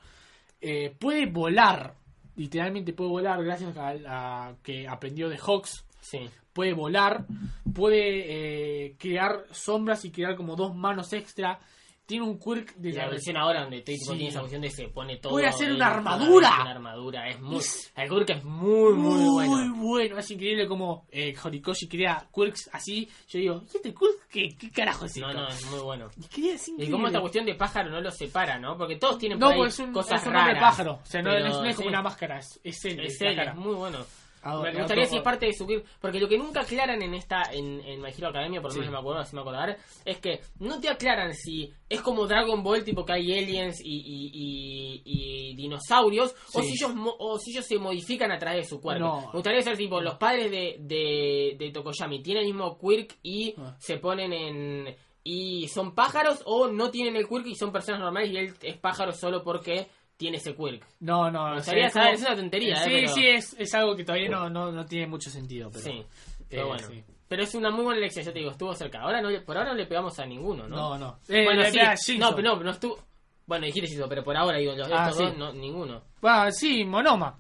Eh, 0.62 0.96
puede 0.98 1.26
volar, 1.28 1.96
literalmente 2.36 2.94
puede 2.94 3.10
volar 3.10 3.44
gracias 3.44 3.76
a, 3.78 4.48
a 4.50 4.56
que 4.64 4.88
aprendió 4.88 5.30
de 5.30 5.38
Hawks 5.38 5.84
Sí. 6.00 6.30
puede 6.54 6.74
volar, 6.74 7.26
puede 7.74 8.86
eh, 8.86 8.96
crear 8.98 9.46
sombras 9.52 10.06
y 10.06 10.12
crear 10.12 10.36
como 10.36 10.56
dos 10.56 10.76
manos 10.76 11.12
extra. 11.12 11.60
Tiene 12.08 12.24
un 12.26 12.40
quirk 12.40 12.74
de 12.78 12.94
la 12.94 13.04
la 13.04 13.10
versión 13.12 13.38
ahora 13.38 13.62
donde 13.62 13.80
Tate 13.82 13.98
Sí. 13.98 14.06
tiene 14.08 14.28
esa 14.30 14.40
cuestión 14.40 14.62
de 14.62 14.70
se 14.72 14.88
pone 14.88 15.18
todo. 15.18 15.34
Puede 15.34 15.48
hacer 15.48 15.72
una 15.74 15.88
armadura. 15.88 16.62
Una 16.62 16.72
armadura. 16.72 17.28
Es 17.30 17.40
muy. 17.42 17.58
Es 17.58 17.92
el 17.96 18.10
Gurk 18.10 18.30
es 18.30 18.44
muy, 18.46 18.94
muy, 18.94 19.26
bueno. 19.30 19.76
bueno. 19.76 20.18
Es 20.18 20.32
increíble 20.32 20.68
como 20.68 21.06
eh, 21.12 21.36
Horikoshi 21.44 21.88
crea 21.90 22.26
quirks 22.34 22.70
así. 22.72 23.10
Yo 23.28 23.40
digo, 23.40 23.62
¿y 23.74 23.76
este 23.78 23.94
quirk 23.94 24.28
qué, 24.30 24.56
qué 24.58 24.72
carajo 24.72 25.06
es 25.06 25.18
esto? 25.18 25.28
No, 25.28 25.34
no, 25.34 25.48
es 25.50 25.66
muy 25.66 25.80
bueno. 25.82 26.10
Y 26.38 26.48
es 26.50 26.70
Y 26.78 26.90
cómo 26.90 27.08
esta 27.08 27.20
cuestión 27.20 27.46
de 27.46 27.56
pájaro 27.56 27.90
no 27.92 28.00
lo 28.00 28.10
separa, 28.10 28.58
¿no? 28.58 28.78
Porque 28.78 28.96
todos 28.96 29.18
tienen 29.18 29.38
No, 29.38 29.48
por 29.48 29.54
ahí 29.56 29.60
pues 29.60 29.74
es 29.74 29.80
un, 29.86 29.92
cosas 29.94 30.22
es 30.22 30.28
un 30.28 30.34
raras. 30.34 30.60
pájaro. 30.62 31.00
O 31.04 31.06
sea, 31.06 31.22
no, 31.22 31.32
no 31.32 31.46
es, 31.46 31.54
no 31.56 31.66
es 31.66 31.76
como 31.76 31.90
una 31.90 32.02
máscara, 32.02 32.40
es, 32.40 32.58
es 32.64 32.86
él. 32.86 33.00
Es 33.02 33.22
él, 33.22 33.38
es 33.38 33.56
muy 33.56 33.76
bueno. 33.76 33.98
Ah, 34.44 34.54
me 34.62 34.70
otro- 34.70 34.80
gustaría 34.80 35.06
si 35.06 35.18
es 35.18 35.22
parte 35.24 35.46
de 35.48 35.54
subir, 35.54 35.84
porque 36.00 36.20
lo 36.20 36.28
que 36.28 36.38
nunca 36.38 36.62
aclaran 36.62 37.02
en 37.02 37.14
esta 37.14 37.44
en, 37.52 37.82
en 37.82 38.02
My 38.02 38.10
Hero 38.10 38.30
Academia, 38.30 38.62
por 38.62 38.70
lo 38.70 38.74
Sí. 38.74 38.80
menos 38.80 38.94
me 38.94 39.00
acuerdo, 39.00 39.24
si 39.26 39.36
me 39.36 39.42
acordar, 39.42 39.78
es 40.06 40.18
que 40.20 40.40
no 40.60 40.80
te 40.80 40.90
aclaran 40.90 41.34
si 41.34 41.72
es 41.90 42.02
como 42.02 42.28
Dragon 42.28 42.64
Ball, 42.64 42.84
tipo 42.84 43.04
que 43.06 43.14
hay 43.14 43.38
aliens 43.38 43.80
y, 43.84 43.98
y, 43.98 44.32
y- 44.34 45.02
y 45.06 45.56
dinosaurios, 45.56 46.36
o, 46.54 46.62
si 46.62 46.74
ellos 46.74 46.92
o 47.20 47.40
si 47.40 47.52
ellos 47.52 47.66
se 47.66 47.78
modifican 47.78 48.32
a 48.32 48.38
través 48.38 48.64
de 48.66 48.70
su 48.70 48.82
cuerpo. 48.82 49.04
No. 49.06 49.22
Me 49.28 49.32
gustaría 49.34 49.62
ser 49.62 49.78
tipo, 49.78 50.00
los 50.02 50.16
padres 50.16 50.50
de, 50.52 50.78
de, 50.80 51.56
de 51.58 51.72
Tokoyami 51.72 52.22
tienen 52.22 52.44
el 52.44 52.54
mismo 52.54 52.78
quirk 52.78 53.16
y 53.24 53.54
Ah. 53.58 53.76
se 53.80 53.98
ponen 53.98 54.34
en... 54.34 54.96
y 55.24 55.68
son 55.68 55.94
pájaros, 55.94 56.42
o 56.46 56.68
no 56.68 56.90
tienen 56.90 57.16
el 57.16 57.28
quirk 57.28 57.48
y 57.48 57.56
son 57.56 57.72
personas 57.72 58.00
normales 58.02 58.32
y 58.32 58.38
él 58.38 58.54
es 58.62 58.78
pájaro 58.78 59.12
solo 59.12 59.44
porque 59.44 59.88
tiene 60.18 60.38
ese 60.38 60.56
quirk. 60.56 60.86
No, 61.00 61.30
no, 61.32 61.46
Me 61.46 61.52
o 61.52 61.56
gustaría 61.56 61.90
sea, 61.90 61.92
saber, 62.04 62.08
como- 62.16 62.24
es 62.24 62.30
una 62.32 62.36
tontería, 62.42 62.76
Sí, 62.78 62.90
¿eh? 62.90 62.94
Pero- 63.02 63.14
sí, 63.14 63.28
es, 63.28 63.56
es 63.60 63.74
algo 63.76 63.96
que 63.96 64.04
todavía 64.04 64.30
no, 64.30 64.50
no, 64.50 64.72
no 64.72 64.86
tiene 64.86 65.08
mucho 65.08 65.30
sentido. 65.30 65.70
Pero, 65.72 65.84
Sí, 65.86 66.06
pero 66.50 66.62
Eh, 66.64 66.66
bueno. 66.66 66.88
sí. 66.88 67.04
Pero 67.28 67.44
es 67.44 67.54
una 67.56 67.70
muy 67.72 67.84
buena 67.84 68.00
elección, 68.00 68.24
ya 68.26 68.32
te 68.32 68.40
digo, 68.40 68.52
estuvo 68.52 68.74
cerca. 68.74 69.02
Ahora 69.02 69.22
no, 69.22 69.30
por 69.44 69.58
ahora 69.58 69.72
no 69.72 69.76
le 69.76 69.86
pegamos 69.86 70.18
a 70.20 70.26
ninguno, 70.26 70.68
¿no? 70.68 70.76
No, 70.76 70.98
no. 70.98 71.20
Eh, 71.28 71.44
bueno, 71.44 71.64
sí, 71.66 71.72
pega 71.78 71.92
a 71.92 71.96
Shinzo. 71.96 72.30
no, 72.30 72.36
pero 72.36 72.56
no, 72.56 72.64
no 72.64 72.72
estuvo. 72.72 73.00
Bueno, 73.46 73.66
dijiste 73.66 73.90
Shinzo, 73.90 74.08
pero 74.10 74.24
por 74.24 74.36
ahora 74.38 74.58
digo, 74.58 74.74
los, 74.76 74.90
Ah, 74.92 75.10
estos 75.10 75.18
sí. 75.18 75.24
dos, 75.26 75.38
no, 75.38 75.54
ninguno. 75.54 76.02
Ah, 76.24 76.50
sí, 76.52 76.84
Monoma. 76.86 77.38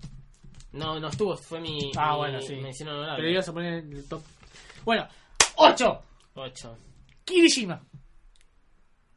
No, 0.73 0.99
no 0.99 1.07
estuvo, 1.07 1.35
fue 1.37 1.61
mi, 1.61 1.91
Ah, 1.97 2.11
mi 2.11 2.17
bueno, 2.17 2.41
sí. 2.41 2.55
mención 2.57 2.89
honorable. 2.89 3.15
Pero 3.17 3.29
ibas 3.31 3.47
a 3.49 3.53
poner 3.53 3.73
el 3.75 4.07
top. 4.09 4.21
Bueno, 4.83 5.07
8. 5.55 6.01
Ocho. 6.35 6.77
Kirishima. 7.23 7.81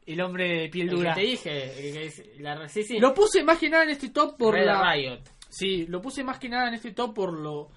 El 0.05 0.19
hombre 0.21 0.61
de 0.61 0.69
piel 0.69 0.87
El 0.87 0.89
que 0.91 0.95
dura. 0.97 1.13
te 1.13 1.21
dije, 1.21 1.49
que 1.75 2.05
es- 2.05 2.23
la, 2.39 2.67
sí, 2.67 2.83
sí. 2.83 2.99
Lo 2.99 3.13
puse 3.13 3.43
más 3.43 3.57
que 3.59 3.69
nada 3.69 3.83
en 3.83 3.91
este 3.91 4.09
top 4.09 4.37
por 4.37 4.53
Red 4.55 4.65
la. 4.65 4.93
Riot. 4.93 5.21
Sí, 5.49 5.85
lo 5.87 6.01
puse 6.01 6.23
más 6.23 6.39
que 6.39 6.49
nada 6.49 6.67
en 6.69 6.73
este 6.75 6.91
top 6.93 7.13
por 7.13 7.33
lo 7.33 7.69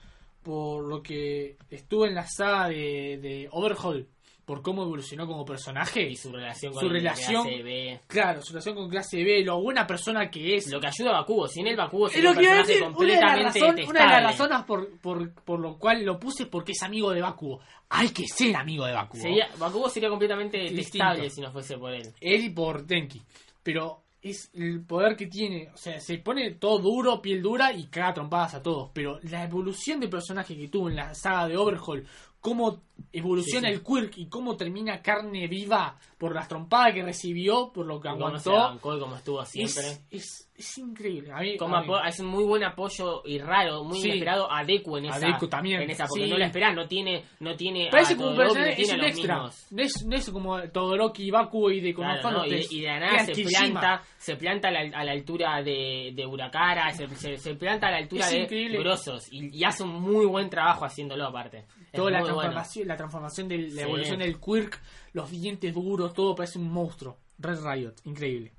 por 0.43 0.85
lo 0.85 1.03
que 1.03 1.57
estuvo 1.71 2.05
en 2.07 2.15
la 2.15 2.27
saga 2.27 2.69
de, 2.69 3.19
de 3.21 3.49
Overhaul, 3.51 4.07
por 4.45 4.63
cómo 4.63 4.83
evolucionó 4.83 5.27
como 5.27 5.45
personaje. 5.45 6.09
Y 6.09 6.17
su 6.17 6.31
relación 6.33 6.73
con 6.73 6.83
Su 6.83 6.89
relación- 6.89 7.43
clase 7.45 7.63
B. 7.63 8.01
Claro, 8.07 8.43
su 8.43 8.53
relación 8.53 8.75
con 8.75 8.89
clase 8.89 9.23
B, 9.25 9.43
lo 9.45 9.61
buena 9.63 9.87
persona 9.87 10.31
que 10.31 10.57
es. 10.57 10.71
Lo 10.71 10.81
que 10.81 10.87
ayuda 10.89 11.11
a 11.11 11.21
Bakugo. 11.21 11.49
Sin 11.49 11.67
él, 11.67 11.77
Bakugo 11.77 12.09
sería 12.09 12.31
un 12.31 12.37
personaje 12.37 12.67
decir, 12.67 12.83
una 12.83 12.89
de, 12.89 12.95
completamente 12.95 13.61
razón- 13.61 13.89
una 13.89 14.01
de 14.01 14.07
las 14.07 14.23
razones 14.23 14.63
por, 14.67 14.99
por, 15.01 15.33
por 15.45 15.61
lo 15.61 15.79
cual 15.79 16.05
lo 16.05 16.19
puse 16.19 16.45
es 16.45 16.49
porque 16.49 16.73
es 16.73 16.83
amigo 16.83 17.11
de 17.13 17.21
Bakugo. 17.23 17.61
Hay 17.89 18.09
que 18.11 18.27
ser 18.27 18.57
amigo 18.57 18.85
de 18.87 18.93
Bakugo. 18.93 19.23
Sería, 19.23 19.49
Bakugo 19.59 19.89
sería 19.89 20.09
completamente 20.09 20.59
detestable 20.59 21.31
si 21.31 21.41
no 21.41 21.51
fuese 21.53 21.77
por 21.79 21.93
él. 21.93 22.13
Él 22.21 22.45
y 22.45 22.51
por 22.51 22.85
Denki. 22.87 23.23
Pero 23.63 24.01
es 24.21 24.51
el 24.55 24.83
poder 24.85 25.17
que 25.17 25.27
tiene. 25.27 25.69
O 25.73 25.77
sea, 25.77 26.01
se 26.01 26.19
pone 26.19 26.53
todo 26.53 26.79
duro, 26.79 27.21
piel 27.21 27.43
dura 27.43 27.73
y 27.73 27.87
caga 27.89 28.15
trompadas 28.15 28.55
a 28.55 28.63
todos. 28.63 28.91
Pero 28.95 29.19
la 29.25 29.45
evolución 29.45 30.01
de 30.01 30.09
personaje 30.09 30.57
que 30.57 30.69
tuvo 30.69 30.89
en 30.89 30.97
la 30.97 31.15
saga 31.15 31.47
de 31.47 31.57
Overhaul, 31.57 32.07
cómo 32.41 32.83
evoluciona 33.13 33.69
Sí, 33.69 33.75
sí. 33.75 33.81
el 33.81 33.85
Quirk 33.85 34.19
y 34.19 34.29
cómo 34.29 34.57
termina 34.57 35.01
carne 35.03 35.47
viva 35.47 35.97
por 36.19 36.35
las 36.35 36.49
trompadas 36.49 36.95
que 36.95 37.03
recibió, 37.03 37.71
por 37.73 37.87
lo 37.87 38.01
que 38.01 38.09
cómo 38.09 38.39
se 38.39 38.51
aguantó. 38.51 38.69
bancó 38.73 38.97
y 38.97 39.01
cómo 39.01 39.17
estuvo 39.17 39.45
siempre. 39.45 39.83
Es, 39.83 40.03
es, 40.11 40.51
es 40.57 40.79
increíble. 40.79 41.31
A 41.33 41.41
mí, 41.41 41.57
Como 41.57 41.77
a 41.77 41.83
mí- 41.83 41.93
es 42.09 42.21
un 42.21 42.27
muy 42.27 42.45
buen 42.45 42.65
apoyo 42.65 43.23
y 43.25 43.39
raro, 43.39 43.85
muy 43.85 43.99
Sí. 44.01 44.09
inesperado 44.09 44.51
a 44.51 44.65
Deku 44.65 44.97
en 44.97 45.07
A 45.07 45.17
esa, 45.17 45.27
Deku 45.27 45.49
también, 45.49 45.83
en 45.83 45.91
esa 45.91 46.07
porque 46.07 46.27
no 46.27 46.39
la 46.39 46.47
esperás, 46.47 46.75
no 46.75 46.87
tiene, 46.89 47.25
no 47.41 47.55
tiene 47.57 47.89
Parece 47.91 48.15
a 48.15 48.17
como 48.17 48.31
un 48.31 48.37
personaje, 48.37 48.83
es 48.83 48.93
un 48.93 49.01
a 49.01 49.07
extra. 49.09 49.37
No 49.71 49.83
es, 49.83 50.07
no 50.07 50.17
es 50.17 50.31
como 50.31 50.63
Todoroki 50.71 51.25
y 51.25 51.31
Bakugo 51.31 51.71
y 51.71 51.81
de 51.81 51.95
Claro, 51.95 52.31
¿no? 52.31 52.47
y, 52.47 52.67
y 52.71 52.81
de 52.81 52.87
la 52.89 53.01
nada 53.01 53.25
se 53.27 53.33
planta, 53.45 54.03
se 54.17 54.37
planta 54.37 54.69
a 54.69 54.71
la, 54.71 54.81
a 54.99 55.05
la 55.05 55.13
altura 55.13 55.63
de, 55.63 56.13
de 56.15 56.27
Urakara, 56.27 56.91
se, 56.93 57.07
se, 57.17 57.37
se 57.37 57.55
planta 57.55 57.89
a 57.89 57.91
la 57.91 57.97
altura 57.99 58.27
Es 58.31 58.49
de. 58.49 58.69
Grosos 58.79 59.33
y, 59.33 59.57
y 59.57 59.65
hace 59.65 59.83
un 59.83 60.01
muy 60.01 60.25
buen 60.27 60.49
trabajo 60.49 60.85
haciéndolo 60.85 61.27
aparte. 61.27 61.65
Toda 61.93 62.11
la 62.11 62.23
transformación, 62.23 62.84
la 62.85 62.97
transformación 62.97 63.49
de 63.49 63.59
la 63.59 63.83
evolución 63.83 64.19
del 64.19 64.39
Quirk, 64.41 64.81
los 65.13 65.31
dientes 65.31 65.73
duros, 65.75 66.13
todo 66.15 66.35
parece 66.35 66.59
un 66.59 66.71
monstruo. 66.71 67.19
Red 67.39 67.59
Riot, 67.65 67.95
increíble. 68.05 68.53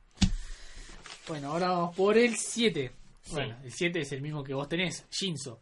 Bueno, 1.27 1.51
ahora 1.51 1.69
vamos 1.69 1.95
por 1.95 2.17
el 2.17 2.35
7. 2.35 2.91
Sí. 3.21 3.31
Bueno, 3.33 3.57
el 3.63 3.71
7 3.71 3.99
es 4.01 4.11
el 4.11 4.21
mismo 4.21 4.43
que 4.43 4.53
vos 4.53 4.67
tenés, 4.69 5.07
Shinzo. 5.09 5.61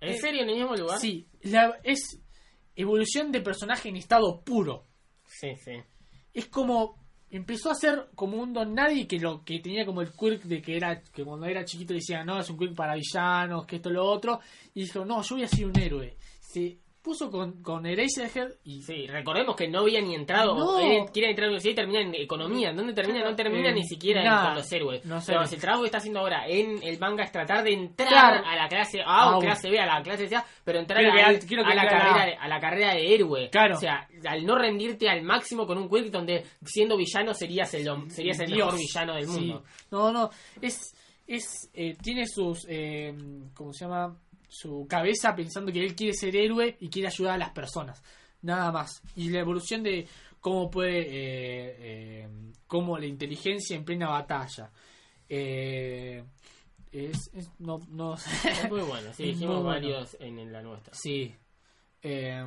¿En 0.00 0.10
Eh, 0.14 0.18
serio 0.18 0.42
en 0.42 0.50
el 0.50 0.56
mismo 0.56 0.74
lugar? 0.76 0.98
Sí, 0.98 1.26
la, 1.42 1.78
es 1.82 2.20
evolución 2.76 3.32
de 3.32 3.40
personaje 3.40 3.88
en 3.88 3.96
estado 3.96 4.40
puro. 4.42 4.86
sí, 5.24 5.54
sí. 5.64 5.72
Es 6.32 6.46
como 6.46 6.96
empezó 7.30 7.70
a 7.70 7.74
ser 7.74 8.08
como 8.14 8.36
un 8.40 8.52
don 8.52 8.72
nadie 8.74 9.06
que 9.06 9.18
lo 9.18 9.44
que 9.44 9.58
tenía 9.60 9.84
como 9.86 10.00
el 10.00 10.10
quirk 10.12 10.42
de 10.44 10.60
que 10.62 10.76
era 10.76 11.00
que 11.02 11.24
cuando 11.24 11.46
era 11.46 11.64
chiquito 11.64 11.92
decía 11.94 12.24
no 12.24 12.38
es 12.40 12.48
un 12.50 12.56
quirk 12.58 12.74
para 12.74 12.94
villanos 12.94 13.66
que 13.66 13.76
esto 13.76 13.88
lo 13.90 14.04
otro 14.04 14.40
y 14.74 14.82
dijo 14.82 15.04
no 15.04 15.22
yo 15.22 15.36
voy 15.36 15.44
a 15.44 15.48
ser 15.48 15.66
un 15.66 15.76
héroe 15.78 16.16
se 16.40 16.78
puso 17.02 17.30
con 17.30 17.62
con 17.62 17.86
Eraserhead 17.86 18.50
y 18.64 18.82
Sí, 18.82 19.06
recordemos 19.06 19.56
que 19.56 19.66
no 19.68 19.80
había 19.80 20.00
ni 20.00 20.14
entrado, 20.14 20.54
No. 20.54 20.78
él 20.80 21.04
quiere 21.12 21.30
entrar 21.30 21.44
a 21.44 21.46
la 21.46 21.52
universidad 21.52 21.72
y 21.72 21.76
termina 21.76 22.00
en 22.00 22.14
economía. 22.14 22.72
¿Dónde 22.72 22.92
termina? 22.92 23.24
No 23.24 23.34
termina 23.34 23.70
Eh, 23.70 23.74
ni 23.74 23.84
siquiera 23.84 24.22
en- 24.22 24.44
con 24.46 24.54
los 24.56 24.70
héroes. 24.72 25.04
No 25.06 25.20
sé. 25.20 25.32
Pero 25.32 25.42
el 25.44 25.60
trabajo 25.60 25.82
que 25.82 25.86
está 25.86 25.98
haciendo 25.98 26.20
ahora 26.20 26.46
en 26.46 26.82
el 26.82 26.98
manga 26.98 27.24
es 27.24 27.32
tratar 27.32 27.64
de 27.64 27.72
entrar 27.72 28.08
Claro. 28.08 28.44
a 28.46 28.54
la 28.56 28.68
clase 28.68 29.00
A 29.04 29.30
o 29.30 29.36
Ah, 29.36 29.40
clase 29.40 29.70
B, 29.70 29.78
a 29.80 29.86
la 29.86 30.02
clase 30.02 30.28
C, 30.28 30.36
pero 30.64 30.78
entrar 30.78 31.04
a, 31.04 31.12
que- 31.12 31.22
al- 31.22 31.38
quiero 31.40 31.64
que 31.64 31.72
a 31.72 31.74
la 31.74 31.88
carrera 31.88 32.22
A. 32.22 32.26
de, 32.26 32.34
a 32.34 32.48
la 32.48 32.60
carrera 32.60 32.94
de 32.94 33.14
héroe. 33.14 33.48
Claro. 33.50 33.76
O 33.76 33.80
sea, 33.80 34.06
al 34.28 34.44
no 34.44 34.56
rendirte 34.58 35.08
al 35.08 35.22
máximo 35.22 35.66
con 35.66 35.78
un 35.78 35.88
quick 35.88 36.10
donde 36.10 36.44
siendo 36.64 36.96
villano 36.96 37.32
serías 37.34 37.72
el, 37.74 37.88
serías 38.10 38.40
el 38.40 38.46
Dios. 38.52 38.66
mejor 38.66 38.78
villano 38.78 39.14
del 39.14 39.26
Sí. 39.26 39.40
mundo. 39.40 39.64
no 39.90 40.12
no 40.12 40.30
es 40.60 40.94
es 41.26 41.70
eh, 41.74 41.96
tiene 42.02 42.26
sus 42.26 42.66
eh, 42.68 43.14
cómo 43.54 43.72
se 43.72 43.84
llama 43.84 44.16
su 44.50 44.86
cabeza 44.88 45.34
pensando 45.34 45.72
que 45.72 45.82
él 45.84 45.94
quiere 45.94 46.12
ser 46.12 46.34
héroe 46.36 46.76
y 46.80 46.88
quiere 46.90 47.08
ayudar 47.08 47.34
a 47.34 47.38
las 47.38 47.50
personas 47.50 48.02
nada 48.42 48.72
más 48.72 49.00
y 49.16 49.30
la 49.30 49.40
evolución 49.40 49.82
de 49.82 50.06
cómo 50.40 50.70
puede 50.70 50.98
eh, 51.00 51.76
eh, 52.24 52.28
cómo 52.66 52.98
la 52.98 53.06
inteligencia 53.06 53.76
en 53.76 53.84
plena 53.84 54.08
batalla 54.08 54.70
eh, 55.28 56.24
es, 56.90 57.30
es- 57.34 57.50
no 57.60 57.78
no 57.90 58.14
Es 58.44 58.68
muy 58.70 58.80
bueno, 58.80 59.12
sí, 59.14 59.24
dijimos 59.24 59.62
bueno. 59.62 59.68
varios 59.68 60.16
en, 60.20 60.38
en 60.38 60.52
la 60.52 60.60
nuestra. 60.62 60.92
Sí. 60.94 61.34
Eh, 62.02 62.42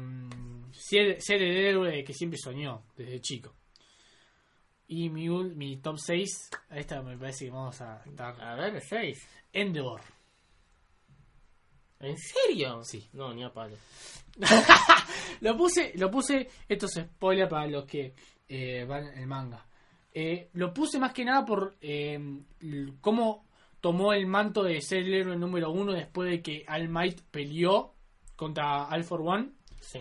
ser, 0.72 1.22
ser 1.22 1.42
el 1.42 1.56
héroe 1.56 2.04
que 2.04 2.14
siempre 2.14 2.38
soñó 2.38 2.84
desde 2.98 3.22
chico. 3.22 3.54
Y 4.88 5.10
mi, 5.10 5.30
mi 5.30 5.78
top 5.78 5.98
6, 5.98 6.50
a 6.70 6.78
esta 6.78 7.02
me 7.02 7.18
parece 7.18 7.46
que 7.46 7.52
vamos 7.52 7.80
a 7.82 8.04
dar. 8.14 8.40
A 8.42 8.56
ver, 8.56 8.82
6. 8.82 9.28
Endeavor. 9.54 10.02
¿En 12.04 12.18
serio? 12.18 12.84
Sí. 12.84 13.08
No, 13.14 13.34
ni 13.34 13.44
a 13.44 13.52
palo. 13.52 13.76
Lo 15.42 15.58
puse, 15.58 15.92
lo 15.96 16.10
puse, 16.10 16.48
esto 16.68 16.86
es 16.86 16.94
spoiler 16.94 17.50
para 17.50 17.68
los 17.68 17.86
que 17.86 18.14
eh, 18.48 18.86
van 18.88 19.08
el 19.18 19.28
manga. 19.28 19.66
Eh, 20.14 20.50
lo 20.54 20.74
puse 20.74 21.00
más 21.00 21.12
que 21.12 21.26
nada 21.26 21.44
por 21.44 21.76
eh, 21.82 22.20
cómo 23.02 23.46
tomó 23.82 24.14
el 24.14 24.26
manto 24.26 24.64
de 24.64 24.80
ser 24.82 25.00
el 25.00 25.14
héroe 25.14 25.36
número 25.36 25.72
uno 25.72 25.92
después 25.92 26.30
de 26.30 26.42
que 26.42 26.66
All 26.68 26.88
Might 26.88 27.22
peleó 27.30 27.94
contra 28.36 28.88
All 28.88 29.04
for 29.04 29.22
One. 29.22 29.50
Sí. 29.82 30.00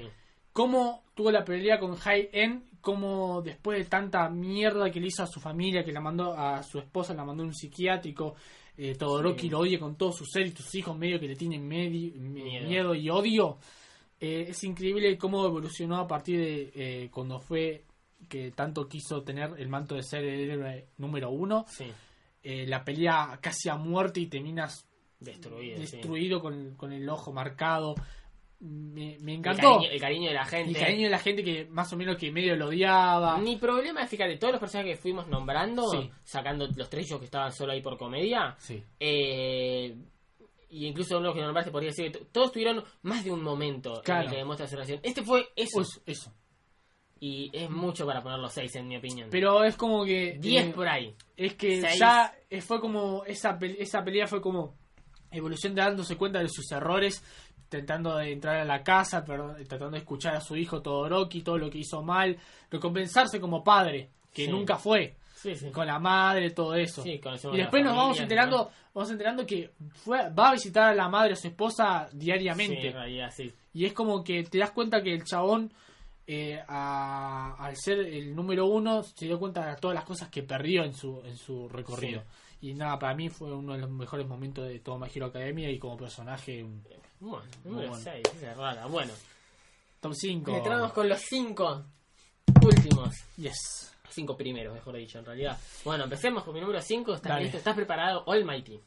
cómo 0.52 1.02
tuvo 1.14 1.30
la 1.32 1.44
pelea 1.44 1.78
con 1.80 1.96
High 1.96 2.30
End, 2.32 2.62
cómo 2.80 3.42
después 3.42 3.78
de 3.78 3.84
tanta 3.86 4.28
mierda 4.28 4.90
que 4.90 5.00
le 5.00 5.08
hizo 5.08 5.24
a 5.24 5.26
su 5.26 5.40
familia, 5.40 5.84
que 5.84 5.92
la 5.92 6.00
mandó 6.00 6.34
a 6.34 6.62
su 6.62 6.78
esposa, 6.78 7.14
la 7.14 7.24
mandó 7.24 7.42
a 7.42 7.46
un 7.46 7.54
psiquiátrico, 7.54 8.36
eh, 8.76 8.94
Todoroki 8.94 9.42
Sí. 9.42 9.48
lo 9.50 9.58
odia 9.60 9.78
con 9.78 9.96
todo 9.96 10.12
su 10.12 10.24
ser 10.24 10.46
y 10.46 10.50
sus 10.52 10.74
hijos 10.74 10.96
medio 10.96 11.20
que 11.20 11.28
le 11.28 11.36
tienen 11.36 11.68
medi- 11.68 12.14
me- 12.14 12.42
Miedo. 12.42 12.68
miedo. 12.68 12.94
y 12.94 13.10
odio. 13.10 13.58
Eh, 14.20 14.46
es 14.48 14.62
increíble 14.64 15.18
cómo 15.18 15.44
evolucionó 15.44 15.96
a 15.98 16.06
partir 16.06 16.38
de 16.38 16.72
eh, 16.74 17.10
cuando 17.10 17.40
fue 17.40 17.84
que 18.28 18.52
tanto 18.52 18.88
quiso 18.88 19.22
tener 19.22 19.54
el 19.58 19.68
manto 19.68 19.94
de 19.96 20.02
ser 20.02 20.24
el 20.24 20.48
héroe 20.50 20.86
número 20.98 21.30
uno. 21.30 21.64
Sí, 21.68 21.86
Eh, 22.44 22.66
la 22.66 22.84
pelea 22.84 23.38
casi 23.40 23.68
a 23.68 23.76
muerte 23.76 24.18
y 24.20 24.26
terminas 24.26 24.84
destruido. 25.20 25.76
sí. 25.76 25.80
destruido 25.82 26.40
con, 26.40 26.74
con 26.76 26.92
el 26.92 27.08
ojo 27.08 27.32
marcado. 27.32 27.94
Me, 28.64 29.18
me 29.20 29.32
El 29.32 29.38
encantó. 29.38 29.74
cariño, 29.74 29.90
el 29.90 30.00
cariño 30.00 30.28
de 30.28 30.34
la 30.34 30.44
gente. 30.44 30.70
El 30.70 30.76
cariño 30.78 31.04
de 31.04 31.10
la 31.10 31.18
gente 31.18 31.42
que 31.42 31.66
más 31.68 31.92
o 31.92 31.96
menos 31.96 32.16
que 32.16 32.30
medio 32.30 32.54
lo 32.56 32.68
odiaba. 32.68 33.36
Mi 33.38 33.56
problema 33.56 34.02
es, 34.04 34.08
fíjate, 34.10 34.36
todos 34.36 34.52
los 34.52 34.60
personajes 34.60 34.96
que 34.96 35.02
fuimos 35.02 35.26
nombrando, 35.26 35.90
Sí. 35.90 36.08
sacando 36.22 36.68
los 36.76 36.88
tres 36.88 37.08
que 37.18 37.24
estaban 37.24 37.50
solo 37.50 37.72
ahí 37.72 37.80
por 37.82 37.98
comedia, 37.98 38.54
Sí. 38.58 38.80
eh, 39.00 39.96
y 40.70 40.86
incluso 40.86 41.18
uno 41.18 41.34
que 41.34 41.40
nombraste 41.40 41.72
podría 41.72 41.90
decir 41.90 42.12
que 42.12 42.24
todos 42.26 42.52
tuvieron 42.52 42.84
más 43.02 43.24
de 43.24 43.32
un 43.32 43.42
momento 43.42 43.96
en 43.96 44.02
Claro. 44.02 44.22
el 44.26 44.30
que 44.30 44.36
demuestra 44.36 44.68
su 44.68 44.76
relación. 44.76 45.00
Este 45.02 45.22
fue 45.22 45.48
eso, 45.56 45.78
Pues, 45.78 46.00
eso. 46.06 46.32
y 47.18 47.50
es 47.52 47.68
mucho 47.68 48.06
para 48.06 48.22
poner 48.22 48.38
los 48.38 48.52
seis, 48.52 48.74
en 48.76 48.86
mi 48.86 48.96
opinión. 48.96 49.28
Pero 49.30 49.64
es 49.64 49.76
como 49.76 50.04
que. 50.04 50.36
10 50.38 50.66
eh, 50.68 50.72
por 50.72 50.86
ahí. 50.88 51.14
Es 51.36 51.54
que 51.54 51.80
Seis. 51.80 51.98
ya 51.98 52.32
eh, 52.48 52.60
fue 52.60 52.80
como. 52.80 53.24
Esa, 53.24 53.58
esa 53.78 54.04
pelea 54.04 54.26
fue 54.28 54.40
como. 54.40 54.76
Evolución 55.32 55.74
de 55.74 55.82
dándose 55.82 56.16
cuenta 56.16 56.38
de 56.40 56.48
sus 56.48 56.70
errores. 56.72 57.22
Tratando 57.68 58.16
de 58.16 58.32
entrar 58.32 58.56
a 58.58 58.64
la 58.66 58.82
casa, 58.82 59.24
pero 59.24 59.54
tratando 59.66 59.92
de 59.92 59.98
escuchar 59.98 60.36
a 60.36 60.40
su 60.42 60.56
hijo 60.56 60.82
Todoroki, 60.82 61.40
todo 61.40 61.56
lo 61.56 61.70
que 61.70 61.78
hizo 61.78 62.02
mal. 62.02 62.36
Recompensarse 62.70 63.40
como 63.40 63.64
padre, 63.64 64.10
que 64.34 64.44
Sí. 64.46 64.50
nunca 64.50 64.76
fue. 64.76 65.16
Sí, 65.34 65.56
sí. 65.56 65.70
Con 65.70 65.86
la 65.86 65.98
madre, 65.98 66.50
todo 66.50 66.74
eso. 66.74 67.02
Sí, 67.02 67.20
Y 67.52 67.56
después 67.56 67.82
nos 67.82 67.96
vamos 67.96 68.20
enterando, 68.20 68.58
¿no? 68.58 68.70
vamos 68.94 69.10
enterando 69.10 69.44
que 69.46 69.70
fue, 70.04 70.28
va 70.30 70.50
a 70.50 70.52
visitar 70.52 70.90
a 70.90 70.94
la 70.94 71.08
madre, 71.08 71.32
a 71.32 71.36
su 71.36 71.48
esposa 71.48 72.08
diariamente. 72.12 72.90
realidad. 72.92 73.32
Y 73.74 73.84
es 73.86 73.92
como 73.92 74.22
que 74.22 74.44
te 74.44 74.58
das 74.58 74.70
cuenta 74.70 75.02
que 75.02 75.12
el 75.14 75.24
chabón, 75.24 75.72
eh, 76.26 76.62
a- 76.68 77.56
al 77.58 77.74
ser 77.76 77.98
el 78.00 78.36
número 78.36 78.66
uno, 78.66 79.02
se 79.02 79.24
dio 79.26 79.38
cuenta 79.38 79.66
de 79.66 79.76
todas 79.80 79.94
las 79.94 80.04
cosas 80.04 80.28
que 80.28 80.42
perdió 80.42 80.84
en 80.84 80.94
su, 80.94 81.20
en 81.24 81.36
su 81.36 81.68
recorrido. 81.68 82.22
Y 82.62 82.74
nada, 82.74 82.96
para 82.98 83.14
mí 83.14 83.28
fue 83.28 83.52
uno 83.52 83.72
de 83.74 83.80
los 83.80 83.90
mejores 83.90 84.26
momentos 84.26 84.66
de 84.68 84.78
todo 84.78 84.96
My 84.98 85.08
Hero 85.12 85.26
Academia 85.26 85.68
y 85.70 85.78
como 85.78 85.96
personaje, 85.96 86.62
un 86.62 86.82
Bueno, 87.18 87.44
número 87.64 87.88
Bueno. 87.90 88.02
6, 88.04 88.22
es 88.40 88.56
rara. 88.56 88.86
Bueno, 88.86 89.12
top 90.00 90.14
5. 90.14 90.56
entramos 90.56 90.92
con 90.92 91.08
los 91.08 91.20
5 91.20 91.84
últimos. 92.64 93.14
Yes. 93.36 93.88
Cinco 94.10 94.36
primeros, 94.36 94.74
mejor 94.74 94.94
dicho, 94.96 95.18
en 95.18 95.24
realidad. 95.24 95.58
Bueno, 95.84 96.04
empecemos 96.04 96.44
con 96.44 96.54
mi 96.54 96.60
número 96.60 96.80
5. 96.80 97.14
¿Estás 97.14 97.30
Dale. 97.30 97.42
listo? 97.44 97.58
¿Estás 97.58 97.74
preparado? 97.74 98.24
Almighty. 98.30 98.78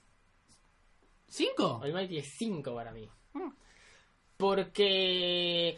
¿Cinco? 1.27 1.81
Almighty 1.83 2.17
es 2.19 2.33
5 2.37 2.73
para 2.73 2.91
mí. 2.91 3.09
Mm. 3.33 3.49
Porque 4.37 5.77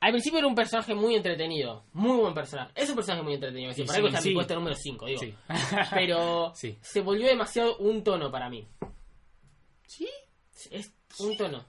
al 0.00 0.10
principio 0.12 0.38
era 0.38 0.48
un 0.48 0.54
personaje 0.54 0.94
muy 0.94 1.14
entretenido. 1.14 1.84
Muy 1.92 2.16
buen 2.18 2.34
personaje. 2.34 2.72
Es 2.74 2.88
un 2.90 2.96
personaje 2.96 3.22
muy 3.22 3.34
entretenido. 3.34 3.72
Sí, 3.72 3.84
por 3.84 3.94
algo 3.96 4.08
sí, 4.08 4.14
está 4.14 4.18
en 4.18 4.24
mi 4.24 4.30
sí. 4.30 4.34
puesto 4.34 4.54
número 4.54 4.76
5, 4.76 5.06
digo. 5.06 5.20
Sí. 5.20 5.34
Pero 5.94 6.52
Sí. 6.54 6.78
se 6.82 7.00
volvió 7.00 7.26
demasiado 7.26 7.76
un 7.78 8.02
tono 8.04 8.30
para 8.30 8.48
mí. 8.50 8.66
¿Sí? 9.86 10.08
Es 10.70 10.92
un 11.20 11.36
tono. 11.36 11.64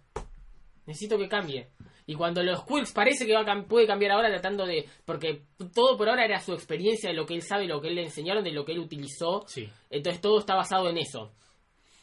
Necesito 0.86 1.18
que 1.18 1.28
cambie. 1.28 1.70
Y 2.08 2.14
cuando 2.14 2.44
los 2.44 2.64
Quills 2.66 2.92
parece 2.92 3.26
que 3.26 3.34
va 3.34 3.40
a 3.42 3.46
cam- 3.46 3.66
puede 3.66 3.88
cambiar 3.88 4.12
ahora 4.12 4.30
tratando 4.30 4.66
de... 4.66 4.88
Porque 5.06 5.46
todo 5.74 5.98
por 5.98 6.08
ahora 6.08 6.24
era 6.26 6.40
su 6.40 6.54
experiencia 6.54 7.10
de 7.10 7.16
lo 7.16 7.26
que 7.26 7.34
él 7.34 7.42
sabe, 7.42 7.66
lo 7.66 7.82
que 7.82 7.88
él 7.88 7.96
le 7.96 8.04
enseñaron, 8.04 8.44
de 8.44 8.52
lo 8.52 8.64
que 8.64 8.74
él 8.74 8.80
utilizó. 8.80 9.44
Sí. 9.48 9.68
Entonces 9.90 10.22
todo 10.22 10.40
está 10.40 10.54
basado 10.54 10.88
en 10.90 10.98
eso. 11.00 11.34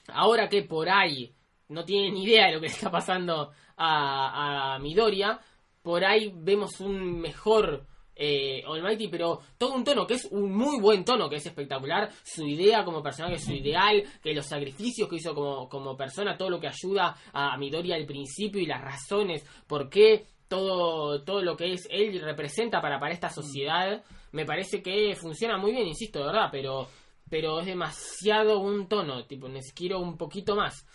Ahora 0.09 0.49
que 0.49 0.63
por 0.63 0.89
ahí 0.91 1.33
no 1.69 1.85
tiene 1.85 2.11
ni 2.11 2.25
idea 2.25 2.47
de 2.49 2.55
lo 2.55 2.61
que 2.61 2.67
le 2.67 2.73
está 2.73 2.91
pasando 2.91 3.53
a, 3.77 4.75
a 4.75 4.79
Midoriya, 4.81 5.39
por 5.83 6.05
ahí 6.05 6.33
vemos 6.35 6.81
un 6.81 7.21
mejor 7.21 7.85
eh, 8.15 8.63
Almighty, 8.67 9.09
pero 9.09 9.41
todo 9.59 9.75
un 9.75 9.85
tono 9.85 10.07
que 10.07 10.15
es 10.15 10.27
un 10.27 10.53
muy 10.53 10.79
buen 10.81 11.05
tono, 11.05 11.29
que 11.29 11.37
es 11.37 11.47
espectacular. 11.47 12.11
Su 12.23 12.47
idea 12.47 12.85
como 12.85 13.03
personaje, 13.03 13.39
su 13.39 13.53
ideal, 13.53 14.03
que 14.23 14.35
los 14.35 14.47
sacrificios 14.47 15.09
que 15.09 15.17
hizo 15.17 15.35
como, 15.35 15.69
como 15.69 15.97
persona, 15.97 16.37
todo 16.37 16.51
lo 16.51 16.61
que 16.61 16.69
ayuda 16.69 17.17
a 17.33 17.57
Midoriya 17.57 17.97
al 17.97 18.07
principio 18.07 18.61
y 18.61 18.67
las 18.67 18.81
razones 18.83 19.45
por 19.67 19.89
qué 19.89 20.27
todo, 20.49 21.23
todo 21.25 21.41
lo 21.43 21.57
que 21.57 21.73
es 21.73 21.89
él 21.91 22.21
representa 22.21 22.81
para, 22.83 23.01
para 23.01 23.15
esta 23.15 23.31
sociedad, 23.31 24.05
me 24.33 24.45
parece 24.45 24.83
que 24.83 25.17
funciona 25.17 25.57
muy 25.57 25.73
bien, 25.73 25.87
insisto, 25.89 26.19
de 26.21 26.27
verdad, 26.27 26.49
pero 26.53 26.87
pero 27.31 27.61
es 27.61 27.67
demasiado 27.67 28.59
un 28.59 28.87
tono, 28.89 29.25
tipo, 29.25 29.49
neces- 29.49 29.73
quiero 29.75 30.01
un 30.01 30.19
poquito 30.19 30.55
más. 30.55 30.87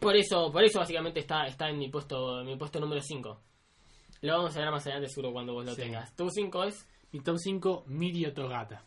Por 0.00 0.16
eso, 0.16 0.50
por 0.50 0.64
eso 0.64 0.78
básicamente 0.78 1.20
está, 1.20 1.46
está 1.46 1.68
en 1.68 1.76
mi 1.78 1.90
puesto, 1.90 2.40
en 2.40 2.46
mi 2.46 2.56
puesto 2.56 2.80
número 2.80 3.02
5. 3.02 3.38
Lo 4.22 4.36
vamos 4.36 4.56
a 4.56 4.60
ver 4.60 4.70
más 4.70 4.86
adelante 4.86 5.08
seguro 5.08 5.32
cuando 5.32 5.54
vos 5.54 5.64
lo 5.64 5.74
Sí. 5.74 5.82
tengas. 5.82 6.14
¿Tu 6.14 6.28
5 6.30 6.64
es? 6.64 6.86
Mi 7.12 7.20
top 7.20 7.38
5, 7.38 7.84
Mirio 7.88 8.32
Togata. 8.32 8.84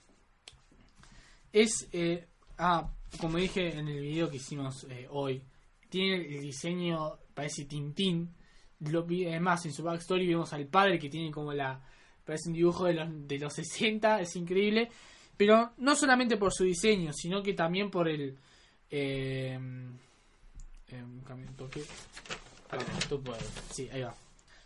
Es, 1.51 1.87
eh, 1.91 2.27
ah, 2.57 2.89
como 3.19 3.37
dije 3.37 3.77
en 3.77 3.87
el 3.87 3.99
video 4.01 4.29
que 4.29 4.37
hicimos 4.37 4.85
eh, 4.89 5.07
hoy, 5.09 5.41
tiene 5.89 6.15
el 6.35 6.41
diseño, 6.41 7.17
parece 7.33 7.65
Tintín. 7.65 8.33
Lo, 8.79 9.01
además, 9.03 9.65
en 9.65 9.73
su 9.73 9.83
backstory 9.83 10.27
vemos 10.27 10.51
al 10.53 10.67
padre 10.67 10.99
que 10.99 11.09
tiene 11.09 11.31
como 11.31 11.53
la. 11.53 11.81
Parece 12.25 12.49
un 12.49 12.53
dibujo 12.55 12.85
de 12.85 12.93
los, 12.93 13.27
de 13.27 13.39
los 13.39 13.53
60, 13.55 14.21
es 14.21 14.35
increíble. 14.35 14.89
Pero 15.35 15.71
no 15.77 15.95
solamente 15.95 16.37
por 16.37 16.53
su 16.53 16.63
diseño, 16.63 17.11
sino 17.13 17.41
que 17.41 17.53
también 17.53 17.89
por 17.89 18.07
el. 18.07 18.37
Eh, 18.89 19.57
eh, 20.89 21.03
un 21.03 21.21
cambio 21.21 21.47
de 21.49 21.53
toque. 21.53 21.83
Tú 23.09 23.21
puedes. 23.21 23.43
Sí, 23.71 23.89
ahí 23.91 24.01
va. 24.01 24.15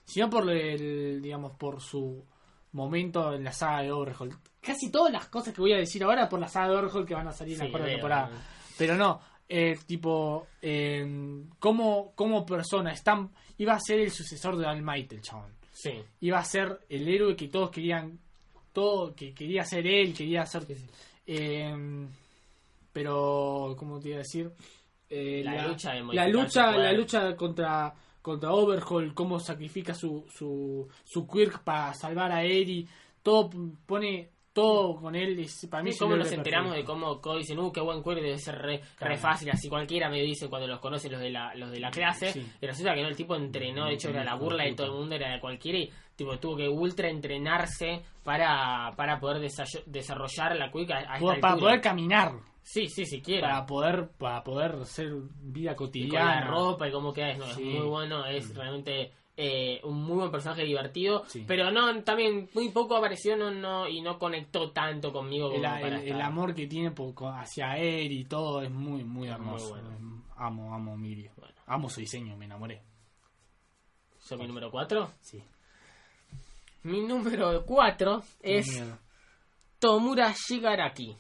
Sino 0.08 0.30
por 0.30 0.50
el, 0.50 1.22
digamos, 1.22 1.52
por 1.58 1.82
su 1.82 2.24
momento 2.72 3.34
en 3.34 3.44
la 3.44 3.52
saga 3.52 3.82
de 3.82 3.92
Overhaul. 3.92 4.34
Casi 4.62 4.90
todas 4.90 5.12
las 5.12 5.28
cosas 5.28 5.54
que 5.54 5.60
voy 5.60 5.74
a 5.74 5.78
decir 5.78 6.02
ahora 6.04 6.30
por 6.30 6.40
la 6.40 6.48
saga 6.48 6.70
de 6.70 6.78
Overhaul 6.78 7.06
que 7.06 7.14
van 7.14 7.28
a 7.28 7.34
salir 7.34 7.60
en 7.60 7.66
la 7.66 7.70
cuarta 7.72 7.88
temporada. 7.90 8.32
Pero 8.78 8.96
no, 8.96 9.20
eh, 9.50 9.78
tipo, 9.86 10.48
eh, 10.62 11.44
como, 11.60 12.14
como 12.16 12.46
persona, 12.46 12.94
Stan 12.94 13.30
iba 13.58 13.74
a 13.74 13.80
ser 13.82 14.00
el 14.00 14.12
sucesor 14.12 14.56
de 14.58 14.66
Almighty, 14.66 15.16
el 15.16 15.22
chabón. 15.22 15.52
Sí. 15.74 15.92
Iba 16.22 16.40
a 16.40 16.46
ser 16.46 16.80
el 16.88 17.08
héroe 17.08 17.36
que 17.36 17.50
todos 17.50 17.70
querían, 17.70 18.18
todo, 18.72 19.14
que 19.14 19.34
quería 19.34 19.66
ser 19.66 19.86
él, 19.86 20.14
quería 20.14 20.46
ser... 20.46 20.66
eh, 21.26 22.08
pero, 22.94 23.76
¿cómo 23.78 24.00
te 24.00 24.10
iba 24.10 24.18
a 24.18 24.20
decir? 24.20 24.52
Eh, 25.10 25.42
La 25.44 25.68
lucha 25.68 25.94
de 25.94 26.04
la 26.14 26.28
lucha, 26.28 26.72
la 26.72 26.94
lucha 26.94 27.36
contra 27.36 27.94
contra 28.22 28.52
Overhaul, 28.52 29.14
cómo 29.14 29.40
sacrifica 29.40 29.94
su 29.94 30.26
su, 30.30 30.88
su 31.04 31.28
quirk 31.28 31.64
para 31.64 31.94
salvar 31.94 32.32
a 32.32 32.44
Eri, 32.44 32.88
todo 33.24 33.50
pone 33.86 34.30
todo 34.54 34.96
con 35.00 35.16
él, 35.16 35.38
es, 35.40 35.68
para 35.70 35.84
mí 35.84 35.92
cómo 35.96 36.14
un 36.14 36.20
nos 36.20 36.32
enteramos 36.32 36.74
de 36.74 36.84
cómo 36.84 37.22
Cody 37.22 37.42
dicen, 37.42 37.60
uh, 37.60 37.72
qué 37.72 37.80
buen 37.80 38.02
cuero 38.02 38.22
debe 38.22 38.40
ser 38.40 38.56
re, 38.56 38.82
Claro. 38.98 39.14
re 39.14 39.20
fácil, 39.20 39.52
así 39.52 39.70
cualquiera 39.70 40.10
me 40.10 40.20
dice 40.24 40.50
cuando 40.50 40.66
los 40.68 40.80
conocen 40.80 41.12
los 41.12 41.22
de 41.22 41.30
la, 41.30 41.54
los 41.54 41.70
de 41.70 41.80
la 41.80 41.92
clase. 41.92 42.34
Sí. 42.34 42.44
Y 42.60 42.66
resulta 42.66 42.96
que 42.96 43.04
no, 43.04 43.08
el 43.08 43.16
tipo 43.16 43.36
entrenó, 43.36 43.86
de 43.86 43.94
hecho 43.94 44.10
era 44.10 44.24
la 44.24 44.34
burla 44.34 44.64
de 44.64 44.74
todo 44.74 44.88
el 44.88 44.94
mundo, 44.94 45.14
era 45.14 45.32
de 45.32 45.40
cualquiera 45.40 45.78
y 45.78 45.92
tipo 46.16 46.40
tuvo 46.40 46.58
que 46.58 46.68
ultra 46.68 47.08
entrenarse 47.08 48.02
para, 48.24 48.94
para 48.98 49.20
poder 49.20 49.44
desa- 49.44 49.84
desarrollar 49.86 50.56
la 50.56 50.72
quick 50.72 50.90
a, 50.90 50.96
a 50.98 51.02
esta 51.02 51.20
Por- 51.20 51.40
para 51.40 51.54
altura. 51.54 51.70
poder 51.70 51.82
caminar, 51.82 52.32
Sí, 52.70 52.88
sí, 52.88 53.06
siquiera. 53.06 53.48
para 53.50 53.66
poder 53.66 54.10
para 54.18 54.44
poder 54.44 54.72
hacer 54.82 55.10
vida 55.42 55.72
y 55.72 55.76
con 55.76 55.86
la 55.86 55.88
cotidiana. 55.88 56.48
ropa 56.48 56.88
y 56.88 56.92
cómo 56.92 57.14
queda 57.14 57.30
es, 57.32 57.58
muy 57.58 57.80
bueno, 57.88 58.26
es 58.26 58.54
realmente 58.54 59.14
eh, 59.38 59.80
un 59.84 60.04
muy 60.04 60.18
buen 60.18 60.32
personaje 60.32 60.64
divertido, 60.64 61.24
Sí. 61.28 61.46
pero 61.48 61.72
no, 61.72 62.04
también 62.04 62.50
muy 62.54 62.70
poco 62.70 62.98
apareció 62.98 63.38
no, 63.38 63.52
no, 63.52 63.88
y 63.88 64.02
no 64.02 64.20
conectó 64.20 64.72
tanto 64.72 65.14
conmigo 65.14 65.46
como 65.50 65.58
el, 65.58 65.62
para 65.64 65.88
el- 65.88 65.94
el 66.02 66.08
estar. 66.08 66.22
amor 66.24 66.54
que 66.56 66.68
tiene 66.68 66.92
por- 66.92 67.14
hacia 67.36 67.78
él 67.78 68.12
y 68.12 68.26
todo 68.26 68.62
es 68.62 68.70
muy 68.72 69.04
muy 69.06 69.28
Es 69.30 69.34
hermoso. 69.36 69.76
muy 69.76 69.82
bueno. 69.84 70.24
Amo, 70.36 70.74
amo 70.76 70.98
Mirio. 70.98 71.32
Bueno. 71.38 71.54
Amo 71.68 71.90
su 71.90 72.02
diseño, 72.02 72.36
me 72.36 72.46
enamoré. 72.46 72.82
¿Soy 74.20 74.38
mi 74.40 74.46
número 74.48 74.70
4? 74.72 75.10
Sí. 75.22 75.42
Mi 76.84 77.00
número 77.02 77.64
4 77.66 78.24
es. 78.42 78.84
Tomura 79.80 80.34
Shigaraki. 80.34 81.16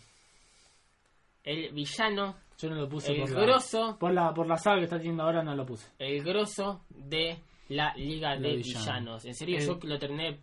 El 1.47 1.71
villano, 1.73 2.35
Yo 2.59 2.69
no 2.69 2.75
lo 2.75 2.89
puse 2.89 3.13
el 3.13 3.21
por 3.21 3.31
la, 3.31 3.39
grosso, 3.41 3.97
por 3.99 4.11
la 4.13 4.33
por 4.33 4.47
la 4.47 4.57
saga 4.57 4.77
que 4.79 4.83
está 4.85 4.97
teniendo 4.97 5.23
ahora 5.23 5.43
no 5.43 5.55
lo 5.55 5.65
puse. 5.65 5.87
el 5.99 6.23
grosso 6.23 6.81
de 6.89 7.37
la 7.69 7.93
Liga 7.95 8.35
de 8.37 8.55
villanos. 8.55 8.65
Villanos. 8.85 9.25
En 9.25 9.33
serio, 9.35 9.57
El- 9.57 9.65
yo 9.65 9.79
lo 9.83 9.97
terminé. 9.99 10.39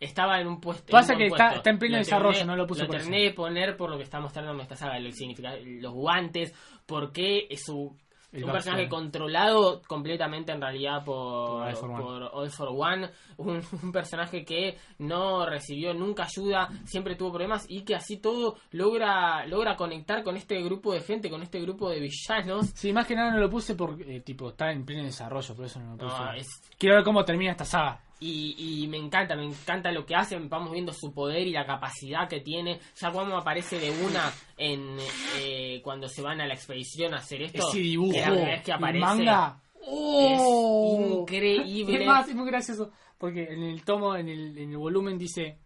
Estaba 0.00 0.40
en 0.40 0.46
un 0.46 0.60
puesto. 0.60 0.92
Pasa 0.92 1.16
que 1.16 1.26
está- 1.26 1.54
está 1.54 1.70
en 1.70 1.78
pleno 1.78 1.94
Lo 1.96 1.98
desarrollo, 1.98 2.36
terminé- 2.38 2.46
no 2.52 2.56
lo 2.56 2.66
puse 2.68 2.84
por 2.86 2.96
terminé 2.96 3.22
de 3.24 3.32
poner 3.32 3.76
por 3.76 3.90
lo 3.90 3.96
que 3.96 4.04
está 4.04 4.20
mostrando 4.20 4.62
esta 4.62 4.76
saga, 4.76 4.98
lo 5.00 5.06
que 5.10 5.12
significa 5.16 5.56
los 5.60 5.92
guantes, 5.92 6.54
porque 6.86 7.48
su 7.56 7.96
El 8.32 8.44
un 8.44 8.52
personaje 8.52 8.88
controlado 8.88 9.80
completamente 9.86 10.52
en 10.52 10.60
realidad 10.60 11.02
por, 11.04 11.62
Por 11.62 11.68
All 11.68 11.76
for 11.76 11.90
One. 11.90 12.02
por 12.02 12.22
All 12.32 12.50
for 12.50 12.68
One. 12.70 13.10
Un, 13.38 13.62
un 13.84 13.92
personaje 13.92 14.44
que 14.44 14.76
no 14.98 15.46
recibió 15.46 15.94
nunca 15.94 16.24
ayuda, 16.24 16.68
siempre 16.84 17.14
tuvo 17.14 17.30
problemas 17.30 17.66
y 17.68 17.84
que 17.84 17.94
así 17.94 18.16
todo 18.16 18.56
logra 18.72 19.46
logra 19.46 19.76
conectar 19.76 20.24
con 20.24 20.36
este 20.36 20.60
grupo 20.60 20.92
de 20.92 21.00
gente, 21.02 21.30
con 21.30 21.42
este 21.42 21.60
grupo 21.60 21.88
de 21.88 22.00
villanos. 22.00 22.66
Sí, 22.74 22.92
más 22.92 23.06
que 23.06 23.14
nada 23.14 23.30
no 23.30 23.38
lo 23.38 23.48
puse 23.48 23.76
porque, 23.76 24.16
eh, 24.16 24.20
tipo, 24.22 24.48
está 24.48 24.72
en 24.72 24.84
pleno 24.84 25.04
desarrollo, 25.04 25.54
por 25.54 25.66
eso 25.66 25.78
no 25.78 25.92
lo 25.92 25.98
puse. 25.98 26.18
No, 26.18 26.32
es 26.32 26.48
Quiero 26.76 26.96
ver 26.96 27.04
cómo 27.04 27.24
termina 27.24 27.52
esta 27.52 27.64
saga. 27.64 28.00
Y, 28.20 28.82
y 28.82 28.88
me 28.88 28.96
encanta, 28.96 29.36
me 29.36 29.44
encanta 29.44 29.92
lo 29.92 30.04
que 30.04 30.16
hacen, 30.16 30.48
vamos 30.48 30.72
viendo 30.72 30.92
su 30.92 31.12
poder 31.12 31.46
y 31.46 31.52
la 31.52 31.64
capacidad 31.64 32.28
que 32.28 32.40
tiene. 32.40 32.80
Ya 32.96 33.12
cuando 33.12 33.36
aparece 33.36 33.78
de 33.78 33.90
una 34.04 34.32
en 34.56 34.96
eh, 35.36 35.80
cuando 35.84 36.08
se 36.08 36.20
van 36.22 36.40
a 36.40 36.46
la 36.46 36.54
expedición 36.54 37.14
a 37.14 37.18
hacer 37.18 37.42
esto, 37.42 37.68
Ese 37.68 37.78
dibujo, 37.78 38.12
que 38.12 38.20
la 38.20 38.26
primera 38.26 38.50
vez 38.50 38.62
que 38.64 38.70
el 38.72 38.76
aparece, 38.76 39.04
manga. 39.04 39.60
¡Oh! 39.86 41.20
increíble. 41.20 42.00
Es 42.00 42.06
más, 42.06 42.28
es 42.28 42.34
muy 42.34 42.46
gracioso. 42.46 42.90
Porque 43.16 43.44
en 43.44 43.62
el 43.62 43.84
tomo, 43.84 44.16
en 44.16 44.28
el, 44.28 44.58
en 44.58 44.70
el 44.70 44.76
volumen 44.76 45.18
dice... 45.18 45.58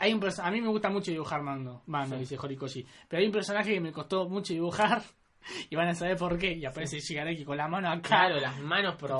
Hay 0.00 0.12
un 0.12 0.22
a 0.24 0.50
mí 0.52 0.60
me 0.60 0.68
gusta 0.68 0.90
mucho 0.90 1.10
dibujar 1.10 1.42
mando, 1.42 1.82
mando 1.86 2.14
Sí. 2.14 2.20
dice 2.20 2.38
Horikoshi. 2.38 2.86
Pero 3.08 3.20
hay 3.20 3.26
un 3.26 3.32
personaje 3.32 3.74
que 3.74 3.80
me 3.80 3.90
costó 3.90 4.28
mucho 4.28 4.52
dibujar 4.52 5.02
y 5.70 5.74
van 5.74 5.88
a 5.88 5.94
saber 5.94 6.16
por 6.16 6.38
qué. 6.38 6.52
Y 6.52 6.64
aparece 6.64 7.00
Shigaraki 7.00 7.44
con 7.44 7.56
la 7.56 7.66
mano 7.66 7.88
acá. 7.88 8.00
Claro, 8.02 8.40
las 8.40 8.60
manos 8.60 8.94
por. 8.94 9.10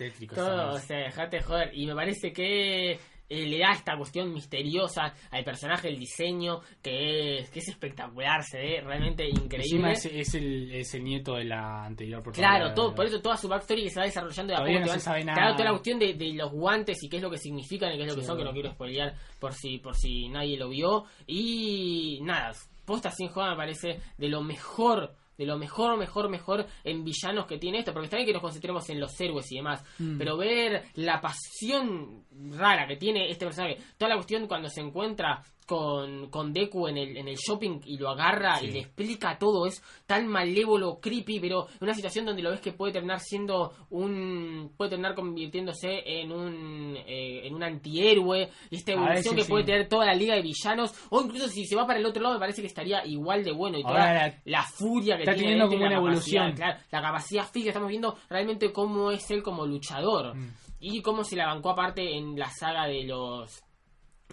Tétrico. 0.00 0.34
Todo, 0.34 0.72
o 0.72 0.78
sea, 0.78 0.98
dejate 0.98 1.42
joder. 1.42 1.70
Y 1.74 1.86
me 1.86 1.94
parece 1.94 2.32
que 2.32 2.92
eh, 2.92 2.98
le 3.28 3.58
da 3.58 3.72
esta 3.72 3.96
cuestión 3.96 4.32
misteriosa 4.32 5.14
al 5.30 5.44
personaje, 5.44 5.88
el 5.88 5.98
diseño, 5.98 6.60
que 6.82 7.38
es, 7.38 7.50
que 7.50 7.58
es 7.58 7.68
espectacular, 7.68 8.42
se 8.42 8.58
ve 8.58 8.80
realmente 8.80 9.28
increíble. 9.28 9.92
Es, 9.92 10.06
es 10.06 10.34
el, 10.34 10.72
es 10.72 10.94
el 10.94 11.04
nieto 11.04 11.34
de 11.34 11.44
la 11.44 11.84
anterior 11.84 12.22
Claro, 12.32 12.72
todo, 12.72 12.94
por 12.94 13.04
eso 13.04 13.20
toda 13.20 13.36
su 13.36 13.46
backstory 13.46 13.84
que 13.84 13.90
se 13.90 14.00
va 14.00 14.06
desarrollando 14.06 14.54
de 14.54 14.58
a 14.58 14.64
poco. 14.64 14.80
no 14.80 14.92
se 14.94 15.00
sabe 15.00 15.24
nada. 15.24 15.38
Claro, 15.38 15.52
toda 15.52 15.64
la 15.66 15.70
cuestión 15.72 15.98
de, 15.98 16.14
de 16.14 16.32
los 16.32 16.50
guantes 16.50 17.02
y 17.02 17.08
qué 17.08 17.18
es 17.18 17.22
lo 17.22 17.30
que 17.30 17.38
significan 17.38 17.92
y 17.92 17.96
qué 17.98 18.02
es 18.04 18.08
lo 18.08 18.14
que 18.14 18.22
Sí, 18.22 18.26
son, 18.26 18.38
que 18.38 18.44
no 18.44 18.52
quiero 18.52 18.70
spoilear 18.72 19.14
por 19.38 19.52
si, 19.52 19.78
por 19.78 19.94
si 19.94 20.28
nadie 20.28 20.56
lo 20.56 20.70
vio. 20.70 21.04
Y 21.26 22.20
nada, 22.22 22.52
posta 22.86 23.10
sin 23.10 23.28
joda 23.28 23.50
me 23.50 23.56
parece 23.56 24.00
de 24.16 24.28
lo 24.28 24.42
mejor. 24.42 25.14
De 25.40 25.46
lo 25.46 25.56
mejor, 25.56 25.96
mejor, 25.96 26.28
mejor 26.28 26.66
en 26.84 27.02
villanos 27.02 27.46
que 27.46 27.56
tiene 27.56 27.78
esto, 27.78 27.94
porque 27.94 28.04
está 28.04 28.16
bien 28.18 28.26
que 28.26 28.34
nos 28.34 28.42
concentremos 28.42 28.86
en 28.90 29.00
los 29.00 29.18
héroes 29.18 29.50
y 29.50 29.56
demás, 29.56 29.82
Mm. 29.98 30.18
pero 30.18 30.36
ver 30.36 30.84
la 30.96 31.18
pasión 31.18 32.24
rara 32.52 32.86
que 32.86 32.96
tiene 32.96 33.30
este 33.30 33.46
personaje, 33.46 33.78
toda 33.96 34.10
la 34.10 34.16
cuestión 34.16 34.46
cuando 34.46 34.68
se 34.68 34.82
encuentra 34.82 35.42
con, 35.66 36.28
con 36.30 36.52
Deku 36.52 36.88
en 36.88 36.96
el, 36.96 37.16
en 37.16 37.28
el 37.28 37.36
shopping 37.36 37.80
y 37.86 37.96
lo 37.96 38.08
agarra 38.10 38.56
Sí. 38.56 38.66
y 38.66 38.70
le 38.72 38.78
explica 38.80 39.38
todo, 39.38 39.66
es 39.66 39.82
tan 40.06 40.26
malévolo, 40.26 40.98
creepy, 41.00 41.38
pero 41.40 41.68
una 41.80 41.94
situación 41.94 42.24
donde 42.26 42.42
lo 42.42 42.50
ves 42.50 42.60
que 42.60 42.72
puede 42.72 42.92
terminar 42.92 43.20
siendo 43.20 43.72
un. 43.90 44.72
puede 44.76 44.90
terminar 44.90 45.14
convirtiéndose 45.14 46.02
en 46.04 46.32
un. 46.32 46.96
eh, 47.06 47.46
en 47.46 47.54
un 47.54 47.62
antihéroe, 47.62 48.48
y 48.70 48.76
esta 48.76 48.92
evolución 48.92 49.36
que 49.36 49.42
sí. 49.44 49.48
puede 49.50 49.64
tener 49.64 49.88
toda 49.88 50.06
la 50.06 50.14
liga 50.14 50.34
de 50.34 50.42
villanos, 50.42 50.92
o 51.10 51.20
incluso 51.22 51.48
si 51.48 51.64
se 51.66 51.76
va 51.76 51.86
para 51.86 51.98
el 51.98 52.06
otro 52.06 52.22
lado, 52.22 52.34
me 52.34 52.40
parece 52.40 52.60
que 52.62 52.66
estaría 52.68 53.04
igual 53.06 53.44
de 53.44 53.52
bueno, 53.52 53.78
y 53.78 53.82
toda 53.82 53.92
Ahora 54.00 54.14
la, 54.14 54.26
la- 54.28 54.34
la 54.44 54.62
furia 54.64 55.16
que 55.16 55.22
está 55.22 55.34
tiene 55.34 55.50
teniendo 55.52 55.68
como 55.68 55.86
una 55.86 55.96
evolución. 55.96 56.52
claro, 56.52 56.80
la 56.90 57.00
capacidad 57.02 57.44
física, 57.44 57.70
estamos 57.70 57.88
viendo 57.88 58.16
realmente 58.28 58.72
cómo 58.72 59.10
es 59.10 59.30
él 59.30 59.42
como 59.42 59.66
luchador. 59.66 60.34
Mm. 60.36 60.50
Y 60.82 61.02
cómo 61.02 61.24
se 61.24 61.36
la 61.36 61.46
bancó 61.46 61.70
aparte 61.70 62.16
en 62.16 62.38
la 62.38 62.48
saga 62.48 62.86
de 62.86 63.04
los. 63.04 63.62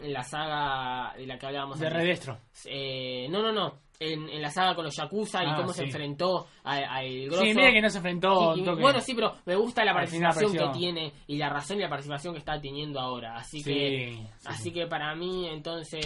En 0.01 0.13
la 0.13 0.23
saga 0.23 1.13
de 1.17 1.25
la 1.25 1.38
que 1.38 1.45
hablábamos 1.47 1.79
De. 1.79 1.89
Redestro. 1.89 2.38
Eh, 2.65 3.27
no, 3.29 3.41
no, 3.41 3.51
no. 3.51 3.79
En, 3.99 4.29
en 4.29 4.41
la 4.43 4.51
saga 4.51 4.75
con 4.75 4.86
los 4.86 4.95
Yakuza 4.95 5.43
y 5.43 5.47
Ah, 5.49 5.55
cómo 5.57 5.73
se 5.73 5.83
enfrentó 5.86 6.45
al 6.63 7.25
grosso. 7.25 7.41
Sí, 7.41 7.53
mira 7.55 7.71
que 7.71 7.81
no 7.81 7.89
se 7.89 7.97
enfrentó. 7.97 8.55
Y- 8.55 8.62
bueno, 8.79 8.99
sí, 8.99 9.15
pero 9.15 9.33
me 9.47 9.55
gusta 9.55 9.83
la 9.83 9.93
participación 9.95 10.51
que 10.53 10.77
tiene 10.77 11.13
y 11.25 11.38
la 11.38 11.49
razón 11.49 11.77
y 11.77 11.81
la 11.81 11.89
participación 11.89 12.33
que 12.36 12.38
está 12.39 12.62
teniendo 12.62 12.99
ahora. 12.99 13.38
Así 13.38 13.62
Sí, 13.62 13.73
que 13.73 14.13
sí, 14.13 14.27
así 14.45 14.63
sí. 14.65 14.71
que 14.71 14.86
para 14.86 15.15
mí, 15.15 15.47
entonces, 15.47 16.05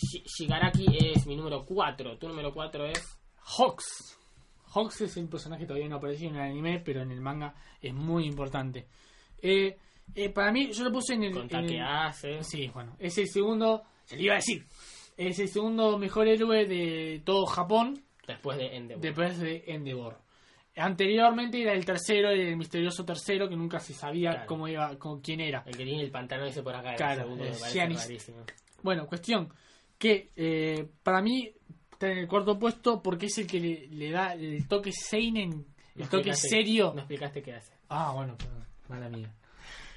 Shi- 0.00 0.24
Shigaraki 0.24 0.86
es 1.14 1.24
mi 1.28 1.36
número 1.36 1.64
4. 1.64 2.18
Tu 2.18 2.26
número 2.26 2.52
4 2.52 2.86
es. 2.86 3.18
Hawks. 3.56 4.18
Hawks 4.74 5.02
es 5.02 5.16
el 5.16 5.28
personaje 5.28 5.62
que 5.62 5.66
todavía 5.68 5.88
no 5.88 5.96
apareció 5.98 6.28
en 6.28 6.36
el 6.36 6.42
anime, 6.42 6.80
pero 6.80 7.02
en 7.02 7.12
el 7.12 7.20
manga 7.20 7.54
es 7.80 7.94
muy 7.94 8.24
importante. 8.26 8.88
Eh, 9.40 9.76
eh, 10.14 10.28
para 10.28 10.52
mí, 10.52 10.70
yo 10.72 10.84
lo 10.84 10.92
puse 10.92 11.14
en 11.14 11.24
el. 11.24 11.32
Con 11.32 11.42
en 11.50 11.56
el- 11.56 11.66
Takease. 11.68 12.42
Sí, 12.44 12.68
bueno, 12.72 12.96
es 12.98 13.16
el 13.18 13.28
segundo. 13.28 13.82
Se 14.04 14.16
le 14.16 14.24
iba 14.24 14.34
a 14.34 14.36
decir. 14.36 14.64
Es 15.16 15.38
el 15.38 15.48
segundo 15.48 15.98
mejor 15.98 16.26
héroe 16.28 16.66
de 16.66 17.20
todo 17.24 17.44
Japón 17.46 18.02
Después 18.26 18.56
de 18.58 18.76
Endeavor. 18.76 19.02
después 19.02 19.38
de 19.38 19.64
Endeavor. 19.66 20.18
Anteriormente 20.74 21.60
era 21.60 21.74
el 21.74 21.84
tercero, 21.84 22.30
el 22.30 22.56
misterioso 22.56 23.04
tercero, 23.04 23.46
que 23.48 23.56
nunca 23.56 23.78
se 23.78 23.92
sabía 23.92 24.30
Claro. 24.30 24.46
cómo 24.46 24.68
iba, 24.68 24.96
con 24.98 25.20
quién 25.20 25.40
era. 25.40 25.62
El 25.66 25.76
que 25.76 25.84
tiene 25.84 26.02
el 26.02 26.10
pantalón 26.10 26.48
ese 26.48 26.62
por 26.62 26.74
acá. 26.74 26.92
el 26.92 26.96
Claro, 26.96 27.22
segundo, 27.22 27.44
Giannis. 27.72 28.02
rarísimo. 28.04 28.38
Bueno, 28.82 29.06
cuestión 29.06 29.52
que 29.98 30.30
eh, 30.34 30.88
para 31.02 31.20
mí 31.20 31.52
está 31.92 32.10
en 32.10 32.18
el 32.18 32.26
cuarto 32.28 32.58
puesto 32.58 33.02
porque 33.02 33.26
es 33.26 33.36
el 33.38 33.46
que 33.46 33.60
le, 33.60 33.86
le 33.88 34.10
da 34.10 34.32
el 34.32 34.66
toque 34.66 34.90
seinen, 34.92 35.66
el 35.94 36.02
No 36.04 36.08
toque 36.08 36.32
serio. 36.34 36.92
No 36.94 37.00
explicaste 37.00 37.42
qué 37.42 37.52
hace. 37.52 37.74
Ah, 37.90 38.12
bueno, 38.14 38.34
perdón, 38.38 38.64
mala 38.88 39.08
mía. 39.10 39.30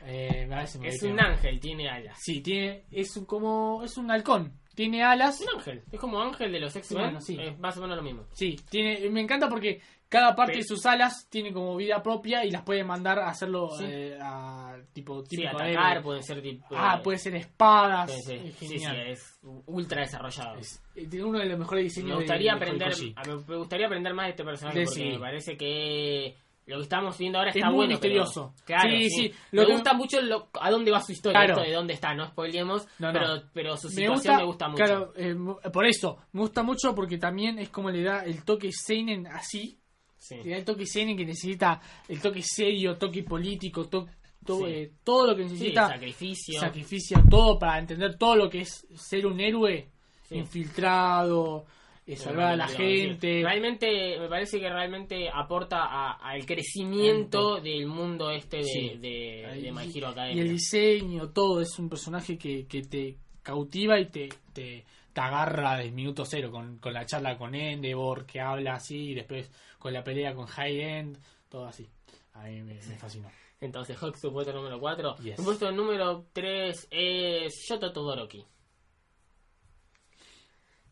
Eh, 0.06 0.48
Es 0.84 1.04
un 1.04 1.20
ángel, 1.20 1.60
tiene 1.60 1.90
alas. 1.90 2.18
Sí, 2.22 2.42
tiene 2.42 2.84
es 2.92 3.16
un, 3.18 3.26
como 3.26 3.84
es 3.84 3.98
un 3.98 4.10
halcón, 4.12 4.54
tiene 4.76 5.04
alas. 5.04 5.42
Es 5.42 5.48
un 5.48 5.56
ángel. 5.60 5.84
Es 5.92 6.00
como 6.00 6.22
ángel 6.22 6.52
de 6.52 6.60
los 6.60 6.76
X-Men. 6.76 7.04
Bueno, 7.04 7.22
sí. 7.22 7.38
Es 7.40 7.58
más 7.60 7.78
o 7.78 7.82
menos 7.82 7.98
lo 7.98 8.04
mismo. 8.04 8.26
Sí, 8.34 8.60
tiene 8.70 9.10
me 9.10 9.22
encanta 9.22 9.50
porque 9.50 9.82
cada 10.08 10.36
parte 10.36 10.54
Pe- 10.54 10.58
de 10.60 10.64
sus 10.66 10.86
alas 10.86 11.28
tiene 11.30 11.52
como 11.52 11.76
vida 11.76 12.02
propia 12.04 12.46
y 12.46 12.52
las 12.52 12.62
puede 12.62 12.84
mandar 12.84 13.18
a 13.20 13.30
hacerlo 13.30 13.70
Sí. 13.78 13.86
eh, 13.88 14.18
a 14.22 14.78
tipo 14.94 15.26
Sí, 15.26 15.46
atacar, 15.46 16.04
pueden 16.04 16.24
ser 16.24 16.42
tipo. 16.42 16.66
Ah, 16.72 17.02
puede 17.04 17.18
ser 17.18 17.36
espadas. 17.36 18.12
Sí, 18.12 18.22
sí, 18.22 18.34
es 18.34 18.56
sí, 18.56 18.68
sí, 18.68 18.80
genial. 18.80 19.08
es 19.08 19.40
ultra 19.66 20.02
desarrollado. 20.02 20.56
Es- 20.58 20.82
eh, 20.96 21.08
tiene 21.08 21.26
uno 21.26 21.40
de 21.40 21.46
los 21.48 21.58
mejores 21.60 21.84
diseños 21.86 22.10
me 22.10 22.16
de- 22.16 22.22
gustaría 22.22 22.52
de 22.52 22.58
aprender 22.58 22.94
a- 22.94 23.24
me 23.48 23.56
gustaría 23.58 23.86
aprender 23.88 24.14
más 24.14 24.26
de 24.28 24.30
este 24.32 24.44
personaje 24.44 24.80
De- 24.80 24.86
porque 24.86 25.02
sí. 25.02 25.10
me 25.10 25.20
parece 25.20 25.58
que 25.58 26.38
lo 26.68 26.78
que 26.78 26.84
estamos 26.84 27.18
viendo 27.18 27.38
ahora 27.40 27.52
Es 27.52 27.56
está 27.58 27.68
muy 27.68 27.76
bueno 27.78 27.90
misterioso. 27.92 28.54
pero- 28.66 28.80
claro 28.80 28.98
Sí, 28.98 29.10
sí, 29.10 29.10
sí, 29.30 29.34
lo 29.52 29.62
me 29.62 29.68
que- 29.68 29.74
gusta 29.74 29.94
mucho 29.94 30.22
lo- 30.22 30.50
a 30.60 30.72
dónde 30.72 30.92
va 30.92 31.00
su 31.02 31.12
historia 31.12 31.40
Claro. 31.42 31.54
esto 31.62 31.70
de 31.70 31.76
dónde 31.76 31.94
está 31.94 32.14
no 32.16 32.28
spoilemos 32.28 32.88
No, 33.00 33.12
no. 33.12 33.14
pero 33.14 33.44
pero 33.54 33.78
su 33.78 33.88
me 33.88 33.94
situación 33.94 34.14
gusta, 34.16 34.38
me 34.38 34.46
gusta 34.46 34.68
mucho 34.70 34.84
Claro, 34.84 35.14
eh, 35.16 35.36
por 35.72 35.86
eso, 35.86 36.18
me 36.32 36.42
gusta 36.42 36.64
mucho 36.64 36.96
porque 36.96 37.18
también 37.18 37.60
es 37.60 37.70
como 37.70 37.90
le 37.92 38.02
da 38.04 38.24
el 38.26 38.44
toque 38.44 38.72
Seinen 38.72 39.28
así. 39.28 39.80
Sí. 40.18 40.38
Le 40.44 40.52
da 40.52 40.58
el 40.58 40.66
toque 40.66 40.86
Seinen 40.88 41.16
que 41.16 41.26
necesita 41.26 41.80
el 42.08 42.20
toque 42.20 42.42
serio, 42.42 42.98
toque 42.98 43.22
político, 43.24 43.88
to- 43.88 44.08
to- 44.44 44.58
Sí. 44.60 44.64
eh, 44.68 44.92
todo 45.04 45.28
lo 45.28 45.36
que 45.36 45.44
Sí, 45.48 45.54
necesita. 45.54 45.88
sacrificio 45.90 46.60
sacrificio, 46.60 47.18
todo 47.30 47.60
para 47.60 47.78
entender 47.80 48.18
todo 48.18 48.36
lo 48.36 48.50
que 48.50 48.62
es 48.62 48.88
ser 48.96 49.28
un 49.28 49.40
héroe 49.40 49.90
Sí. 50.24 50.36
infiltrado, 50.38 51.66
eh, 52.08 52.16
salvar 52.16 52.54
a 52.54 52.56
la 52.56 52.68
gente. 52.68 53.42
Realmente, 53.44 54.20
me 54.20 54.28
parece 54.30 54.60
que 54.60 54.70
realmente 54.70 55.30
aporta 55.34 55.84
a- 55.86 56.12
al 56.14 56.46
crecimiento 56.46 57.60
del 57.60 57.88
mundo 57.88 58.30
este 58.32 58.58
de, 58.58 58.64
Sí. 58.64 58.90
de, 59.00 59.60
de 59.62 59.72
My 59.72 59.84
Hero 59.94 60.10
y 60.10 60.12
Academia. 60.12 60.44
el 60.44 60.50
diseño, 60.50 61.30
todo 61.32 61.62
es 61.62 61.78
un 61.80 61.90
personaje 61.90 62.38
que, 62.38 62.68
que 62.68 62.82
te 62.84 63.18
cautiva 63.42 64.00
y 64.00 64.06
te, 64.08 64.30
te, 64.54 64.86
te 65.14 65.22
agarra 65.22 65.78
desde 65.78 65.92
minuto 65.92 66.26
cero 66.26 66.52
con, 66.52 66.78
con 66.80 66.94
la 66.94 67.06
charla 67.06 67.38
con 67.38 67.54
Endeavor 67.56 68.26
que 68.26 68.40
habla 68.42 68.76
así 68.76 69.12
y 69.12 69.14
después 69.16 69.50
con 69.80 69.94
la 69.94 70.04
pelea 70.04 70.34
con 70.34 70.46
High 70.48 70.80
End, 70.82 71.18
todo 71.50 71.66
así. 71.66 71.88
A 72.34 72.44
mí 72.44 72.62
me, 72.62 72.74
me 72.74 72.98
fascinó. 72.98 73.30
Entonces, 73.62 73.98
Hawk, 74.02 74.18
su 74.18 74.32
puesto 74.34 74.52
número 74.52 74.80
4. 74.80 75.16
Yes. 75.24 75.38
Su 75.38 75.44
puesto 75.44 75.72
número 75.72 76.26
3 76.34 76.88
es 76.92 77.66
Yoto 77.70 77.94
Todoroki. 77.94 78.44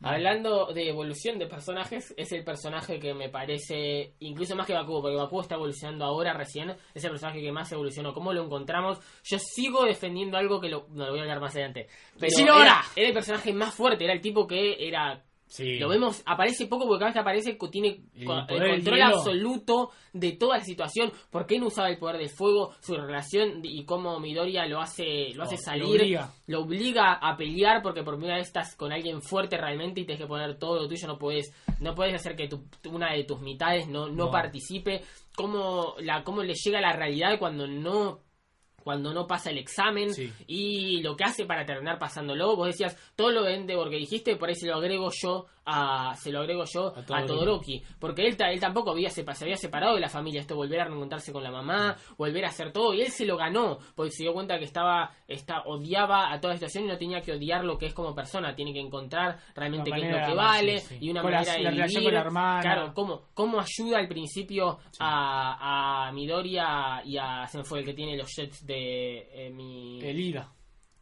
Hablando 0.04 0.68
de 0.74 0.90
evolución 0.90 1.40
de 1.40 1.48
personajes, 1.48 2.14
es 2.18 2.32
el 2.32 2.44
personaje 2.44 3.00
que 3.00 3.14
me 3.14 3.30
parece, 3.30 4.14
incluso 4.20 4.56
más 4.56 4.68
que 4.68 4.74
Bakugo, 4.74 5.02
porque 5.02 5.18
Bakugo 5.18 5.42
está 5.42 5.56
evolucionando 5.56 6.06
ahora 6.06 6.34
recién, 6.34 6.76
es 6.94 7.04
el 7.04 7.12
personaje 7.12 7.42
que 7.42 7.52
más 7.52 7.72
evolucionó. 7.72 8.14
¿Cómo 8.14 8.34
lo 8.34 8.44
encontramos? 8.44 9.00
Yo 9.24 9.38
sigo 9.40 9.86
defendiendo 9.86 10.38
algo 10.38 10.60
que 10.60 10.70
lo, 10.70 10.88
no 10.92 11.06
lo 11.06 11.12
voy 11.12 11.20
a 11.20 11.24
hablar 11.24 11.40
más 11.40 11.56
adelante. 11.56 11.88
Pero 12.20 12.30
¡Decilo 12.30 12.54
era, 12.54 12.80
ahora! 12.80 12.86
era 12.96 13.08
el 13.08 13.14
personaje 13.14 13.54
más 13.54 13.74
fuerte, 13.74 14.04
era 14.04 14.14
el 14.14 14.22
tipo 14.22 14.46
que 14.48 14.88
era 14.88 15.24
Sí. 15.56 15.78
lo 15.78 15.88
vemos, 15.88 16.24
aparece 16.26 16.66
poco 16.66 16.88
porque 16.88 17.00
cada 17.02 17.10
vez 17.10 17.14
que 17.14 17.20
aparece 17.20 17.58
tiene 17.72 18.02
El 18.16 18.26
control 18.26 19.02
absoluto 19.04 19.92
de 20.12 20.32
toda 20.32 20.58
la 20.58 20.64
situación. 20.64 21.12
¿Por 21.30 21.46
qué 21.46 21.60
no 21.60 21.68
usaba 21.68 21.90
el 21.90 22.00
poder 22.00 22.18
del 22.18 22.30
fuego? 22.30 22.72
Su 22.82 22.96
relación 22.96 23.60
y 23.62 23.86
cómo 23.86 24.20
Midoriya 24.20 24.66
lo 24.66 24.82
hace, 24.82 25.30
lo 25.36 25.44
hace 25.44 25.56
Lo- 25.58 25.62
salir. 25.62 25.86
lo 25.86 25.92
obliga. 25.94 26.30
lo 26.48 26.62
obliga 26.62 27.14
a 27.14 27.38
pelear 27.38 27.84
porque 27.84 28.02
por 28.02 28.16
primera 28.16 28.38
vez 28.38 28.48
estás 28.48 28.76
con 28.76 28.92
alguien 28.92 29.22
fuerte 29.22 29.56
realmente 29.58 30.02
y 30.02 30.06
tienes 30.06 30.22
que 30.24 30.28
poner 30.28 30.58
todo 30.58 30.78
lo 30.82 30.88
tuyo. 30.88 31.06
No 31.08 31.20
puedes, 31.20 31.54
no 31.80 31.94
puedes 31.94 32.16
hacer 32.16 32.36
que 32.36 32.48
tu- 32.48 32.66
una 32.90 33.14
de 33.14 33.24
tus 33.24 33.40
mitades 33.40 33.88
no, 33.88 34.08
no, 34.08 34.26
No. 34.26 34.32
participe. 34.32 35.02
Cómo, 35.36 35.94
la, 36.00 36.24
cómo 36.24 36.42
le 36.42 36.54
llega 36.56 36.82
la 36.82 36.94
realidad 36.94 37.38
cuando 37.38 37.68
no 37.68 38.20
cuando 38.84 39.14
no 39.14 39.26
pasa 39.28 39.50
el 39.50 39.58
examen 39.58 40.14
Sí. 40.14 40.32
y 40.48 41.02
lo 41.02 41.16
que 41.16 41.24
hace 41.24 41.46
para 41.46 41.66
terminar 41.66 41.98
pasándolo. 42.00 42.56
Vos 42.56 42.68
decías, 42.68 42.98
todo 43.16 43.32
lo 43.32 43.44
de 43.44 43.56
Endeavor 43.56 43.90
que 43.90 43.96
dijiste, 43.98 44.36
por 44.36 44.50
ahí 44.50 44.56
se 44.56 44.68
lo 44.68 44.76
agrego 44.76 45.10
yo 45.12 45.46
a, 45.66 46.16
se 46.16 46.32
lo 46.32 46.40
agrego 46.42 46.64
yo, 46.66 46.94
A 46.96 47.18
a 47.18 47.26
Todoroki. 47.26 47.82
Porque 48.00 48.26
él, 48.28 48.36
ta- 48.38 48.52
él 48.52 48.60
tampoco 48.60 48.92
había, 48.92 49.10
se, 49.10 49.24
se 49.34 49.44
había 49.46 49.58
separado 49.58 49.96
de 49.96 50.02
la 50.02 50.10
familia, 50.10 50.42
esto 50.42 50.56
volver 50.56 50.82
a 50.82 50.86
reencontrarse 50.86 51.32
con 51.32 51.44
la 51.44 51.52
mamá, 51.52 51.96
volver 52.18 52.46
a 52.46 52.50
hacer 52.50 52.72
todo, 52.72 52.94
y 52.94 53.02
él 53.02 53.10
se 53.12 53.26
lo 53.26 53.38
ganó, 53.38 53.78
porque 53.96 54.12
se 54.12 54.24
dio 54.24 54.34
cuenta 54.34 54.58
que 54.60 54.66
estaba, 54.66 55.12
está, 55.28 55.62
odiaba 55.66 56.32
a 56.34 56.40
toda 56.42 56.54
la 56.54 56.58
situación 56.60 56.86
y 56.86 56.88
no 56.88 56.98
tenía 56.98 57.22
que 57.22 57.32
odiar 57.34 57.64
lo 57.64 57.78
que 57.78 57.86
es 57.88 57.94
como 57.94 58.14
persona, 58.14 58.56
tiene 58.56 58.74
que 58.74 58.80
encontrar 58.80 59.38
realmente 59.56 59.92
qué 59.92 60.02
es 60.02 60.12
lo 60.12 60.28
que 60.28 60.34
vale, 60.36 60.80
sí. 60.80 60.98
y 61.02 61.10
una 61.10 61.22
Con 61.22 61.32
la- 61.32 61.38
manera 61.40 61.54
de 61.58 61.64
la 61.64 61.70
relación 61.72 62.02
vivir. 62.02 62.04
con 62.08 62.14
la 62.14 62.20
hermana. 62.22 62.62
Claro, 62.62 62.94
cómo, 62.94 63.22
cómo 63.34 63.60
ayuda 63.60 64.00
al 64.00 64.08
principio 64.08 64.80
a, 65.00 66.08
a 66.08 66.12
Midori 66.12 66.52
y 66.54 66.58
a, 66.58 67.02
y 67.06 67.18
a- 67.18 67.48
se 67.48 67.58
me 67.60 67.64
fue 67.64 67.80
el 67.80 67.86
que 67.86 67.94
tiene 67.94 68.18
los 68.18 68.30
jets 68.36 68.66
de 68.66 69.28
eh, 69.34 69.50
mi 69.50 70.00
El 70.04 70.20
ida. 70.20 70.52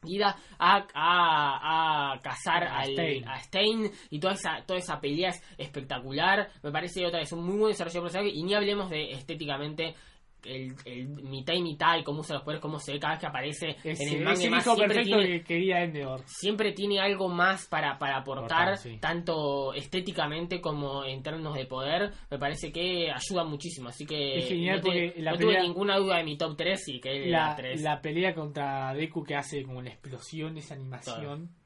Ida 0.03 0.35
a, 0.57 0.85
a, 0.95 2.13
a 2.13 2.19
cazar 2.21 2.63
A 2.63 2.79
al- 2.79 2.93
Stein. 2.93 3.27
a 3.27 3.39
Stein 3.39 3.91
y 4.09 4.19
toda 4.19 4.33
esa 4.33 4.63
toda 4.65 4.79
esa 4.79 4.99
pelea 4.99 5.29
es 5.29 5.43
espectacular 5.59 6.49
me 6.63 6.71
parece 6.71 7.05
otra 7.05 7.19
vez 7.19 7.31
un 7.33 7.45
muy 7.45 7.57
buen 7.57 7.71
desarrollo 7.71 7.99
de 7.99 8.01
personaje 8.05 8.29
y 8.33 8.41
ni 8.43 8.53
hablemos 8.55 8.89
de 8.89 9.11
estéticamente 9.11 9.95
el, 10.45 10.73
el 10.85 11.07
mitad 11.07 11.53
y 11.53 11.61
mitad 11.61 11.97
y 11.97 12.03
cómo 12.03 12.21
usa 12.21 12.35
los 12.35 12.43
poderes 12.43 12.61
cómo 12.61 12.79
se 12.79 12.93
ve 12.93 12.99
cada 12.99 13.13
vez 13.13 13.19
que 13.21 13.27
aparece 13.27 13.75
Es, 13.83 13.99
en 14.01 14.09
el 14.09 14.23
manga 14.23 14.49
más 14.49 14.65
hijo 14.65 14.75
siempre 14.75 14.95
perfecto 14.97 15.17
tiene, 15.19 15.39
que 15.39 15.43
quería 15.43 15.83
Endeavor. 15.83 16.21
siempre 16.25 16.71
tiene 16.73 16.99
algo 16.99 17.27
más 17.29 17.67
para, 17.67 17.97
para 17.97 18.17
aportar, 18.17 18.77
sí. 18.77 18.97
tanto 18.99 19.73
estéticamente 19.73 20.61
como 20.61 21.03
en 21.05 21.21
términos 21.23 21.53
de 21.55 21.65
poder. 21.65 22.11
Me 22.29 22.37
parece 22.39 22.71
que 22.71 23.11
ayuda 23.11 23.43
muchísimo. 23.43 23.89
Así 23.89 24.05
que 24.05 24.39
Es 24.39 24.47
genial 24.47 24.77
no, 24.77 24.81
te- 24.83 24.87
porque 25.11 25.21
la 25.21 25.31
no 25.31 25.37
tuve 25.37 25.61
ninguna 25.61 25.97
duda 25.97 26.17
de 26.17 26.23
mi 26.23 26.37
top 26.37 26.55
3 26.57 26.87
y 26.87 26.99
que 26.99 27.25
La, 27.27 27.55
3. 27.55 27.81
la 27.81 28.01
pelea 28.01 28.33
contra 28.33 28.93
Deku 28.93 29.23
que 29.23 29.35
hace 29.35 29.63
como 29.63 29.81
la 29.81 29.89
explosión, 29.89 30.57
esa 30.57 30.75
animación. 30.75 31.47
Todo, 31.47 31.60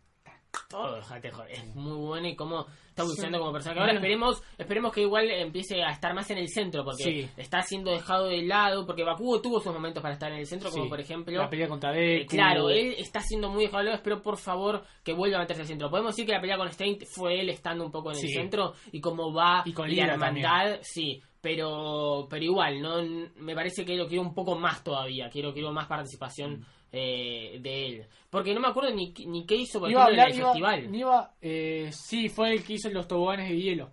joder. 0.72 1.04
Es 1.50 1.76
muy 1.76 1.96
bueno 1.98 2.28
y 2.28 2.36
cómo 2.36 2.66
está 2.88 3.02
evolucionando 3.04 3.38
Sí. 3.38 3.42
como 3.42 3.54
personaje. 3.54 3.80
Ahora 3.82 3.94
esperemos, 3.94 4.44
esperemos 4.58 4.94
que 4.94 5.02
igual 5.02 5.30
empiece 5.30 5.84
a 5.84 5.92
estar 5.92 6.14
más 6.14 6.30
en 6.32 6.38
el 6.38 6.48
centro, 6.50 6.84
porque 6.84 7.04
Sí. 7.04 7.30
está 7.38 7.62
siendo 7.62 7.92
dejado 7.92 8.28
de 8.28 8.42
lado, 8.44 8.86
porque 8.86 9.04
Bakugo 9.04 9.42
tuvo 9.42 9.60
sus 9.60 9.74
momentos 9.74 10.02
para 10.02 10.14
estar 10.14 10.32
en 10.32 10.40
el 10.40 10.46
centro, 10.48 10.72
como 10.72 10.88
por 10.90 11.00
ejemplo... 11.00 11.38
La 11.38 11.50
pelea 11.50 11.68
contra 11.68 11.96
Eh, 11.98 12.20
Deku. 12.20 12.30
claro, 12.36 12.70
él 12.70 12.96
está 12.98 13.20
siendo 13.22 13.50
muy 13.50 13.64
dejado 13.66 13.80
de 13.80 13.86
lado, 13.86 13.98
espero 13.98 14.22
por 14.22 14.38
favor 14.38 14.84
que 15.04 15.14
vuelva 15.14 15.38
a 15.38 15.42
meterse 15.42 15.62
al 15.64 15.68
centro. 15.68 15.90
Podemos 15.90 16.14
decir 16.14 16.26
que 16.26 16.32
la 16.34 16.42
pelea 16.42 16.58
con 16.58 16.72
Stein 16.72 17.00
fue 17.14 17.40
él 17.40 17.50
estando 17.50 17.86
un 17.86 17.92
poco 17.92 18.12
en 18.12 18.18
el 18.18 18.28
centro 18.30 18.74
y 18.92 19.02
cómo 19.02 19.34
va 19.34 19.64
Y 19.66 19.74
con 19.74 19.94
la 19.94 20.04
hermandad, 20.06 20.80
sí, 20.82 21.22
pero 21.42 22.28
pero 22.30 22.44
igual, 22.44 22.82
no 22.82 23.02
me 23.38 23.54
parece 23.56 23.86
que 23.86 23.96
lo 23.96 24.08
quiero 24.08 24.24
un 24.24 24.34
poco 24.34 24.58
más 24.58 24.84
todavía, 24.84 25.30
quiero 25.30 25.54
quiero 25.54 25.72
más 25.72 25.86
participación 25.88 26.60
Mm. 26.60 26.66
Eh, 26.96 27.60
de 27.62 27.86
él. 27.88 28.06
Porque 28.30 28.54
no 28.54 28.60
me 28.60 28.68
acuerdo 28.68 28.92
ni, 28.94 29.14
ni 29.28 29.46
qué 29.46 29.56
hizo 29.56 29.80
por 29.80 29.90
Iba 29.90 30.08
en 30.10 30.20
el 30.20 30.36
iba, 30.36 30.46
festival. 30.48 30.96
iba, 30.96 31.34
eh, 31.42 31.90
sí, 31.92 32.30
fue 32.30 32.54
el 32.54 32.64
que 32.64 32.74
hizo 32.74 32.90
los 32.90 33.08
toboganes 33.08 33.50
de 33.50 33.58
hielo. 33.58 33.92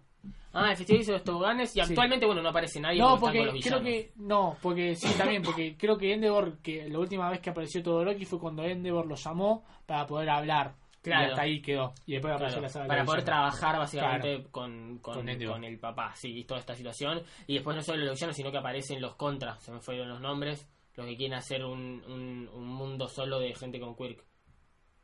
Ah, 0.54 0.70
el 0.70 0.76
festival 0.76 1.00
hizo 1.02 1.12
los 1.12 1.24
toboganes 1.24 1.70
y 1.70 1.74
Sí. 1.74 1.80
actualmente 1.80 2.26
bueno, 2.26 2.42
no 2.42 2.50
aparece 2.50 2.78
nadie 2.78 2.98
No, 3.00 3.18
porque, 3.18 3.48
creo 3.62 3.80
que. 3.82 4.12
No, 4.16 4.56
porque 4.60 4.94
sí, 4.96 5.08
también, 5.16 5.42
porque 5.42 5.76
creo 5.78 5.96
que 5.96 6.12
Endeavor, 6.12 6.58
que 6.58 6.88
la 6.88 6.98
última 6.98 7.30
vez 7.30 7.40
que 7.40 7.50
apareció 7.50 7.82
Todoroki 7.82 8.26
fue 8.26 8.38
cuando 8.38 8.62
Endeavor 8.62 9.06
lo 9.06 9.14
llamó 9.16 9.64
para 9.86 10.06
poder 10.06 10.28
hablar. 10.28 10.74
Claro. 11.00 11.22
Y 11.26 11.30
hasta 11.30 11.42
ahí 11.42 11.60
quedó. 11.62 11.94
Y 12.06 12.12
después 12.12 12.32
apareció 12.34 12.58
Claro, 12.58 12.62
la 12.62 12.68
saga 12.68 12.84
de 12.84 12.88
para 12.90 13.04
poder 13.04 13.24
trabajar 13.24 13.76
básicamente 13.78 14.44
con, 14.52 14.98
con, 14.98 15.14
Con 15.14 15.64
el 15.64 15.78
papá, 15.80 16.12
sí, 16.14 16.44
toda 16.44 16.60
esta 16.60 16.74
situación. 16.76 17.22
Y 17.48 17.54
después 17.54 17.74
no 17.74 17.82
solo 17.82 18.04
los 18.04 18.14
villanos, 18.14 18.36
sino 18.36 18.52
que 18.52 18.58
aparecen 18.58 19.00
los 19.00 19.16
contras, 19.16 19.60
se 19.62 19.72
me 19.72 19.80
fueron 19.80 20.08
los 20.10 20.20
nombres, 20.20 20.68
los 20.96 21.06
que 21.06 21.16
quieren 21.16 21.34
hacer 21.38 21.64
un, 21.64 22.02
un, 22.06 22.48
un 22.52 22.66
mundo 22.66 23.08
solo 23.08 23.38
de 23.38 23.54
gente 23.54 23.80
con 23.80 23.94
Quirk. 23.96 24.24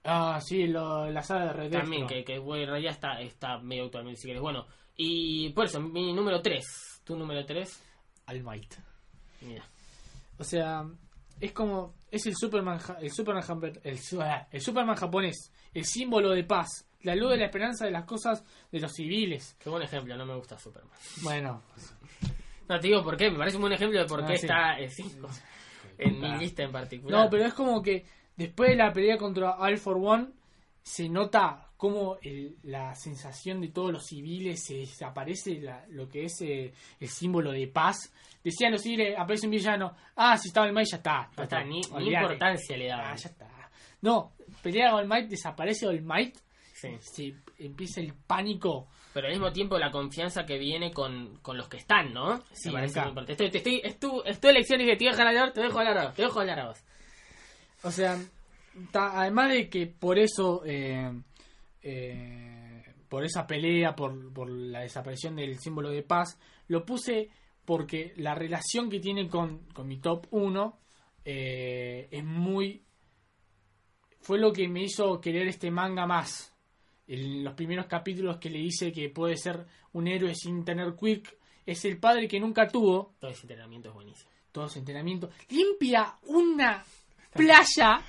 Ah, 0.05 0.41
sí, 0.41 0.67
lo- 0.67 1.11
la 1.11 1.23
saga 1.23 1.47
de 1.47 1.53
Red 1.53 1.73
También, 1.73 2.07
que, 2.07 2.25
que 2.25 2.39
bueno, 2.39 2.65
en 2.65 2.71
realidad 2.71 2.93
está, 2.93 3.21
está 3.21 3.59
medio 3.59 3.85
actualmente, 3.87 4.21
si 4.21 4.27
quieres. 4.29 4.41
Bueno, 4.43 4.67
y 4.97 5.51
por 5.51 5.67
eso, 5.67 5.81
mi 5.81 6.13
número 6.13 6.41
3. 6.41 7.03
¿Tu 7.05 7.17
número 7.17 7.45
3? 7.45 7.85
All 8.27 8.43
Might. 8.43 8.75
Mira. 9.43 9.65
O 10.39 10.45
sea, 10.45 10.85
es 11.41 11.53
como. 11.53 11.95
Es 12.11 12.27
el 12.27 12.35
Superman, 12.37 12.79
el 13.01 13.11
Superman, 13.13 13.43
el, 13.85 13.99
ah, 14.21 14.47
el 14.51 14.61
Superman 14.61 14.97
japonés. 14.97 15.53
El 15.75 15.85
símbolo 15.85 16.31
de 16.31 16.45
paz. 16.45 16.87
La 17.03 17.15
luz 17.15 17.31
de 17.31 17.37
la 17.37 17.45
esperanza 17.47 17.85
de 17.85 17.91
las 17.93 18.05
cosas 18.05 18.45
de 18.73 18.81
los 18.81 18.93
civiles. 18.93 19.57
Qué 19.59 19.69
buen 19.71 19.83
ejemplo, 19.83 20.17
no 20.17 20.27
me 20.27 20.35
gusta 20.37 20.59
Superman. 20.59 20.93
Bueno, 21.23 21.63
No, 22.69 22.81
te 22.81 22.89
digo 22.89 23.03
por 23.05 23.17
qué, 23.17 23.31
me 23.31 23.39
parece 23.39 23.57
un 23.57 23.63
buen 23.63 23.73
ejemplo 23.73 23.99
de 24.01 24.07
por 24.07 24.23
Ah, 24.25 24.27
qué 24.27 24.37
sí. 24.37 24.47
está 24.47 24.79
el 24.79 24.91
5 24.91 25.29
en 25.99 26.21
mi 26.21 26.39
lista 26.39 26.63
en 26.63 26.73
particular. 26.73 27.25
No, 27.25 27.31
pero 27.31 27.45
es 27.47 27.55
como 27.55 27.83
que 27.83 28.05
después 28.37 28.71
de 28.71 28.77
la 28.77 28.93
pelea 28.93 29.19
contra 29.19 29.57
All 29.59 29.77
for 29.79 29.97
One, 29.97 30.29
se 30.83 31.09
nota 31.09 31.67
como 31.77 32.17
el- 32.23 32.57
la 32.65 32.95
sensación 32.97 33.61
de 33.61 33.69
todos 33.69 33.93
los 33.93 34.07
civiles 34.07 34.65
se 34.65 34.79
desaparece 34.79 35.61
la- 35.61 35.85
lo 35.91 36.09
que 36.09 36.25
es 36.25 36.41
eh, 36.41 36.73
el 36.99 37.09
símbolo 37.09 37.53
de 37.53 37.69
paz. 37.69 38.13
Decían 38.43 38.73
los 38.73 38.83
civiles, 38.83 39.15
aparece 39.19 39.47
un 39.47 39.53
villano, 39.53 39.95
ah, 40.17 40.37
si 40.39 40.49
estaba 40.49 40.67
el 40.67 40.73
Might 40.73 40.89
ya 40.91 40.97
está. 40.97 41.31
Está, 41.37 41.63
ni, 41.63 41.81
ni 41.99 42.09
importancia 42.15 42.77
le 42.77 42.87
daban. 42.89 43.13
Ah, 43.13 43.17
ya 43.17 43.29
está. 43.29 43.71
No, 44.01 44.33
pelea 44.63 44.95
All 44.95 45.07
Might, 45.07 45.29
desaparece 45.29 45.87
All 45.87 46.03
Might, 46.03 46.37
Sí. 46.73 46.89
se 47.01 47.35
empieza 47.59 48.01
el 48.01 48.15
pánico. 48.15 48.89
Pero 49.15 49.27
al 49.27 49.33
mismo 49.33 49.53
tiempo 49.53 49.79
la 49.79 49.91
confianza 49.91 50.45
que 50.47 50.59
viene 50.59 50.93
con, 50.93 51.39
con 51.43 51.57
los 51.57 51.69
que 51.69 51.79
están, 51.79 52.13
¿no? 52.13 52.39
Sí, 52.53 52.69
Me 52.69 52.75
parece 52.75 53.01
muy 53.01 53.09
importante. 53.09 53.33
Estoy, 53.33 53.51
te 53.51 53.59
estoy, 53.59 53.81
es, 53.83 53.99
tu, 53.99 54.23
es 54.25 54.41
tu 54.41 54.49
elección 54.49 54.81
y 54.81 54.87
te 54.97 55.05
dejo 55.05 55.19
hablar 55.19 55.37
a 55.39 55.45
vos, 55.47 55.53
te 55.55 55.61
dejo 55.63 55.79
hablar 55.79 55.99
a 55.99 56.05
vos, 56.07 56.15
te 56.15 56.23
dejo 56.23 56.41
hablar 56.41 56.61
a 56.61 56.67
vos. 56.69 56.85
O 57.83 57.91
sea, 57.91 58.19
ta- 58.93 59.21
además 59.21 59.51
de 59.51 59.69
que 59.69 59.87
por 59.87 60.19
eso, 60.19 60.63
eh, 60.67 61.11
eh, 61.83 62.83
por 63.09 63.25
esa 63.25 63.47
pelea, 63.47 63.95
por, 63.97 64.33
por 64.33 64.49
la 64.51 64.81
desaparición 64.81 65.37
del 65.37 65.59
símbolo 65.59 65.89
de 65.91 66.03
paz, 66.03 66.39
lo 66.69 66.85
puse 66.85 67.31
porque 67.65 68.13
la 68.17 68.35
relación 68.35 68.89
que 68.91 69.01
tiene 69.01 69.29
con, 69.29 69.61
con 69.73 69.87
mi 69.89 69.99
top 69.99 70.27
1 70.31 70.79
es 71.25 72.25
muy... 72.25 72.83
Fue 74.21 74.39
lo 74.39 74.53
que 74.53 74.69
me 74.69 74.83
hizo 74.83 75.21
querer 75.21 75.49
este 75.49 75.71
manga 75.71 76.07
más. 76.07 76.55
En 77.09 77.43
los 77.43 77.55
primeros 77.55 77.87
capítulos 77.87 78.37
que 78.37 78.51
le 78.51 78.59
dice 78.59 78.93
que 78.93 79.09
puede 79.09 79.37
ser 79.37 79.67
un 79.95 80.07
héroe 80.07 80.35
sin 80.35 80.65
tener 80.65 80.95
quick, 80.95 81.37
es 81.65 81.85
el 81.85 81.99
padre 81.99 82.29
que 82.29 82.39
nunca 82.39 82.69
tuvo, 82.69 83.15
Todo 83.19 83.31
ese 83.31 83.43
entrenamiento 83.43 83.89
es 83.89 83.95
buenísimo. 83.95 84.31
todo 84.53 84.67
ese 84.67 84.79
entrenamiento, 84.79 85.31
limpia 85.51 86.15
una 86.27 86.85
playa 87.33 88.01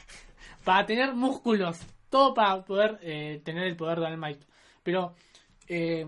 para 0.63 0.85
tener 0.85 1.13
músculos, 1.13 1.79
todo 2.09 2.33
para 2.33 2.63
poder 2.63 2.99
eh, 3.01 3.41
tener 3.43 3.65
el 3.65 3.75
poder 3.75 3.99
de 3.99 4.05
All 4.05 4.17
Might. 4.17 4.41
Pero 4.83 5.13
eh, 5.67 6.07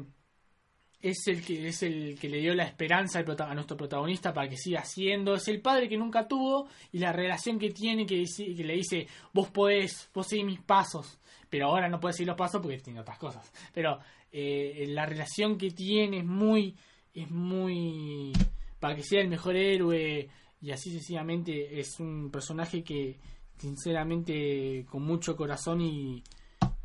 es 1.02 1.28
el 1.28 1.44
que 1.44 1.68
es 1.68 1.84
el 1.84 2.18
que 2.20 2.30
le 2.30 2.40
dio 2.40 2.54
la 2.54 2.64
esperanza 2.64 3.20
a 3.20 3.54
nuestro 3.56 3.76
protagonista 3.78 4.34
para 4.34 4.48
que 4.50 4.58
siga 4.58 4.82
haciendo. 4.82 5.36
Es 5.36 5.48
el 5.48 5.62
padre 5.62 5.90
que 5.90 5.98
nunca 5.98 6.28
tuvo 6.28 6.68
y 6.92 7.00
la 7.00 7.12
relación 7.12 7.58
que 7.60 7.72
tiene 7.72 8.06
que, 8.06 8.16
dice- 8.16 8.54
que 8.56 8.64
le 8.64 8.76
dice, 8.76 9.08
vos 9.34 9.50
podés, 9.50 10.10
vos 10.14 10.28
seguís 10.28 10.46
mis 10.46 10.62
pasos. 10.62 11.20
Pero 11.50 11.68
ahora 11.68 11.90
no 11.90 12.00
puedes 12.00 12.16
seguir 12.18 12.28
los 12.30 12.38
pasos 12.38 12.62
porque 12.62 12.78
tiene 12.78 13.00
otras 13.02 13.18
cosas. 13.18 13.52
Pero 13.74 14.00
eh, 14.32 14.86
la 14.90 15.06
relación 15.06 15.58
que 15.58 15.72
tiene 15.72 16.20
es 16.20 16.26
muy, 16.26 16.76
es 17.14 17.30
muy, 17.30 18.32
para 18.80 18.96
que 18.96 19.04
sea 19.04 19.22
el 19.22 19.28
mejor 19.28 19.56
héroe 19.58 20.30
y 20.62 20.72
así 20.72 20.92
sucesivamente 20.92 21.80
es 21.80 22.00
un 22.00 22.30
personaje 22.32 22.84
que 22.84 23.18
sinceramente 23.58 24.86
con 24.90 25.04
mucho 25.04 25.36
corazón 25.36 25.82
y, 25.82 26.24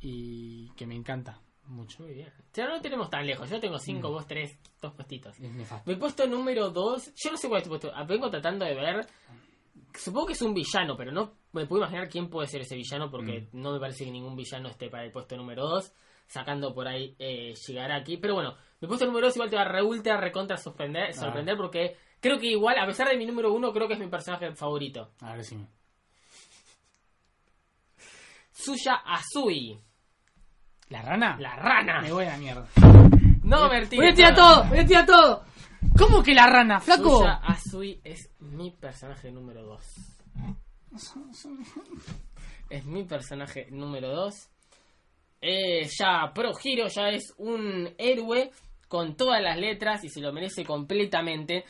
y 0.00 0.70
que 0.76 0.87
me 0.87 0.94
encanta 0.94 1.40
mucho. 1.68 2.02
Muy 2.02 2.14
bien. 2.14 2.33
Ya 2.55 2.66
no 2.68 2.81
tenemos 2.81 3.09
tan 3.11 3.26
lejos. 3.26 3.48
Yo 3.50 3.61
tengo 3.61 3.76
Mm. 3.76 3.81
5, 3.81 4.11
vos 4.11 4.26
3, 4.26 4.59
dos 4.81 4.92
puestitos. 4.94 5.38
Es 5.38 5.52
nefasto. 5.52 5.83
Me 5.90 5.94
he 5.94 5.96
puesto 5.98 6.26
número 6.26 6.70
2. 6.70 7.12
Yo 7.14 7.31
no 7.31 7.37
sé 7.37 7.48
cuál 7.48 7.59
es 7.61 7.64
tu 7.64 7.70
puesto. 7.70 7.90
Ah, 7.94 8.05
Vengo 8.05 8.31
tratando 8.31 8.64
de 8.64 8.74
ver. 8.74 9.07
Supongo 9.94 10.26
que 10.26 10.33
es 10.35 10.42
un 10.42 10.52
villano, 10.52 10.96
pero 10.96 11.11
no 11.12 11.33
me 11.52 11.66
puedo 11.66 11.83
imaginar 11.83 12.09
quién 12.09 12.29
puede 12.29 12.48
ser 12.48 12.61
ese 12.61 12.76
villano 12.76 13.11
porque 13.11 13.48
no 13.52 13.72
me 13.72 13.81
parece 13.81 14.05
que 14.05 14.11
ningún 14.11 14.37
villano 14.37 14.68
esté 14.68 14.90
para 14.90 15.05
el 15.05 15.11
puesto 15.12 15.37
número 15.37 15.66
2. 15.66 15.92
Sacando 16.26 16.74
por 16.74 16.87
ahí 16.88 17.14
eh, 17.18 17.55
llegar 17.66 17.92
aquí. 17.92 18.16
Pero 18.18 18.35
bueno, 18.35 18.57
mi 18.81 18.88
puesto 18.88 19.07
número 19.07 19.26
2 19.29 19.37
igual 19.37 19.50
te 19.50 19.57
va 19.57 19.62
a 19.62 19.68
re 19.68 19.83
ultra 19.83 20.16
recontra 20.20 20.57
sorprender, 20.57 21.14
sorprender 21.14 21.57
porque 21.57 21.96
creo 22.20 22.38
que 22.38 22.48
igual, 22.48 22.76
a 22.79 22.87
pesar 22.87 23.09
de 23.09 23.16
mi 23.16 23.24
número 23.26 23.52
1, 23.52 23.72
creo 23.72 23.87
que 23.88 23.94
es 23.94 24.00
mi 24.00 24.09
personaje 24.09 24.52
favorito. 24.55 25.12
A 25.20 25.35
ver 25.35 25.44
si 25.44 25.57
me... 25.57 25.66
Suya 28.52 28.94
Azui, 29.05 29.79
¿La 30.88 31.03
rana? 31.03 31.37
la 31.38 31.57
rana. 31.57 32.01
Me 32.01 32.12
voy 32.12 32.25
a 32.27 32.31
la 32.31 32.37
mierda. 32.38 32.66
No, 33.42 33.68
Bertín. 33.68 34.01
Voy 34.01 34.09
a 34.09 34.14
tirar 34.14 34.35
todo, 34.35 34.64
voy 34.64 34.79
a 34.79 34.87
tirar 34.87 35.07
todo. 35.07 35.44
¿Cómo 35.99 36.22
que 36.22 36.35
la 36.35 36.46
rana, 36.46 36.81
flaco? 36.81 37.18
Suya 37.18 37.40
Azui 37.44 38.01
es 38.05 38.31
mi 38.40 38.70
personaje 38.70 39.31
número 39.31 39.62
2. 39.62 39.83
Es 42.68 42.85
mi 42.85 43.05
personaje 43.05 43.68
número 43.70 44.09
2. 44.14 44.35
Eh, 45.40 45.88
ya 45.98 46.33
Pro 46.35 46.50
Hero 46.63 46.88
ya 46.88 47.08
es 47.10 47.33
un 47.38 47.94
héroe 47.98 48.50
con 48.88 49.17
todas 49.17 49.42
las 49.42 49.56
letras 49.56 50.02
y 50.04 50.08
se 50.08 50.21
lo 50.21 50.33
merece 50.33 50.65
completamente. 50.65 51.65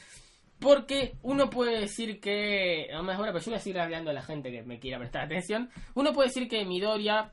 Porque 0.59 1.17
uno 1.23 1.51
puede 1.51 1.81
decir 1.81 2.19
que. 2.21 2.89
No 2.93 3.03
me 3.03 3.13
ahora, 3.13 3.33
pero 3.33 3.45
yo 3.45 3.51
voy 3.51 3.59
a 3.59 3.63
seguir 3.63 3.79
hablando 3.79 4.11
a 4.11 4.15
la 4.15 4.23
gente 4.23 4.51
que 4.51 4.63
me 4.63 4.79
quiera 4.79 4.99
prestar 4.99 5.25
atención. 5.25 5.71
Uno 5.95 6.13
puede 6.13 6.29
decir 6.29 6.49
que 6.49 6.65
Midoriya, 6.65 7.33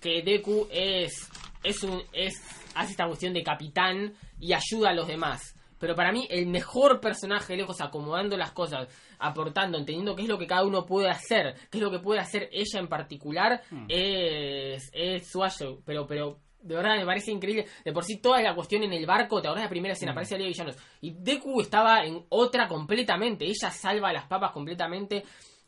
que 0.00 0.22
Deku 0.22 0.68
es 0.70 1.28
es 1.62 1.82
un 1.82 2.02
es 2.12 2.40
hace 2.74 2.92
esta 2.92 3.06
cuestión 3.06 3.34
de 3.34 3.42
capitán 3.42 4.14
y 4.40 4.52
ayuda 4.52 4.90
a 4.90 4.94
los 4.94 5.08
demás. 5.08 5.54
Pero 5.78 5.94
para 5.94 6.12
mí 6.12 6.26
el 6.30 6.46
mejor 6.46 7.00
personaje 7.00 7.56
lejos 7.56 7.80
acomodando 7.80 8.36
las 8.36 8.52
cosas, 8.52 8.88
aportando, 9.18 9.78
entendiendo 9.78 10.16
qué 10.16 10.22
es 10.22 10.28
lo 10.28 10.38
que 10.38 10.46
cada 10.46 10.64
uno 10.64 10.84
puede 10.84 11.08
hacer, 11.08 11.54
qué 11.70 11.78
es 11.78 11.82
lo 11.82 11.90
que 11.90 12.00
puede 12.00 12.20
hacer 12.20 12.48
ella 12.52 12.80
en 12.80 12.88
particular, 12.88 13.62
es, 13.88 14.90
es 14.92 15.30
Suayo. 15.30 15.78
Pero, 15.84 16.06
pero 16.06 16.40
de 16.60 16.74
verdad 16.74 16.96
me 16.96 17.06
parece 17.06 17.30
increíble. 17.30 17.66
De 17.84 17.92
por 17.92 18.04
sí 18.04 18.20
toda 18.20 18.42
la 18.42 18.54
cuestión 18.54 18.82
en 18.82 18.92
el 18.92 19.06
barco, 19.06 19.40
te 19.40 19.46
acordás 19.46 19.62
de 19.62 19.66
la 19.66 19.70
primera 19.70 19.92
escena, 19.94 20.12
aparece 20.12 20.36
Leo 20.36 20.48
Villanos. 20.48 20.76
Y 21.00 21.12
Deku 21.12 21.60
estaba 21.60 22.04
en 22.04 22.24
otra 22.28 22.66
completamente. 22.66 23.44
Ella 23.44 23.70
salva 23.70 24.08
a 24.08 24.12
las 24.12 24.26
papas 24.26 24.50
completamente. 24.50 25.18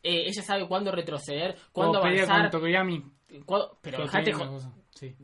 Eh, 0.03 0.25
ella 0.27 0.43
sabe 0.43 0.67
cuándo 0.67 0.91
retroceder, 0.91 1.57
cuándo 1.73 2.01
pelea 2.01 2.25
avanzar. 2.25 2.51
con 2.51 3.01
Pero 3.83 4.03
dejate 4.05 4.33
sí. 4.95 5.17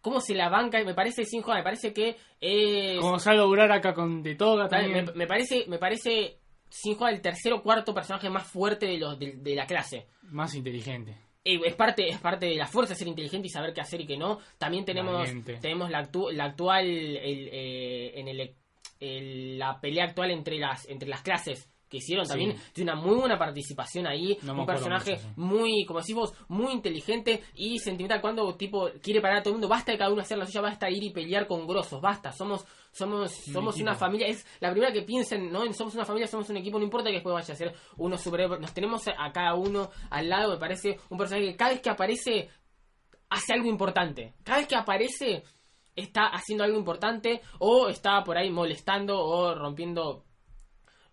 ¿Cómo 0.00 0.20
se 0.20 0.34
la 0.34 0.48
banca? 0.48 0.82
Me 0.82 0.94
parece 0.94 1.24
sin 1.24 1.42
me 1.46 1.62
parece 1.62 1.92
que 1.92 2.16
es. 2.40 2.98
Como 3.00 3.18
Salvo 3.18 3.46
Uraraka 3.46 3.92
con 3.92 4.22
De 4.22 4.34
Toga 4.34 4.68
también. 4.68 5.10
me 5.14 5.26
parece, 5.26 5.66
me 5.68 5.78
parece 5.78 6.38
sin 6.70 6.94
joda 6.96 7.10
el 7.10 7.20
tercer 7.20 7.52
o 7.52 7.62
cuarto 7.62 7.92
personaje 7.92 8.30
más 8.30 8.44
fuerte 8.46 8.86
de 8.86 8.98
los 8.98 9.18
de, 9.18 9.32
de 9.32 9.54
la 9.54 9.66
clase. 9.66 10.06
Más 10.22 10.54
inteligente. 10.54 11.16
Eh, 11.44 11.58
es 11.64 11.74
parte 11.74 12.08
es 12.08 12.18
parte 12.18 12.46
de 12.46 12.54
la 12.56 12.66
fuerza 12.66 12.94
ser 12.94 13.08
inteligente 13.08 13.48
y 13.48 13.50
saber 13.50 13.72
qué 13.74 13.80
hacer 13.80 14.00
y 14.02 14.06
qué 14.06 14.16
no 14.16 14.38
también 14.58 14.84
tenemos 14.84 15.14
Valiente. 15.14 15.56
tenemos 15.56 15.90
la, 15.90 16.02
actu- 16.06 16.30
la 16.32 16.44
actual 16.44 16.84
el, 16.86 17.48
eh, 17.50 18.12
en 18.20 18.28
el, 18.28 18.54
el- 19.00 19.58
la 19.58 19.80
pelea 19.80 20.04
actual 20.04 20.30
entre 20.30 20.58
las 20.58 20.86
entre 20.88 21.08
las 21.08 21.22
clases 21.22 21.68
que 21.90 21.98
hicieron 21.98 22.24
Sí. 22.24 22.30
también 22.30 22.56
tiene 22.72 22.92
una 22.92 23.00
muy 23.02 23.16
buena 23.16 23.36
participación 23.38 24.06
ahí 24.06 24.38
No 24.42 24.54
un 24.54 24.64
personaje 24.66 25.12
mucho, 25.16 25.22
sí. 25.22 25.32
muy 25.36 25.84
como 25.84 26.00
decís 26.00 26.14
vos 26.14 26.32
muy 26.48 26.72
inteligente 26.72 27.42
y 27.54 27.78
sentimental 27.80 28.20
cuando 28.20 28.54
tipo 28.54 28.88
quiere 29.02 29.20
parar 29.20 29.38
a 29.38 29.42
todo 29.42 29.50
el 29.50 29.56
mundo 29.56 29.68
basta 29.68 29.92
de 29.92 29.98
cada 29.98 30.10
uno 30.12 30.22
hacer 30.22 30.38
la 30.38 30.46
suya 30.46 30.60
basta 30.60 30.88
ir 30.88 31.02
y 31.02 31.10
pelear 31.10 31.46
con 31.46 31.66
grosos 31.66 32.00
basta 32.00 32.32
somos 32.32 32.64
somos 32.92 33.32
somos 33.52 33.76
una 33.80 33.94
familia 33.94 34.28
es 34.28 34.46
la 34.60 34.70
primera 34.70 34.92
que 34.92 35.02
piensen 35.02 35.50
no 35.52 35.64
en 35.64 35.74
somos 35.74 35.94
una 35.94 36.04
familia 36.04 36.26
somos 36.28 36.48
un 36.50 36.56
equipo 36.58 36.78
no 36.78 36.84
importa 36.84 37.08
que 37.08 37.14
después 37.16 37.34
vaya 37.34 37.52
a 37.52 37.56
ser 37.56 37.74
uno 37.96 38.16
superhéroe 38.16 38.58
nos 38.60 38.72
tenemos 38.72 39.02
a 39.08 39.32
cada 39.32 39.54
uno 39.54 39.90
al 40.10 40.28
lado 40.28 40.52
me 40.52 40.58
parece 40.58 40.98
un 41.10 41.18
personaje 41.18 41.48
que 41.48 41.56
cada 41.56 41.72
vez 41.72 41.80
que 41.80 41.90
aparece 41.90 42.48
hace 43.28 43.52
algo 43.52 43.68
importante 43.68 44.34
cada 44.44 44.58
vez 44.58 44.68
que 44.68 44.76
aparece 44.76 45.42
está 45.96 46.26
haciendo 46.28 46.64
algo 46.64 46.78
importante 46.78 47.40
o 47.58 47.88
está 47.88 48.22
por 48.24 48.38
ahí 48.38 48.50
molestando 48.50 49.18
o 49.20 49.54
rompiendo 49.54 50.24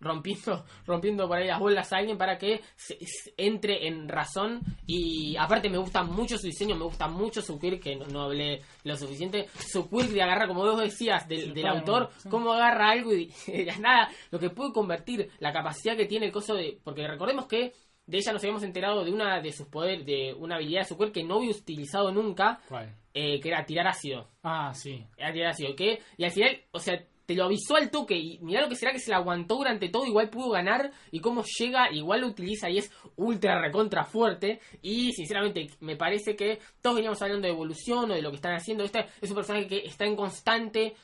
rompiendo 0.00 0.64
rompiendo 0.86 1.26
por 1.28 1.38
ahí 1.38 1.46
las 1.46 1.58
bolas 1.58 1.92
a 1.92 1.96
alguien 1.98 2.16
para 2.18 2.38
que 2.38 2.60
se- 2.76 2.98
se 3.04 3.34
entre 3.36 3.86
en 3.86 4.08
razón. 4.08 4.60
Y 4.86 5.36
aparte 5.36 5.68
me 5.68 5.78
gusta 5.78 6.02
mucho 6.02 6.38
su 6.38 6.46
diseño 6.46 6.76
me 6.76 6.84
gusta 6.84 7.08
mucho 7.08 7.42
su 7.42 7.58
quirk 7.58 7.82
que 7.82 7.96
no, 7.96 8.06
no 8.06 8.22
hablé 8.22 8.62
lo 8.84 8.96
suficiente. 8.96 9.46
Su 9.58 9.88
quirk 9.88 10.08
de 10.10 10.22
agarrar 10.22 10.48
como 10.48 10.62
vos 10.62 10.80
decías 10.80 11.26
del, 11.28 11.52
del 11.54 11.66
autor 11.66 12.10
sí. 12.18 12.28
cómo 12.28 12.52
agarra 12.52 12.90
algo 12.90 13.12
y 13.14 13.32
nada 13.80 14.08
lo 14.30 14.38
que 14.38 14.50
puede 14.50 14.72
convertir 14.72 15.30
la 15.40 15.52
capacidad 15.52 15.96
que 15.96 16.06
tiene 16.06 16.26
el 16.26 16.32
coso 16.32 16.54
de 16.54 16.78
porque 16.84 17.06
recordemos 17.06 17.46
que 17.46 17.72
de 18.06 18.16
ella 18.18 18.32
nos 18.32 18.42
habíamos 18.42 18.62
enterado 18.62 19.04
de 19.04 19.12
una 19.12 19.40
de 19.42 19.52
sus 19.52 19.66
poderes 19.66 20.06
de 20.06 20.32
una 20.32 20.54
habilidad 20.56 20.80
de 20.82 20.86
su 20.88 20.96
quirk 20.96 21.12
que 21.12 21.24
no 21.24 21.36
había 21.36 21.50
utilizado 21.50 22.10
nunca 22.10 22.60
eh, 23.12 23.38
que 23.40 23.48
era 23.48 23.66
tirar 23.66 23.86
ácido. 23.88 24.28
Ah, 24.42 24.72
sí. 24.74 25.04
era 25.16 25.32
tirar 25.32 25.50
ácido 25.50 25.74
que 25.76 26.00
y 26.16 26.24
al 26.24 26.30
final 26.30 26.58
o 26.70 26.78
sea 26.78 27.02
te 27.28 27.34
lo 27.34 27.44
avisó 27.44 27.76
al 27.76 27.90
toque 27.90 28.16
y 28.16 28.38
mirá 28.38 28.62
lo 28.62 28.70
que 28.70 28.74
será 28.74 28.90
que 28.90 28.98
se 28.98 29.10
la 29.10 29.18
aguantó 29.18 29.56
durante 29.56 29.90
todo 29.90 30.06
igual 30.06 30.30
pudo 30.30 30.48
ganar 30.48 30.90
y 31.10 31.20
cómo 31.20 31.44
llega 31.58 31.92
igual 31.92 32.22
lo 32.22 32.28
utiliza 32.28 32.70
y 32.70 32.78
es 32.78 32.90
ultra 33.16 33.60
recontra 33.60 34.02
fuerte 34.04 34.60
y 34.80 35.12
sinceramente 35.12 35.66
me 35.80 35.94
parece 35.94 36.34
que 36.34 36.58
todos 36.80 36.96
veníamos 36.96 37.20
hablando 37.20 37.46
de 37.46 37.52
evolución 37.52 38.10
o 38.10 38.14
de 38.14 38.22
lo 38.22 38.30
que 38.30 38.36
están 38.36 38.54
haciendo 38.54 38.82
este 38.82 39.04
es 39.20 39.28
un 39.28 39.36
personaje 39.36 39.66
que 39.66 39.80
está 39.84 40.06
en 40.06 40.16
constante 40.16 40.94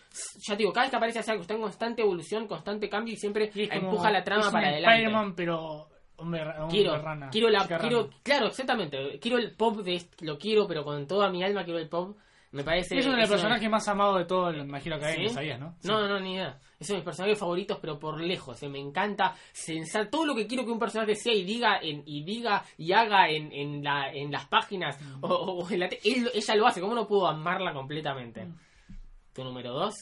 ya 0.49 0.55
te 0.55 0.63
digo 0.63 0.73
cada 0.73 0.85
vez 0.87 0.91
que 0.93 0.97
aparece 0.97 1.19
hace 1.19 1.33
algo 1.33 1.43
está 1.43 1.55
en 1.57 1.61
constante 1.61 2.01
evolución 2.01 2.47
constante 2.47 2.89
cambio 2.89 3.13
y 3.13 3.19
siempre 3.19 3.51
Y 3.55 3.69
empuja 3.71 4.11
la 4.11 4.25
trama 4.25 4.51
para 4.51 4.69
adelante 4.69 4.95
Spider-Man, 4.97 5.35
pero 5.37 5.91
hombre, 6.17 6.41
hombre 6.43 6.69
quiero, 6.71 7.03
rana. 7.03 7.29
quiero 7.31 7.51
la, 7.51 7.67
quiero, 7.67 8.05
rana. 8.05 8.17
claro, 8.23 8.47
exactamente, 8.47 9.19
quiero 9.21 9.37
el 9.37 9.55
pop 9.55 9.77
de 9.83 10.03
lo 10.21 10.39
quiero, 10.39 10.67
pero 10.67 10.85
con 10.85 11.07
toda 11.07 11.29
mi 11.29 11.43
alma 11.45 11.65
quiero 11.65 11.79
el 11.79 11.89
pop. 11.91 12.17
Me 12.55 12.63
parece. 12.65 12.97
Es 12.99 13.05
uno 13.05 13.17
de 13.17 13.21
los 13.23 13.31
es 13.31 13.35
personajes 13.37 13.69
más 13.69 13.87
amados 13.89 14.19
de 14.19 14.25
todo 14.27 14.49
el 14.51 14.61
Imagino 14.61 14.95
Academia, 14.95 15.29
¿Sí? 15.29 15.35
¿sabías, 15.35 15.59
no? 15.61 15.75
Sí. 15.81 15.89
No, 15.89 16.07
no, 16.09 16.21
ni 16.21 16.35
idea. 16.35 16.59
Es 16.79 16.89
uno 16.89 16.95
de 16.95 17.01
mis 17.01 17.05
personajes 17.05 17.39
favoritos, 17.39 17.79
pero 17.81 17.99
por 17.99 18.21
lejos. 18.21 18.63
eh, 18.63 18.69
Me 18.69 18.79
encanta 18.79 19.35
sensar 19.53 20.09
todo 20.09 20.25
lo 20.25 20.35
que 20.35 20.47
quiero 20.47 20.65
que 20.65 20.71
un 20.71 20.79
personaje 20.79 21.15
sea 21.17 21.35
y 21.35 21.45
diga 21.45 21.79
en, 21.83 22.03
y 22.07 22.23
diga 22.23 22.65
y 22.79 22.93
haga 22.93 23.29
en, 23.29 23.51
en, 23.53 23.83
la, 23.83 24.13
en 24.13 24.31
las 24.31 24.47
páginas 24.47 24.99
o, 25.21 25.29
o 25.29 25.71
en 25.71 25.81
la 25.81 25.89
te- 25.89 25.99
él- 26.05 26.31
ella 26.33 26.55
lo 26.55 26.67
hace. 26.67 26.81
¿Cómo 26.81 26.95
no 26.95 27.07
puedo 27.09 27.27
amarla 27.27 27.73
completamente? 27.73 28.47
Tu 29.33 29.43
número 29.43 29.73
2. 29.73 29.95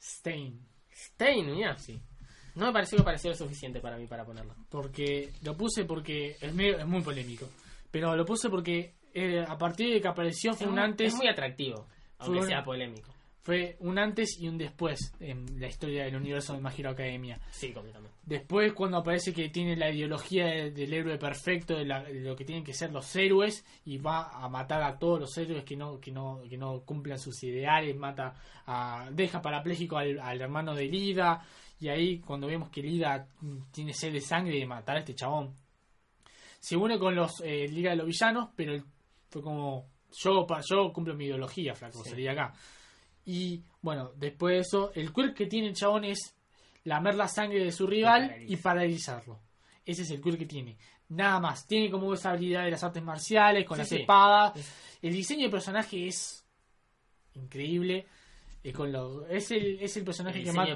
Stein. 0.00 0.58
Stein, 0.92 1.54
mira. 1.54 1.76
Sí. 1.78 2.00
No 2.54 2.66
me 2.66 2.72
pareció 2.72 2.96
que 2.98 3.04
pareció 3.04 3.30
lo 3.30 3.36
suficiente 3.36 3.80
para 3.80 3.98
mí 3.98 4.06
para 4.06 4.24
ponerlo. 4.24 4.54
Porque 4.70 5.30
lo 5.42 5.54
puse 5.56 5.84
porque 5.84 6.36
es, 6.40 6.54
medio- 6.54 6.78
es 6.78 6.86
muy 6.86 7.02
polémico. 7.02 7.46
Pero 7.90 8.16
lo 8.16 8.24
puse 8.24 8.48
porque 8.48 8.94
eh, 9.16 9.44
a 9.46 9.56
partir 9.58 9.92
de 9.94 10.00
que 10.00 10.08
apareció 10.08 10.52
fue 10.54 10.66
Es 10.66 10.72
un 10.72 10.78
antes, 10.78 11.12
es 11.12 11.14
muy 11.18 11.28
atractivo, 11.28 11.86
aunque 12.18 12.38
Fue- 12.40 12.48
sea 12.48 12.62
polémico. 12.62 13.10
fue 13.42 13.76
un 13.80 13.98
antes 13.98 14.38
y 14.40 14.48
un 14.48 14.58
después 14.58 15.12
en 15.20 15.60
la 15.60 15.68
historia 15.68 16.04
del 16.04 16.16
universo 16.16 16.52
de 16.54 16.60
My 16.60 16.70
Hero 16.76 16.90
Academia. 16.90 17.38
Sí, 17.50 17.72
completamente. 17.72 18.16
Después 18.24 18.72
cuando 18.72 18.96
aparece 18.96 19.32
que 19.32 19.48
tiene 19.50 19.76
la 19.76 19.88
ideología 19.90 20.46
de- 20.46 20.70
del 20.72 20.92
héroe 20.92 21.16
perfecto, 21.16 21.76
de, 21.76 21.84
la- 21.84 22.02
de 22.02 22.20
lo 22.20 22.34
que 22.34 22.44
tienen 22.44 22.64
que 22.64 22.74
ser 22.74 22.90
los 22.92 23.14
héroes, 23.14 23.64
y 23.84 23.98
va 23.98 24.30
a 24.30 24.48
matar 24.48 24.82
a 24.82 24.98
todos 24.98 25.20
los 25.20 25.38
héroes 25.38 25.62
que 25.64 25.76
no, 25.76 26.00
que 26.00 26.10
no, 26.10 26.42
que 26.48 26.56
no 26.58 26.80
cumplan 26.80 27.18
sus 27.20 27.40
ideales, 27.44 27.94
mata 27.96 28.34
a, 28.66 29.08
deja 29.12 29.40
parapléjico 29.40 29.96
al, 29.96 30.18
al 30.18 30.40
hermano 30.40 30.74
de 30.74 30.86
Lida, 30.86 31.40
y 31.78 31.88
ahí 31.88 32.18
cuando 32.18 32.48
vemos 32.48 32.68
que 32.70 32.82
Lida 32.82 33.28
tiene 33.70 33.92
sed 33.94 34.12
de 34.12 34.20
sangre 34.20 34.58
de 34.58 34.66
matar 34.66 34.96
a 34.96 35.00
este 35.00 35.14
chabón. 35.14 35.54
Se 36.58 36.76
une 36.76 36.98
con 36.98 37.14
los 37.14 37.40
eh, 37.44 37.68
Liga 37.68 37.90
de 37.90 37.96
los 37.96 38.06
Villanos, 38.06 38.48
pero 38.56 38.72
él 38.74 38.82
fue 39.28 39.42
como 39.42 39.88
yo, 40.22 40.46
yo 40.70 40.92
cumplo 40.92 41.14
mi 41.14 41.26
ideología, 41.26 41.74
flaco, 41.74 42.02
Sí. 42.04 42.10
sería 42.10 42.32
acá. 42.32 42.52
Y 43.24 43.62
bueno, 43.82 44.12
después 44.16 44.54
de 44.54 44.60
eso, 44.60 44.92
el 44.94 45.12
quirk 45.12 45.34
que 45.34 45.46
tiene 45.46 45.68
el 45.68 45.74
chabón 45.74 46.04
es 46.04 46.36
lamer 46.84 47.16
la 47.16 47.26
sangre 47.28 47.64
de 47.64 47.72
su 47.72 47.86
rival 47.86 48.28
paraliza. 48.28 48.52
y 48.52 48.56
paralizarlo. 48.56 49.40
Ese 49.84 50.02
es 50.02 50.10
el 50.10 50.22
quirk 50.22 50.38
que 50.38 50.46
tiene. 50.46 50.76
Nada 51.08 51.38
más. 51.40 51.66
Tiene 51.66 51.90
como 51.90 52.12
esa 52.14 52.30
habilidad 52.30 52.64
de 52.64 52.70
las 52.72 52.82
artes 52.84 53.02
marciales, 53.02 53.64
con 53.64 53.76
Sí, 53.76 53.80
las 53.80 53.88
sí. 53.88 53.96
espadas. 53.96 54.98
El 55.02 55.12
diseño 55.12 55.42
del 55.42 55.50
personaje 55.50 56.06
es 56.06 56.44
increíble. 57.34 58.06
eh, 58.62 58.72
con 58.72 58.90
lo, 58.90 59.26
es, 59.28 59.50
el, 59.52 59.78
es 59.80 59.96
el 59.96 60.04
personaje 60.04 60.38
El 60.40 60.44
que 60.46 60.52
más... 60.52 60.68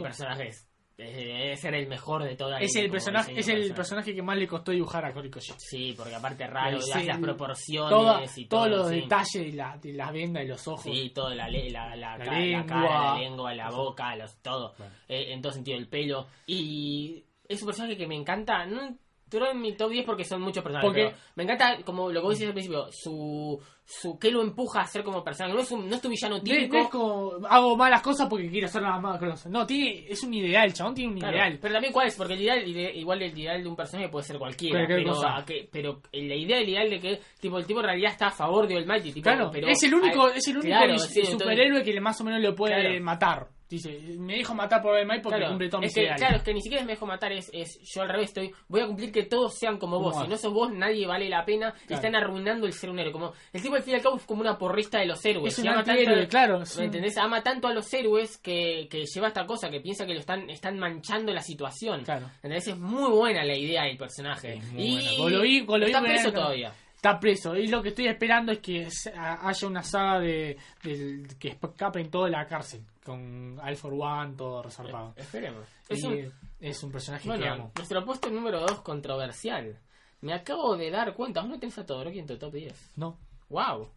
debe 1.05 1.57
ser 1.57 1.75
el 1.75 1.87
mejor 1.89 2.25
de 2.25 2.37
toda 2.37 2.53
la 2.53 2.61
Es 2.61 2.75
el 2.77 2.91
personaje, 2.91 3.33
es 3.39 3.49
el 3.49 3.73
personaje 3.75 4.15
que 4.15 4.23
más 4.23 4.37
le 4.37 4.47
costó 4.47 4.73
dibujar 4.73 5.05
a 5.05 5.11
Horikoshi. 5.17 5.53
Sí, 5.59 5.95
porque 5.97 6.15
aparte 6.15 6.45
es 6.45 6.51
raro, 6.51 6.77
y 6.77 6.81
las 6.89 7.01
diseño, 7.03 7.21
proporciones 7.21 7.91
Toda- 7.91 8.23
y 8.37 8.45
todo. 8.47 8.65
todos 8.67 8.71
los 8.79 8.89
sí. 8.91 8.95
detalles 9.03 9.33
de 9.51 9.53
la, 9.53 9.77
de 9.79 9.93
la 9.93 10.11
venda 10.13 10.41
de 10.41 10.47
los 10.47 10.67
ojos. 10.69 10.83
Sí, 10.83 11.11
todo, 11.15 11.35
la, 11.35 11.49
la, 11.49 11.97
la, 11.97 11.97
La 12.17 12.19
ca- 12.19 12.25
la 12.33 12.39
lengua. 12.41 12.67
cara, 12.67 13.15
la 13.15 13.19
lengua, 13.21 13.55
la 13.55 13.71
boca, 13.71 14.17
los, 14.17 14.37
todo. 14.43 14.75
Bueno. 14.79 14.93
Eh, 15.09 15.33
en 15.33 15.41
todo 15.43 15.53
sentido, 15.53 15.79
el 15.79 15.89
pelo. 15.89 16.27
Y 16.47 17.25
es 17.49 17.61
un 17.63 17.67
personaje 17.67 17.97
que 17.97 18.07
me 18.07 18.15
encanta. 18.17 18.67
No 18.67 18.97
entró 19.33 19.51
en 19.51 19.61
mi 19.61 19.73
top 19.77 19.91
10 19.91 20.05
porque 20.05 20.25
son 20.25 20.41
muchos 20.43 20.63
personajes. 20.63 20.89
Porque- 20.91 21.15
me 21.37 21.45
encanta, 21.45 21.79
como 21.85 22.11
lo 22.11 22.21
que 22.21 22.25
vos 22.27 22.35
decís 22.35 22.49
al 22.49 22.53
principio, 22.55 22.87
su, 22.91 23.61
su 23.85 24.19
que 24.19 24.31
lo 24.31 24.43
empuja 24.43 24.81
a 24.81 24.87
ser 24.87 25.05
como 25.05 25.23
personaje. 25.23 25.55
No 25.55 25.61
es, 25.63 25.71
un, 25.71 25.89
no 25.89 25.95
es 25.97 26.03
tu 26.03 26.09
villano 26.09 26.41
típico. 26.43 26.77
no 26.77 26.83
es 26.83 26.89
como 26.89 27.47
hago 27.49 27.77
malas 27.77 28.03
cosas 28.03 28.29
porque 28.29 28.51
quiero 28.51 28.67
hacer 28.67 28.83
las 28.83 29.01
malas 29.01 29.21
cosas. 29.21 29.47
No, 29.51 29.65
tiene, 29.67 30.07
es 30.09 30.23
un 30.25 30.35
ideal, 30.35 30.67
el 30.67 30.75
chabón 30.75 30.95
tiene 30.95 31.13
un 31.13 31.19
Claro, 31.19 31.37
ideal. 31.37 31.59
Pero 31.61 31.75
también 31.75 31.93
cuál 31.93 32.09
es, 32.09 32.17
porque 32.17 32.35
el 32.35 32.41
ideal, 32.43 32.67
ide- 32.69 32.93
igual 32.97 33.23
el 33.23 33.39
ideal 33.39 33.63
de 33.63 33.69
un 33.69 33.77
personaje 33.77 34.09
puede 34.09 34.25
ser 34.27 34.39
cualquiera, 34.39 34.79
Cualquier 34.87 35.05
pero, 35.05 35.45
que- 35.47 35.69
pero 35.71 36.01
la 36.13 36.35
idea 36.35 36.59
del 36.59 36.69
ideal 36.69 36.91
de 36.91 37.01
que 37.01 37.21
tipo 37.41 37.59
el 37.59 37.67
tipo 37.67 37.81
en 37.81 37.87
realidad 37.87 38.13
está 38.13 38.27
a 38.29 38.31
favor 38.33 38.67
de 38.67 38.77
All 38.77 38.87
Mighty, 38.87 39.13
tipo, 39.13 39.23
Claro, 39.25 39.51
pero 39.53 39.69
es 39.69 39.83
el 39.85 39.95
único, 39.95 40.27
hay- 40.27 40.39
es 40.39 40.49
el 40.49 40.57
único 40.57 40.69
claro, 40.77 40.93
entonces- 40.93 41.29
superhéroe 41.29 41.83
que 41.85 42.01
más 42.01 42.21
o 42.21 42.25
menos 42.25 42.41
lo 42.43 42.55
puede 42.55 42.81
Claro. 42.81 43.05
matar. 43.05 43.49
Dice, 43.71 44.01
me 44.19 44.35
dijo 44.35 44.53
matar 44.53 44.83
por 44.83 44.99
el 44.99 45.07
May 45.07 45.23
porque 45.23 45.39
Claro, 45.39 45.53
cumple 45.53 45.69
todos 45.69 45.85
es 45.85 45.89
mis 45.91 45.95
que, 45.95 46.01
ideales. 46.03 46.21
claro, 46.21 46.37
es 46.39 46.43
que 46.43 46.55
ni 46.55 46.61
siquiera 46.61 46.81
es 46.81 46.87
me 46.87 46.93
dejo 46.95 47.07
matar, 47.07 47.31
es, 47.33 47.49
es 47.55 47.79
yo 47.83 48.03
al 48.03 48.09
revés 48.09 48.27
estoy, 48.31 48.51
voy 48.69 48.81
a 48.81 48.87
cumplir 48.89 49.13
que 49.13 49.23
todos 49.27 49.55
sean 49.57 49.79
como 49.79 50.01
vos, 50.01 50.21
si 50.21 50.29
no 50.29 50.37
sos 50.37 50.53
vos 50.53 50.73
nadie 50.73 51.07
vale 51.07 51.29
la 51.29 51.45
pena, 51.45 51.71
Claro. 51.87 51.95
están 51.95 52.17
arruinando 52.17 52.67
el 52.67 52.73
ser 52.73 52.91
un 52.91 52.99
héroe, 52.99 53.13
como 53.13 53.33
el 53.53 53.63
tipo 53.63 53.77
al 53.77 53.83
fin 53.83 53.93
y 53.93 53.97
al 53.97 54.03
cabo 54.03 54.17
es 54.17 54.25
como 54.25 54.41
una 54.41 54.59
porrista 54.59 54.99
de 54.99 55.07
los 55.07 55.25
héroes, 55.25 55.53
es 55.57 55.59
un 55.61 55.69
ama 55.69 55.85
tanto 55.85 56.03
claro. 56.29 56.63
es 56.63 56.77
¿Me 56.79 56.85
entendés? 56.87 57.17
Ama 57.17 57.43
tanto 57.43 57.69
a 57.69 57.73
los 57.73 57.95
héroes 57.95 58.39
que, 58.39 58.89
que 58.91 59.05
lleva 59.07 59.29
esta 59.29 59.47
cosa, 59.47 59.71
que 59.71 59.81
piensa 59.81 60.05
que 60.05 60.15
lo 60.15 60.21
están, 60.21 60.51
están 60.51 60.77
manchando 60.79 61.33
la 61.33 61.41
situación. 61.43 62.03
Claro. 62.03 62.27
¿Entendés? 62.37 62.67
Es 62.67 62.77
muy 62.79 63.09
buena 63.11 63.45
la 63.45 63.57
idea 63.57 63.85
del 63.85 63.97
personaje. 63.97 64.55
Es 64.55 64.73
muy 64.73 64.83
y 64.83 65.61
buena. 65.63 65.87
Está 65.87 66.01
preso 66.03 66.33
todavía. 66.33 66.73
Está 67.01 67.19
preso. 67.19 67.57
Y 67.57 67.67
lo 67.69 67.83
que 67.83 67.89
estoy 67.89 68.09
esperando 68.09 68.53
es 68.53 68.59
que 68.59 68.87
haya 69.17 69.67
una 69.67 69.83
saga 69.83 70.21
de, 70.21 70.59
del- 70.83 71.27
que 71.39 71.49
escape 71.49 71.99
en 71.99 72.11
toda 72.11 72.29
la 72.29 72.47
cárcel. 72.47 72.85
Con 73.03 73.59
All 73.59 73.77
for 73.77 73.95
One, 73.95 74.35
todo 74.37 74.63
reservado. 74.63 75.15
Esperemos. 75.17 75.67
Es 75.89 76.05
un, 76.05 76.31
es 76.61 76.83
un 76.83 76.93
personaje 76.93 77.23
que 77.23 77.29
bueno, 77.31 77.53
amo. 77.55 77.73
nuestro 77.75 78.05
puesto 78.05 78.29
número 78.29 78.61
2 78.61 78.83
controversial. 78.83 79.79
Me 80.21 80.35
acabo 80.35 80.77
de 80.77 80.91
dar 80.91 81.15
cuenta, 81.15 81.41
vos 81.41 81.49
no 81.49 81.59
tenés 81.59 81.79
a 81.79 81.87
Todoroki 81.87 82.19
en 82.19 82.27
tu 82.27 82.37
top 82.37 82.53
10. 82.53 82.93
No. 82.97 83.19
Wow. 83.49 83.89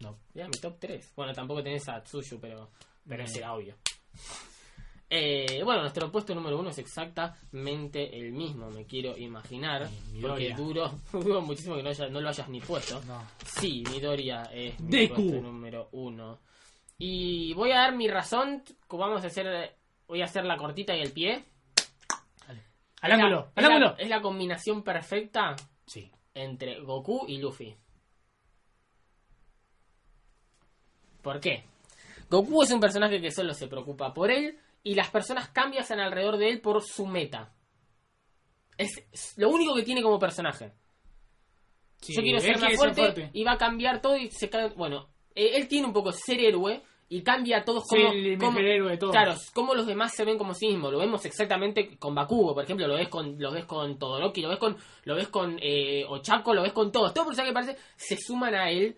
No. 0.00 0.16
Era 0.34 0.46
mi 0.48 0.58
top 0.58 0.78
3. 0.80 1.12
Bueno, 1.14 1.34
tampoco 1.34 1.62
tenés 1.62 1.86
a 1.90 2.02
Tsuyu, 2.02 2.40
pero, 2.40 2.70
pero 3.06 3.22
No. 3.22 3.30
era 3.34 3.52
obvio. 3.52 3.74
Eh, 5.08 5.62
bueno, 5.64 5.82
nuestro 5.82 6.10
puesto 6.10 6.34
número 6.34 6.58
uno 6.58 6.70
es 6.70 6.78
exactamente 6.78 8.18
el 8.18 8.32
mismo, 8.32 8.70
me 8.70 8.86
quiero 8.86 9.16
imaginar. 9.16 9.88
Porque 10.20 10.52
duró, 10.54 11.00
duró 11.12 11.40
muchísimo 11.42 11.76
que 11.76 11.82
no, 11.84 11.90
haya- 11.90 12.08
no 12.08 12.20
lo 12.20 12.28
hayas 12.28 12.48
ni 12.48 12.60
puesto. 12.60 13.00
No. 13.04 13.22
Sí, 13.44 13.84
Midoriya 13.90 14.42
es 14.52 14.78
mi 14.80 14.90
Deku. 14.90 15.14
puesto 15.14 15.40
número 15.42 15.88
uno. 15.92 16.40
Y 16.98 17.52
voy 17.54 17.70
a 17.72 17.76
dar 17.82 17.94
mi 17.94 18.08
razón. 18.08 18.64
Vamos 18.88 19.22
a 19.22 19.28
hacer. 19.28 19.76
Voy 20.08 20.22
a 20.22 20.24
hacer 20.24 20.44
la 20.44 20.56
cortita 20.56 20.96
y 20.96 21.00
el 21.02 21.12
pie. 21.12 21.44
Al 22.48 22.56
Es 23.12 23.18
la- 23.18 23.24
ángulo, 23.24 23.52
es 23.54 23.62
la- 23.62 23.68
ángulo. 23.68 23.94
Es 23.98 24.08
la 24.08 24.20
combinación 24.22 24.82
perfecta 24.82 25.54
Sí. 25.86 26.10
entre 26.34 26.80
Goku 26.80 27.26
y 27.28 27.38
Luffy. 27.38 27.76
¿Por 31.22 31.40
qué? 31.40 31.64
Goku 32.30 32.62
es 32.62 32.70
un 32.72 32.80
personaje 32.80 33.20
que 33.20 33.30
solo 33.30 33.52
se 33.54 33.68
preocupa 33.68 34.12
por 34.14 34.30
él 34.30 34.58
y 34.86 34.94
las 34.94 35.10
personas 35.10 35.48
cambian 35.48 35.84
alrededor 35.98 36.36
de 36.36 36.48
él 36.48 36.60
por 36.60 36.80
su 36.80 37.06
meta. 37.06 37.52
Es, 38.78 39.34
lo 39.36 39.48
único 39.48 39.74
que 39.74 39.82
tiene 39.82 40.00
como 40.00 40.16
personaje. 40.16 40.74
Sí, 42.00 42.14
Yo 42.14 42.22
quiero 42.22 42.38
ser 42.38 42.52
más 42.52 42.60
quiere 42.60 42.76
fuerte, 42.76 43.30
y 43.32 43.42
va 43.42 43.52
a 43.52 43.58
cambiar 43.58 44.00
todo 44.00 44.16
y 44.16 44.30
se 44.30 44.48
cae. 44.48 44.68
Bueno, 44.76 45.08
eh, 45.34 45.56
él 45.56 45.66
tiene 45.66 45.88
un 45.88 45.92
poco 45.92 46.12
ser 46.12 46.38
héroe 46.38 46.82
y 47.08 47.22
cambia 47.24 47.58
a 47.58 47.64
todos 47.64 47.82
Sí, 47.90 47.96
como. 47.96 48.12
el 48.12 48.38
como- 48.38 48.58
héroe 48.60 48.92
de 48.92 48.96
todos. 48.96 49.10
Claro, 49.12 49.34
como 49.54 49.74
los 49.74 49.88
demás 49.88 50.14
se 50.14 50.24
ven 50.24 50.38
como 50.38 50.54
sí 50.54 50.68
mismos. 50.68 50.92
Lo 50.92 51.00
vemos 51.00 51.24
exactamente 51.24 51.98
con 51.98 52.14
Bakugo, 52.14 52.54
por 52.54 52.62
ejemplo, 52.62 52.86
lo 52.86 52.94
ves 52.94 53.08
con 53.08 53.40
lo 53.40 53.50
ves 53.50 53.64
con 53.64 53.98
Todoroki, 53.98 54.40
lo 54.40 54.50
ves 54.50 54.58
con 54.58 54.76
lo 55.02 55.16
ves 55.16 55.26
con 55.28 55.58
eh, 55.60 56.04
Ochako, 56.06 56.54
lo 56.54 56.62
ves 56.62 56.72
con 56.72 56.92
todos. 56.92 57.12
Todos 57.12 57.26
personajes 57.26 57.50
que 57.50 57.54
parece 57.54 57.82
se 57.96 58.16
suman 58.18 58.54
a 58.54 58.70
él, 58.70 58.96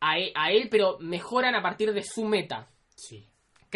a 0.00 0.18
él, 0.18 0.32
a 0.34 0.50
él, 0.50 0.68
pero 0.68 0.96
mejoran 0.98 1.54
a 1.54 1.62
partir 1.62 1.92
de 1.92 2.02
su 2.02 2.24
meta. 2.24 2.68
Sí. 2.96 3.24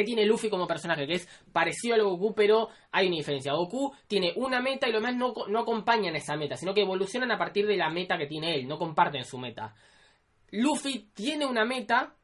¿Qué 0.00 0.04
tiene 0.06 0.24
Luffy 0.24 0.48
como 0.48 0.66
personaje? 0.66 1.06
Que 1.06 1.16
es 1.16 1.28
parecido 1.52 1.94
al 1.94 2.02
Goku, 2.02 2.34
pero 2.34 2.70
hay 2.90 3.08
una 3.08 3.16
diferencia. 3.16 3.52
Goku 3.52 3.94
tiene 4.06 4.32
una 4.34 4.62
meta 4.62 4.88
y 4.88 4.92
los 4.92 5.02
demás 5.02 5.14
no, 5.14 5.34
no 5.46 5.58
acompañan 5.58 6.16
esa 6.16 6.38
meta, 6.38 6.56
sino 6.56 6.72
que 6.72 6.80
evolucionan 6.80 7.30
a 7.32 7.36
partir 7.36 7.66
de 7.66 7.76
la 7.76 7.90
meta 7.90 8.16
que 8.16 8.26
tiene 8.26 8.54
él, 8.54 8.66
no 8.66 8.78
comparten 8.78 9.26
su 9.26 9.36
meta. 9.36 9.74
Luffy 10.52 11.10
tiene 11.12 11.44
una 11.44 11.66
meta 11.66 12.16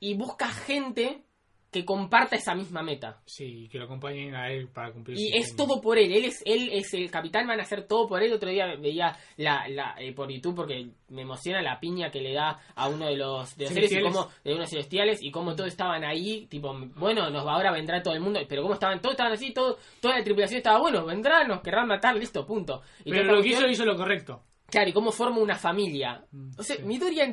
y 0.00 0.14
busca 0.14 0.48
gente 0.48 1.22
que 1.70 1.84
comparta 1.84 2.36
esa 2.36 2.54
misma 2.54 2.82
meta. 2.82 3.20
Sí, 3.26 3.68
que 3.70 3.78
lo 3.78 3.84
acompañen 3.84 4.34
a 4.34 4.50
él 4.50 4.68
para 4.68 4.92
cumplir 4.92 5.16
Y 5.18 5.36
es 5.36 5.50
sueño. 5.50 5.56
todo 5.68 5.80
por 5.80 5.98
él, 5.98 6.12
él 6.12 6.24
es, 6.24 6.42
él 6.44 6.68
es 6.72 6.92
el 6.94 7.10
capitán, 7.10 7.46
van 7.46 7.60
a 7.60 7.62
hacer 7.62 7.86
todo 7.86 8.08
por 8.08 8.22
él. 8.22 8.32
Otro 8.32 8.50
día 8.50 8.66
veía 8.76 9.16
la, 9.36 9.68
la, 9.68 9.94
eh, 9.98 10.12
por 10.12 10.30
YouTube 10.30 10.56
porque 10.56 10.88
me 11.08 11.22
emociona 11.22 11.62
la 11.62 11.78
piña 11.78 12.10
que 12.10 12.20
le 12.20 12.32
da 12.32 12.58
a 12.74 12.88
uno 12.88 13.06
de 13.06 13.16
los, 13.16 13.56
de 13.56 13.64
los 13.66 13.72
seres 13.74 13.90
y 13.92 13.94
Celestiales. 13.94 14.12
cómo, 14.12 14.28
de 14.44 14.54
unos 14.54 14.70
celestiales 14.70 15.22
y 15.22 15.30
cómo 15.30 15.54
todos 15.54 15.68
estaban 15.68 16.04
ahí, 16.04 16.46
tipo, 16.46 16.74
bueno, 16.96 17.30
nos 17.30 17.46
va 17.46 17.54
ahora 17.54 17.72
vendrá 17.72 18.02
todo 18.02 18.14
el 18.14 18.20
mundo, 18.20 18.40
pero 18.48 18.62
cómo 18.62 18.74
estaban, 18.74 19.00
todos 19.00 19.12
estaban 19.14 19.32
así, 19.32 19.52
todo, 19.52 19.78
toda 20.00 20.18
la 20.18 20.24
tripulación 20.24 20.58
estaba, 20.58 20.78
bueno, 20.80 21.04
vendrán, 21.06 21.46
nos 21.48 21.60
querrán 21.60 21.86
matar, 21.86 22.16
listo, 22.16 22.44
punto. 22.46 22.82
Y 23.04 23.10
Pero 23.10 23.36
lo 23.36 23.42
que 23.42 23.48
hizo, 23.50 23.68
hizo 23.68 23.84
lo 23.84 23.96
correcto. 23.96 24.42
Claro, 24.66 24.88
y 24.88 24.92
cómo 24.92 25.10
forma 25.10 25.38
una 25.38 25.56
familia. 25.56 26.24
Mm, 26.30 26.50
O 26.56 26.62
sea, 26.62 26.76
sí. 26.76 26.82
Midoriya 26.84 27.24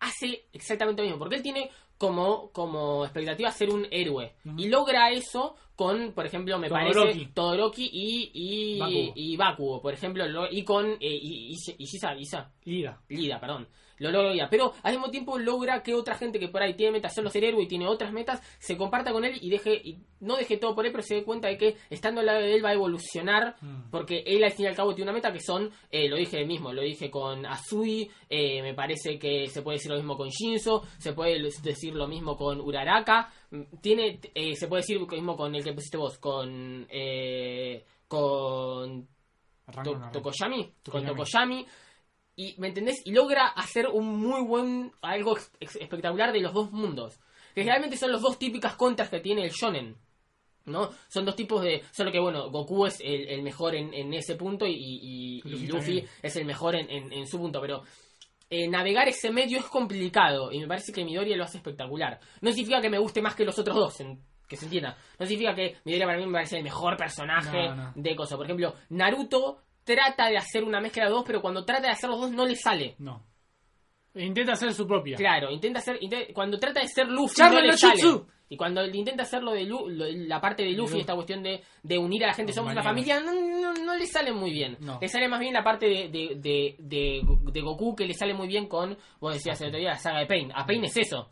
hace 0.00 0.46
exactamente 0.52 1.02
lo 1.02 1.06
mismo, 1.08 1.18
porque 1.18 1.36
él 1.36 1.42
tiene 1.42 1.70
como, 1.98 2.50
como 2.52 3.04
expectativa 3.04 3.50
ser 3.50 3.70
un 3.70 3.86
héroe. 3.90 4.34
Y 4.56 4.68
logra 4.68 5.10
eso 5.10 5.54
con, 5.74 6.12
por 6.12 6.26
ejemplo, 6.26 6.58
me 6.58 6.68
Todoroki. 6.68 6.94
parece, 6.94 7.30
Todoroki 7.34 7.90
y, 7.92 8.30
y, 8.34 8.78
Bakugo. 8.78 9.12
y 9.14 9.36
Bakugo, 9.36 9.82
por 9.82 9.92
ejemplo, 9.94 10.26
lo- 10.26 10.50
y 10.50 10.62
con 10.64 10.86
eh, 10.92 10.96
y, 11.00 11.52
y, 11.52 11.56
Isa, 11.78 12.14
Lida. 12.64 13.00
Lida, 13.08 13.38
perdón. 13.40 13.68
Lo 13.98 14.10
logra, 14.10 14.48
pero 14.50 14.72
al 14.82 14.92
mismo 14.92 15.10
tiempo 15.10 15.38
logra 15.38 15.82
que 15.82 15.94
otra 15.94 16.14
gente 16.16 16.38
que 16.38 16.48
por 16.48 16.62
ahí 16.62 16.74
tiene 16.74 16.92
metas 16.92 17.14
solo 17.14 17.30
ser 17.30 17.44
héroe 17.44 17.62
y 17.64 17.68
tiene 17.68 17.86
otras 17.86 18.12
metas, 18.12 18.40
se 18.58 18.76
comparta 18.76 19.12
con 19.12 19.24
él 19.24 19.38
y 19.40 19.50
deje, 19.50 19.74
y 19.74 19.98
no 20.20 20.36
deje 20.36 20.56
todo 20.58 20.74
por 20.74 20.84
él, 20.86 20.92
pero 20.92 21.02
se 21.02 21.16
dé 21.16 21.24
cuenta 21.24 21.48
de 21.48 21.56
que 21.56 21.76
estando 21.90 22.20
al 22.20 22.26
lado 22.26 22.40
de 22.40 22.54
él 22.54 22.64
va 22.64 22.70
a 22.70 22.74
evolucionar 22.74 23.56
Mm. 23.60 23.90
porque 23.90 24.22
él 24.26 24.44
al 24.44 24.52
fin 24.52 24.66
y 24.66 24.68
al 24.68 24.74
cabo 24.76 24.94
tiene 24.94 25.10
una 25.10 25.16
meta 25.16 25.32
que 25.32 25.40
son, 25.40 25.70
eh, 25.90 26.08
lo 26.08 26.16
dije 26.16 26.44
mismo, 26.44 26.72
lo 26.72 26.82
dije 26.82 27.10
con 27.10 27.46
Azui, 27.46 28.10
eh, 28.28 28.62
me 28.62 28.74
parece 28.74 29.18
que 29.18 29.46
se 29.48 29.62
puede 29.62 29.76
decir 29.76 29.90
lo 29.90 29.96
mismo 29.96 30.16
con 30.16 30.28
Shinzo, 30.28 30.82
se 30.98 31.12
puede 31.12 31.40
decir 31.62 31.94
lo 31.94 32.06
mismo 32.06 32.36
con 32.36 32.60
Uraraka, 32.60 33.30
mm, 33.50 33.62
tiene, 33.80 34.20
eh, 34.34 34.54
se 34.54 34.68
puede 34.68 34.82
decir 34.82 34.98
lo 35.00 35.06
mismo 35.06 35.36
con 35.36 35.54
el 35.54 35.64
que 35.64 35.72
pusiste 35.72 35.96
vos, 35.96 36.18
con, 36.18 36.86
eh, 36.90 37.84
con 38.08 39.08
To-. 39.82 40.00
Tokoyami, 40.12 40.72
con 40.88 41.04
Tokoyami. 41.04 41.66
Y 42.36 42.54
¿me 42.58 42.68
entendés? 42.68 43.00
Y 43.06 43.12
logra 43.12 43.46
hacer 43.48 43.86
un 43.88 44.18
muy 44.20 44.42
buen, 44.42 44.92
algo 45.00 45.36
espectacular 45.58 46.32
de 46.32 46.40
los 46.40 46.52
dos 46.52 46.70
mundos, 46.70 47.18
que 47.54 47.62
generalmente 47.62 47.96
son 47.96 48.12
los 48.12 48.20
dos 48.20 48.38
típicas 48.38 48.76
contras 48.76 49.08
que 49.08 49.20
tiene 49.20 49.42
el 49.44 49.50
shonen. 49.50 49.96
¿no? 50.66 50.90
Son 51.08 51.24
dos 51.24 51.36
tipos 51.36 51.62
de... 51.62 51.82
Solo 51.92 52.10
que, 52.10 52.18
bueno, 52.18 52.50
Goku 52.50 52.86
es 52.86 53.00
el, 53.00 53.28
el 53.28 53.42
mejor 53.42 53.76
en, 53.76 53.94
en 53.94 54.12
ese 54.14 54.34
punto 54.34 54.66
y, 54.66 54.72
y- 54.74 55.36
y 55.44 55.48
Luffy 55.48 55.66
Luffy 55.68 55.84
también. 56.00 56.08
es 56.22 56.36
el 56.36 56.44
mejor 56.44 56.74
en, 56.74 56.90
en- 56.90 57.12
en 57.12 57.26
su 57.28 57.38
punto, 57.38 57.60
pero 57.60 57.84
eh, 58.50 58.66
navegar 58.66 59.08
ese 59.08 59.30
medio 59.30 59.58
es 59.60 59.64
complicado 59.66 60.50
y 60.50 60.58
me 60.58 60.66
parece 60.66 60.92
que 60.92 61.04
Midoriya 61.04 61.36
lo 61.36 61.44
hace 61.44 61.58
espectacular. 61.58 62.18
No 62.40 62.50
significa 62.50 62.80
que 62.80 62.90
me 62.90 62.98
guste 62.98 63.22
más 63.22 63.36
que 63.36 63.44
los 63.44 63.56
otros 63.60 63.76
dos, 63.76 64.00
en- 64.00 64.20
que 64.48 64.56
se 64.56 64.64
entienda. 64.64 64.98
No 65.20 65.24
significa 65.26 65.54
que 65.54 65.76
Midoriya 65.84 66.06
para 66.06 66.18
mí 66.18 66.26
me 66.26 66.32
parece 66.32 66.56
el 66.58 66.64
mejor 66.64 66.96
personaje 66.96 67.68
No, 67.68 67.74
no. 67.76 67.92
de 67.94 68.16
cosas. 68.16 68.36
Por 68.36 68.46
ejemplo, 68.46 68.74
Naruto 68.88 69.62
trata 69.86 70.26
de 70.28 70.36
hacer 70.36 70.62
una 70.64 70.80
mezcla 70.80 71.04
de 71.04 71.10
dos, 71.10 71.24
pero 71.26 71.40
cuando 71.40 71.64
trata 71.64 71.82
de 71.86 71.92
hacer 71.92 72.10
los 72.10 72.20
dos 72.20 72.30
no 72.32 72.44
le 72.44 72.56
sale. 72.56 72.96
No. 72.98 73.24
Intenta 74.14 74.52
hacer 74.52 74.72
su 74.74 74.86
propia. 74.86 75.16
Claro, 75.16 75.50
intenta 75.50 75.78
hacer. 75.78 75.98
cuando 76.34 76.58
trata 76.58 76.80
de 76.80 76.88
ser 76.88 77.06
Luffy, 77.08 77.40
no 77.42 77.60
le 77.60 77.76
sale. 77.76 78.02
Y 78.48 78.56
cuando 78.56 78.84
intenta 78.86 79.24
hacer 79.24 79.42
lo 79.42 79.52
de 79.52 79.64
Lu- 79.64 79.88
lo- 79.88 80.06
la 80.08 80.40
parte 80.40 80.62
de 80.62 80.70
Luffy, 80.70 80.94
Lu- 80.94 81.00
esta 81.00 81.14
cuestión 81.14 81.42
de, 81.42 81.62
de 81.82 81.98
unir 81.98 82.24
a 82.24 82.28
la 82.28 82.32
gente, 82.34 82.50
Los 82.50 82.56
somos 82.56 82.72
una 82.72 82.82
familia, 82.82 83.20
no, 83.20 83.32
no, 83.34 83.74
no 83.74 83.96
le 83.96 84.06
sale 84.06 84.32
muy 84.32 84.52
bien. 84.52 84.76
No. 84.80 84.98
Le 85.00 85.08
sale 85.08 85.28
más 85.28 85.40
bien 85.40 85.52
la 85.52 85.64
parte 85.64 85.86
de, 85.86 86.08
de, 86.08 86.34
de, 86.36 86.76
de, 86.78 87.20
de 87.52 87.60
Goku 87.60 87.94
que 87.96 88.06
le 88.06 88.14
sale 88.14 88.34
muy 88.34 88.46
bien 88.46 88.68
con, 88.68 88.96
vos 89.20 89.34
decías 89.34 89.60
el 89.60 89.68
otro 89.68 89.80
día, 89.80 89.90
la 89.90 89.98
saga 89.98 90.20
de 90.20 90.26
Pain. 90.26 90.52
A 90.54 90.64
Pain 90.64 90.84
es 90.84 90.96
eso, 90.96 91.28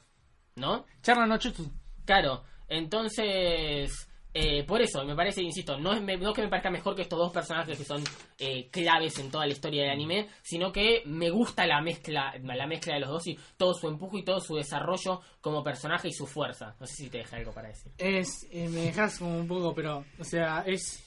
¿no? 0.56 0.84
Charla 1.02 1.26
no 1.26 1.38
jutsu. 1.38 1.70
Claro, 2.04 2.42
entonces, 2.68 4.10
eh, 4.34 4.64
por 4.64 4.82
eso, 4.82 5.04
me 5.04 5.14
parece, 5.14 5.40
insisto, 5.42 5.78
no 5.78 5.92
es, 5.94 6.02
me- 6.02 6.16
no 6.16 6.30
es 6.30 6.34
que 6.34 6.42
me 6.42 6.48
parezca 6.48 6.68
mejor 6.70 6.96
que 6.96 7.02
estos 7.02 7.18
dos 7.18 7.32
personajes 7.32 7.78
que 7.78 7.84
son 7.84 8.02
eh, 8.38 8.68
claves 8.70 9.18
en 9.20 9.30
toda 9.30 9.46
la 9.46 9.52
historia 9.52 9.82
del 9.82 9.92
anime, 9.92 10.28
sino 10.42 10.72
que 10.72 11.02
me 11.06 11.30
gusta 11.30 11.66
la 11.66 11.80
mezcla, 11.80 12.34
la 12.42 12.66
mezcla 12.66 12.94
de 12.94 13.00
los 13.00 13.10
dos 13.10 13.26
y 13.28 13.38
todo 13.56 13.72
su 13.74 13.86
empuje 13.88 14.18
y 14.18 14.24
todo 14.24 14.40
su 14.40 14.56
desarrollo 14.56 15.20
como 15.40 15.62
personaje 15.62 16.08
y 16.08 16.12
su 16.12 16.26
fuerza. 16.26 16.74
No 16.80 16.86
sé 16.86 16.94
si 16.96 17.08
te 17.10 17.18
deja 17.18 17.36
algo 17.36 17.52
para 17.52 17.68
decir. 17.68 17.92
Es, 17.96 18.46
eh, 18.50 18.68
me 18.68 18.80
dejas 18.82 19.18
como 19.18 19.38
un 19.38 19.46
poco, 19.46 19.72
pero, 19.74 20.04
o 20.18 20.24
sea, 20.24 20.64
es. 20.66 21.00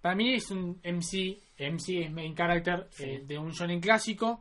Para 0.00 0.14
mí 0.16 0.34
es 0.34 0.50
un 0.50 0.80
MC, 0.82 1.38
MC 1.58 2.04
es 2.06 2.10
main 2.10 2.34
character 2.34 2.88
Sí. 2.90 3.04
eh, 3.04 3.22
de 3.24 3.38
un 3.38 3.52
shonen 3.52 3.80
clásico, 3.80 4.40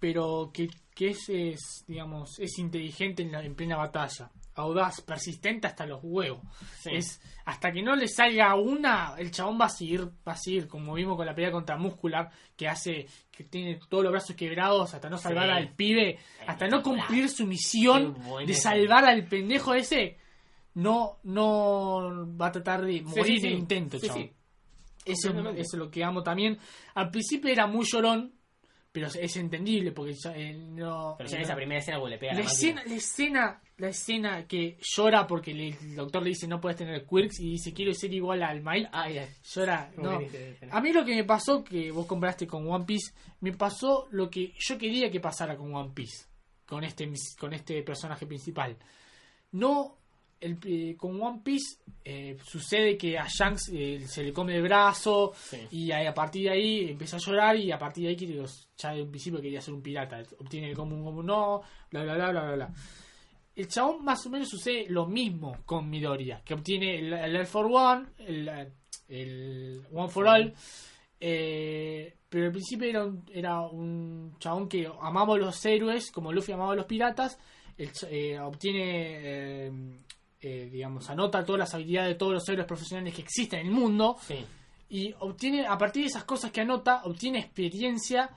pero 0.00 0.50
que, 0.52 0.68
que 0.94 1.08
es, 1.10 1.28
es, 1.28 1.84
digamos, 1.86 2.38
es 2.38 2.58
inteligente 2.58 3.22
en, 3.22 3.32
la, 3.32 3.44
en 3.44 3.54
plena 3.54 3.76
batalla, 3.76 4.30
audaz, 4.62 5.00
persistente 5.00 5.66
hasta 5.66 5.86
los 5.86 6.00
huevos. 6.02 6.40
Sí. 6.80 6.90
Es 6.94 7.20
hasta 7.44 7.72
que 7.72 7.82
no 7.82 7.96
le 7.96 8.08
salga 8.08 8.54
una, 8.56 9.14
el 9.16 9.30
chabón 9.30 9.58
va 9.60 9.66
a 9.66 9.70
seguir, 9.70 10.04
va 10.26 10.32
a 10.32 10.36
seguir, 10.36 10.68
como 10.68 10.94
vimos 10.94 11.16
con 11.16 11.24
la 11.24 11.34
pelea 11.34 11.50
contra 11.50 11.76
Muscular, 11.78 12.30
que 12.56 12.68
hace, 12.68 13.06
que 13.30 13.44
tiene 13.44 13.80
todos 13.88 14.04
los 14.04 14.12
brazos 14.12 14.36
quebrados 14.36 14.92
hasta 14.92 15.08
no 15.08 15.16
salvar 15.16 15.46
Sí. 15.46 15.50
al 15.52 15.74
pibe, 15.74 16.18
hasta 16.46 16.68
no 16.68 16.82
cumplir 16.82 17.28
su 17.30 17.46
misión 17.46 18.16
de 18.46 18.52
salvar 18.54 19.04
al 19.06 19.24
pendejo 19.26 19.72
ese, 19.74 20.18
no, 20.74 21.18
no 21.24 22.28
va 22.38 22.48
a 22.48 22.52
tratar 22.52 22.84
de 22.84 23.00
morir 23.02 23.44
en 23.46 23.52
el 23.52 23.58
intento, 23.60 23.98
chabón. 23.98 24.30
Eso, 25.04 25.30
eso 25.30 25.56
es 25.56 25.72
lo 25.74 25.90
que 25.90 26.04
amo 26.04 26.22
también. 26.22 26.58
Al 26.94 27.10
principio 27.10 27.50
era 27.50 27.66
muy 27.66 27.86
llorón, 27.86 28.34
pero 28.90 29.06
es 29.06 29.36
entendible 29.36 29.92
porque 29.92 30.14
ya, 30.14 30.34
eh, 30.36 30.54
no. 30.54 31.14
Pero 31.18 31.28
ya 31.30 31.36
en 31.36 31.42
no- 31.42 31.46
esa 31.46 31.56
primera 31.56 31.78
escena 31.80 31.98
le 32.08 32.18
pega 32.18 32.32
la 32.34 32.40
escena, 32.40 32.82
la 32.86 32.94
escena, 32.94 33.62
la 33.76 33.88
escena 33.88 34.46
que 34.46 34.78
llora 34.80 35.26
porque 35.26 35.52
le- 35.54 35.68
el 35.80 35.94
doctor 35.94 36.22
le 36.22 36.30
dice 36.30 36.48
no 36.48 36.60
puedes 36.60 36.78
tener 36.78 37.04
quirks 37.06 37.38
y 37.40 37.50
dice 37.50 37.72
quiero 37.72 37.92
ser 37.94 38.12
igual 38.14 38.42
al 38.42 38.62
Mile, 38.62 38.88
Ay, 38.92 39.18
ay. 39.18 39.28
llora. 39.54 39.90
No. 39.96 40.20
A 40.70 40.80
mí 40.80 40.92
lo 40.92 41.04
que 41.04 41.14
me 41.14 41.24
pasó 41.24 41.62
que 41.62 41.90
vos 41.92 42.06
compraste 42.06 42.46
con 42.46 42.66
One 42.68 42.84
Piece, 42.86 43.12
me 43.40 43.52
pasó 43.52 44.08
lo 44.10 44.28
que 44.30 44.52
yo 44.58 44.78
quería 44.78 45.10
que 45.10 45.20
pasara 45.20 45.56
con 45.56 45.74
One 45.74 45.92
Piece, 45.94 46.24
con 46.66 46.82
este 46.82 47.08
con 47.38 47.52
este 47.52 47.82
personaje 47.82 48.26
principal. 48.26 48.76
No 49.52 49.96
el, 50.40 50.96
con 50.96 51.20
One 51.20 51.40
Piece 51.44 51.78
eh, 52.04 52.36
sucede 52.44 52.96
que 52.96 53.18
a 53.18 53.26
Shanks 53.28 53.70
eh, 53.72 54.00
se 54.06 54.22
le 54.22 54.32
come 54.32 54.54
el 54.56 54.62
brazo 54.62 55.32
Sí. 55.34 55.58
y 55.70 55.90
a, 55.92 56.08
a 56.08 56.14
partir 56.14 56.44
de 56.44 56.50
ahí 56.50 56.90
empieza 56.90 57.16
a 57.16 57.20
llorar 57.20 57.56
y 57.56 57.70
a 57.72 57.78
partir 57.78 58.04
de 58.04 58.10
ahí 58.10 58.16
quiere, 58.16 58.42
ya 58.76 58.92
de 58.92 59.02
un 59.02 59.10
principio 59.10 59.40
quería 59.40 59.60
ser 59.60 59.74
un 59.74 59.82
pirata. 59.82 60.22
Obtiene 60.38 60.70
el 60.70 60.76
común 60.76 61.02
como 61.04 61.22
no, 61.22 61.62
bla 61.90 62.02
bla 62.02 62.14
bla 62.14 62.30
bla 62.30 62.42
bla 62.42 62.54
bla. 62.54 62.74
El 63.56 63.66
chabón 63.68 64.04
más 64.04 64.24
o 64.24 64.30
menos 64.30 64.48
sucede 64.48 64.86
lo 64.88 65.06
mismo 65.06 65.56
con 65.66 65.90
Midoriya, 65.90 66.42
que 66.44 66.54
obtiene 66.54 66.98
el, 67.00 67.12
el 67.12 67.36
All 67.36 67.46
for 67.46 67.66
One, 67.66 68.06
el, 68.18 68.48
el 69.08 69.82
One 69.92 70.08
for 70.08 70.26
All, 70.28 70.54
Eh, 71.20 72.14
pero 72.28 72.46
al 72.46 72.52
principio 72.52 72.88
era 72.88 73.04
un, 73.04 73.24
era 73.34 73.60
un 73.62 74.36
chabón 74.38 74.68
que 74.68 74.88
amaba 75.00 75.34
a 75.34 75.38
los 75.38 75.64
héroes, 75.66 76.12
como 76.12 76.32
Luffy 76.32 76.52
amaba 76.52 76.74
a 76.74 76.76
los 76.76 76.86
piratas. 76.86 77.38
Eh, 77.76 78.38
obtiene, 78.38 79.70
eh, 80.40 80.68
digamos, 80.70 81.08
anota 81.10 81.44
todas 81.44 81.58
las 81.60 81.74
habilidades 81.74 82.10
de 82.10 82.14
todos 82.14 82.32
los 82.34 82.48
héroes 82.48 82.66
profesionales 82.66 83.14
que 83.14 83.22
existen 83.22 83.60
en 83.60 83.66
el 83.66 83.72
mundo. 83.72 84.16
Sí. 84.22 84.44
Y 84.90 85.14
obtiene, 85.20 85.66
a 85.66 85.76
partir 85.76 86.02
de 86.02 86.08
esas 86.08 86.24
cosas 86.24 86.50
que 86.50 86.60
anota, 86.62 87.02
obtiene 87.04 87.40
experiencia 87.40 88.30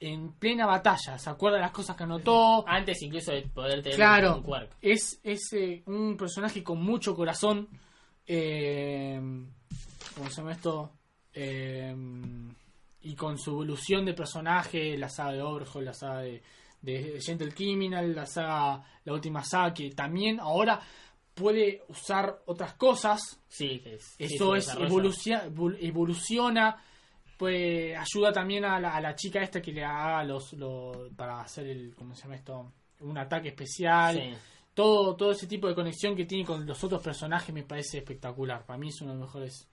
en 0.00 0.32
plena 0.32 0.64
batalla. 0.64 1.18
Se 1.18 1.28
acuerda 1.28 1.56
de 1.56 1.62
las 1.62 1.72
cosas 1.72 1.96
que 1.96 2.04
anotó. 2.04 2.64
Antes 2.66 3.02
incluso 3.02 3.32
de 3.32 3.42
poder 3.42 3.82
tener 3.82 3.96
Claro, 3.96 4.36
un 4.36 4.42
quirk. 4.44 4.70
es, 4.80 5.20
es 5.24 5.52
eh, 5.52 5.82
un 5.86 6.16
personaje 6.16 6.62
con 6.62 6.80
mucho 6.82 7.14
corazón. 7.14 7.68
Eh, 8.26 9.20
¿Cómo 10.14 10.30
se 10.30 10.36
llama 10.36 10.52
esto? 10.52 10.92
Eh, 11.34 11.94
y 13.02 13.14
con 13.14 13.38
su 13.38 13.50
evolución 13.50 14.04
de 14.04 14.14
personaje, 14.14 14.96
la 14.96 15.08
saga 15.08 15.32
de 15.32 15.42
Overhaul, 15.42 15.84
la 15.84 15.94
saga 15.94 16.20
de, 16.20 16.42
de 16.82 17.20
Gentle 17.20 17.52
Criminal, 17.52 18.14
la 18.14 18.26
saga, 18.26 18.84
la 19.04 19.12
última 19.12 19.42
saga, 19.44 19.72
que 19.74 19.90
también 19.90 20.40
ahora 20.40 20.80
puede 21.38 21.82
usar 21.88 22.40
otras 22.46 22.74
cosas. 22.74 23.40
Sí, 23.48 23.82
es. 23.84 24.14
Eso 24.18 24.54
es 24.56 24.66
desarrolla. 24.66 24.88
evolucia- 24.88 25.46
evol- 25.48 25.76
evoluciona. 25.80 26.76
Pues 27.36 27.96
ayuda 27.96 28.32
también 28.32 28.64
a 28.64 28.80
la, 28.80 28.96
a 28.96 29.00
la 29.00 29.14
chica 29.14 29.40
esta 29.42 29.62
que 29.62 29.72
le 29.72 29.84
haga 29.84 30.24
los, 30.24 30.52
los 30.54 31.08
para 31.16 31.40
hacer 31.40 31.68
el 31.68 31.94
¿cómo 31.94 32.14
se 32.14 32.22
llama 32.22 32.34
esto? 32.34 32.72
un 33.00 33.16
ataque 33.16 33.48
especial. 33.50 34.16
Sí. 34.16 34.34
Todo 34.74 35.14
todo 35.16 35.30
ese 35.32 35.46
tipo 35.46 35.68
de 35.68 35.74
conexión 35.74 36.16
que 36.16 36.24
tiene 36.24 36.44
con 36.44 36.66
los 36.66 36.82
otros 36.82 37.00
personajes 37.02 37.54
me 37.54 37.62
parece 37.62 37.98
espectacular. 37.98 38.64
Para 38.66 38.78
mí 38.78 38.88
es 38.88 39.00
uno 39.02 39.12
de 39.12 39.18
los 39.20 39.28
mejores 39.28 39.68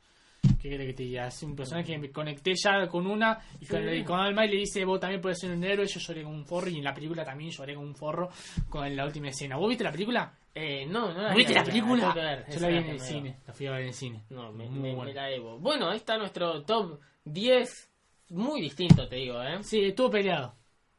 ¿Qué 0.61 0.69
querés 0.69 0.87
que 0.87 0.93
te 0.93 1.03
diga? 1.03 1.25
Es 1.27 1.41
un 1.41 1.55
personaje 1.55 1.93
que 1.93 1.97
me 1.97 2.11
conecté 2.11 2.53
ya 2.55 2.87
con 2.87 3.07
una 3.07 3.39
y 3.59 3.65
con, 3.65 3.81
Sí. 3.83 4.03
con 4.03 4.19
Alma 4.19 4.45
y 4.45 4.49
le 4.51 4.57
dice, 4.57 4.85
vos 4.85 4.99
también 4.99 5.19
puedes 5.21 5.39
ser 5.39 5.49
un 5.51 5.63
héroe. 5.63 5.87
Yo 5.87 5.99
lloré 5.99 6.21
como 6.23 6.35
un 6.35 6.45
forro 6.45 6.69
y 6.69 6.77
en 6.77 6.83
la 6.83 6.93
película 6.93 7.25
también 7.25 7.49
lloré 7.49 7.73
como 7.73 7.87
un 7.87 7.95
forro 7.95 8.29
con 8.69 8.95
la 8.95 9.05
última 9.05 9.29
escena. 9.29 9.57
¿Vos 9.57 9.69
viste 9.69 9.83
la 9.83 9.91
película? 9.91 10.31
Eh, 10.57 10.85
no, 10.87 11.13
no 11.13 11.21
la 11.21 11.29
¿No 11.29 11.35
vi, 11.35 11.39
viste 11.39 11.53
la 11.53 11.63
película? 11.65 12.13
ver, 12.13 12.45
Yo 12.49 12.59
la 12.61 12.67
vi 12.69 12.73
la 12.75 12.79
en 12.79 12.87
el 12.89 12.99
cine. 13.01 13.37
La 13.45 13.53
fui 13.53 13.67
a 13.67 13.71
ver 13.71 13.81
en 13.81 13.87
el 13.89 13.93
cine. 13.93 14.23
No, 14.29 14.51
me, 14.53 14.67
buena. 14.95 15.11
la 15.13 15.25
debo. 15.27 15.59
Bueno, 15.59 15.89
ahí 15.89 15.97
está 15.97 16.17
nuestro 16.17 16.63
top 16.63 16.99
10. 17.25 17.89
Muy 18.29 18.61
distinto, 18.61 19.07
te 19.07 19.17
digo, 19.17 19.41
¿eh? 19.43 19.61
Sí, 19.63 19.81
estuvo 19.83 20.09
peleado. 20.09 20.55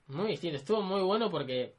Muy 0.09 0.29
distinto. 0.33 0.59
Estuvo 0.59 0.83
muy 0.83 1.01
bueno 1.03 1.31
porque. 1.31 1.75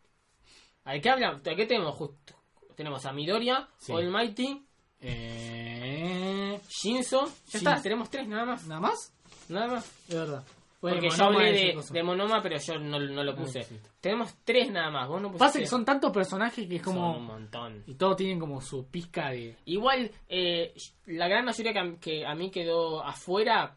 ¿A 0.86 0.98
qué 1.00 1.10
hablan? 1.10 1.36
¿A 1.36 1.56
qué 1.56 1.66
tenemos 1.68 1.94
justo? 1.96 2.34
Tenemos 2.76 3.06
a 3.06 3.14
Midoriya, 3.14 3.68
Sí. 3.78 3.94
Almighty, 3.94 4.66
Eh... 5.00 6.60
Shinzo. 6.70 7.26
Ya 7.28 7.32
Sí. 7.46 7.58
está, 7.58 7.82
tenemos 7.82 8.10
tres 8.10 8.28
nada 8.28 8.46
más. 8.46 8.66
¿Nada 8.68 8.82
más? 8.82 9.14
Nada 9.50 9.68
más. 9.68 10.08
De 10.08 10.16
verdad. 10.18 10.44
Porque 10.80 10.98
Bueno, 11.08 11.16
yo 11.16 11.24
hablé 11.26 11.52
de, 11.54 11.84
de 11.92 12.04
Monoma, 12.04 12.40
pero 12.44 12.58
yo 12.60 12.78
no, 12.78 13.00
no 13.00 13.24
lo 13.24 13.36
puse. 13.36 13.66
Tenemos 14.00 14.36
tres 14.44 14.70
nada 14.72 14.92
más. 14.92 15.08
Vos 15.08 15.20
no 15.22 15.30
pusiste. 15.30 15.46
Pasa 15.46 15.60
que 15.60 15.66
son 15.66 15.84
tantos 15.84 16.12
personajes 16.12 16.68
que 16.68 16.76
es 16.76 16.84
Son 16.84 16.96
un 16.98 17.02
como... 17.14 17.20
montón. 17.20 17.84
Y 17.88 17.96
todos 17.96 18.16
tienen 18.16 18.40
como 18.40 18.62
su 18.62 18.88
pizca 18.90 19.30
de... 19.32 19.58
Igual, 19.66 20.12
eh, 20.30 20.74
la 21.08 21.28
gran 21.28 21.46
mayoría 21.46 21.74
que, 21.74 21.80
a- 21.80 22.00
que 22.00 22.26
a 22.28 22.36
mí 22.36 22.52
quedó 22.52 23.04
afuera 23.04 23.76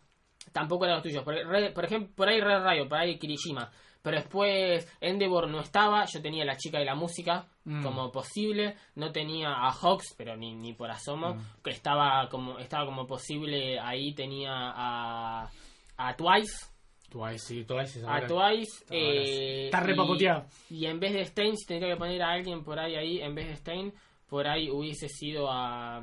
tampoco 0.52 0.84
eran 0.84 0.96
los 0.98 1.02
tuyos. 1.04 1.24
Por, 1.24 1.34
Re- 1.34 1.70
por 1.72 1.84
ejemplo, 1.86 2.12
por 2.14 2.28
ahí 2.28 2.38
Red 2.40 2.62
Rayo, 2.62 2.86
por 2.88 2.98
ahí 2.98 3.18
Kirishima. 3.18 3.70
Pero 4.02 4.16
después 4.16 4.86
Endeavor 5.00 5.48
no 5.48 5.60
estaba, 5.60 6.04
yo 6.06 6.20
tenía 6.22 6.44
la 6.44 6.56
chica 6.56 6.78
de 6.78 6.84
la 6.84 6.94
música 6.94 7.46
Mm. 7.64 7.82
como 7.82 8.10
posible, 8.10 8.74
no 8.94 9.12
tenía 9.12 9.50
a 9.52 9.70
Hawks, 9.70 10.14
pero 10.16 10.34
ni, 10.34 10.54
ni 10.54 10.72
por 10.72 10.90
asomo, 10.90 11.34
Mm. 11.34 11.62
que 11.62 11.70
estaba 11.70 12.26
como 12.30 12.58
estaba 12.58 12.86
como 12.86 13.06
posible, 13.06 13.78
ahí 13.78 14.14
tenía 14.14 14.50
a, 14.54 15.50
a 15.98 16.16
Twice, 16.16 16.70
Twice, 17.10 17.38
sí, 17.40 17.64
Twice 17.64 17.98
es 17.98 18.04
a 18.06 18.26
Twice, 18.26 18.84
eh, 18.90 19.64
Está 19.66 19.80
repacoteado. 19.80 20.46
y 20.70 20.86
en 20.86 20.98
vez 21.00 21.12
de 21.12 21.24
Stein, 21.26 21.56
si 21.56 21.66
tendría 21.66 21.92
que 21.94 21.98
poner 21.98 22.22
a 22.22 22.30
alguien 22.30 22.62
por 22.64 22.78
ahí, 22.78 22.94
ahí, 22.94 23.20
en 23.20 23.34
vez 23.34 23.48
de 23.48 23.56
Stein, 23.56 23.92
por 24.28 24.46
ahí 24.46 24.70
hubiese 24.70 25.08
sido 25.08 25.50
a. 25.50 26.02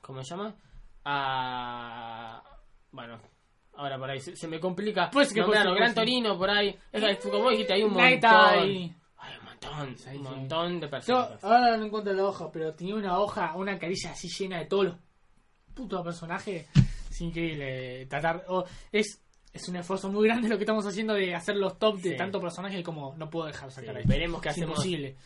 ¿Cómo 0.00 0.22
se 0.24 0.30
llama? 0.30 0.54
A. 1.04 2.42
Bueno, 2.92 3.18
ahora 3.76 3.98
por 3.98 4.10
ahí 4.10 4.20
se, 4.20 4.34
se 4.36 4.48
me 4.48 4.58
complica. 4.60 5.10
Pues 5.10 5.32
que 5.32 5.40
nombrarlo. 5.40 5.70
pues, 5.72 5.80
Gran 5.80 5.94
Torino 5.94 6.36
por 6.38 6.50
ahí. 6.50 6.76
Es 6.92 7.18
que, 7.18 7.30
como 7.30 7.50
dijiste, 7.50 7.74
hay 7.74 7.82
un 7.82 7.92
montón. 7.92 8.18
Hay 9.20 9.36
un 9.40 9.44
montón, 9.44 9.96
Sí, 9.98 10.08
un 10.10 10.12
sí. 10.14 10.18
montón 10.18 10.80
de 10.80 10.86
Yo 10.86 10.90
personas. 10.90 11.44
ahora 11.44 11.76
no 11.76 11.86
encuentro 11.86 12.12
la 12.12 12.24
hoja, 12.24 12.50
pero 12.52 12.72
tenía 12.74 12.94
una 12.94 13.18
hoja, 13.18 13.54
una 13.56 13.78
caricia 13.78 14.12
así 14.12 14.28
llena 14.28 14.58
de 14.58 14.66
todos 14.66 14.84
los 14.86 14.96
putos 15.74 16.02
personajes. 16.02 16.66
Es 17.10 17.20
increíble. 17.20 18.06
Tratar. 18.06 18.44
oh, 18.48 18.64
es, 18.92 19.20
es 19.52 19.68
un 19.68 19.76
esfuerzo 19.76 20.10
muy 20.10 20.26
grande 20.28 20.48
lo 20.48 20.56
que 20.56 20.64
estamos 20.64 20.86
haciendo 20.86 21.14
de 21.14 21.34
hacer 21.34 21.56
los 21.56 21.78
top 21.78 21.96
de 22.00 22.10
Sí. 22.10 22.16
tantos 22.16 22.40
personajes 22.40 22.82
como 22.84 23.14
no 23.16 23.28
puedo 23.30 23.46
dejar 23.46 23.70
sacar 23.70 23.94
Sí, 23.94 24.00
ahí. 24.00 24.06
veremos 24.06 24.40
qué 24.42 24.48
Es 24.50 24.54
hacemos. 24.56 24.70
imposible. 24.78 25.16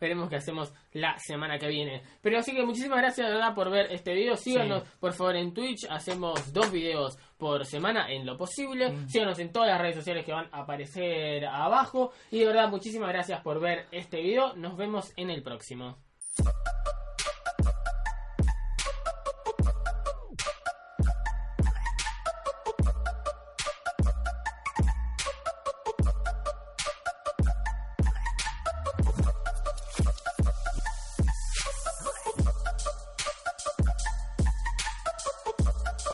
Veremos 0.00 0.28
qué 0.28 0.36
hacemos 0.36 0.72
la 0.92 1.16
semana 1.18 1.56
que 1.58 1.68
viene. 1.68 2.02
Pero 2.20 2.38
así 2.38 2.52
que 2.52 2.64
muchísimas 2.64 2.98
gracias 2.98 3.26
de 3.28 3.32
verdad 3.34 3.54
por 3.54 3.70
ver 3.70 3.90
este 3.92 4.12
video. 4.12 4.36
Síganos 4.36 4.82
por 5.00 5.12
favor 5.14 5.36
en 5.36 5.54
Twitch. 5.54 5.86
Hacemos 5.88 6.52
dos 6.52 6.70
videos 6.72 7.16
por 7.38 7.64
semana 7.64 8.10
en 8.10 8.26
lo 8.26 8.36
posible. 8.36 8.90
Mm. 8.90 9.08
Síganos 9.08 9.38
en 9.38 9.52
todas 9.52 9.68
las 9.68 9.80
redes 9.80 9.94
sociales 9.96 10.24
que 10.26 10.32
van 10.32 10.48
a 10.52 10.62
aparecer 10.62 11.46
abajo. 11.46 12.12
Y 12.32 12.40
de 12.40 12.46
verdad 12.46 12.68
muchísimas 12.68 13.08
gracias 13.10 13.40
por 13.40 13.60
ver 13.60 13.86
este 13.92 14.20
video. 14.20 14.54
Nos 14.56 14.76
vemos 14.76 15.12
en 15.16 15.30
el 15.30 15.42
próximo. 15.42 15.96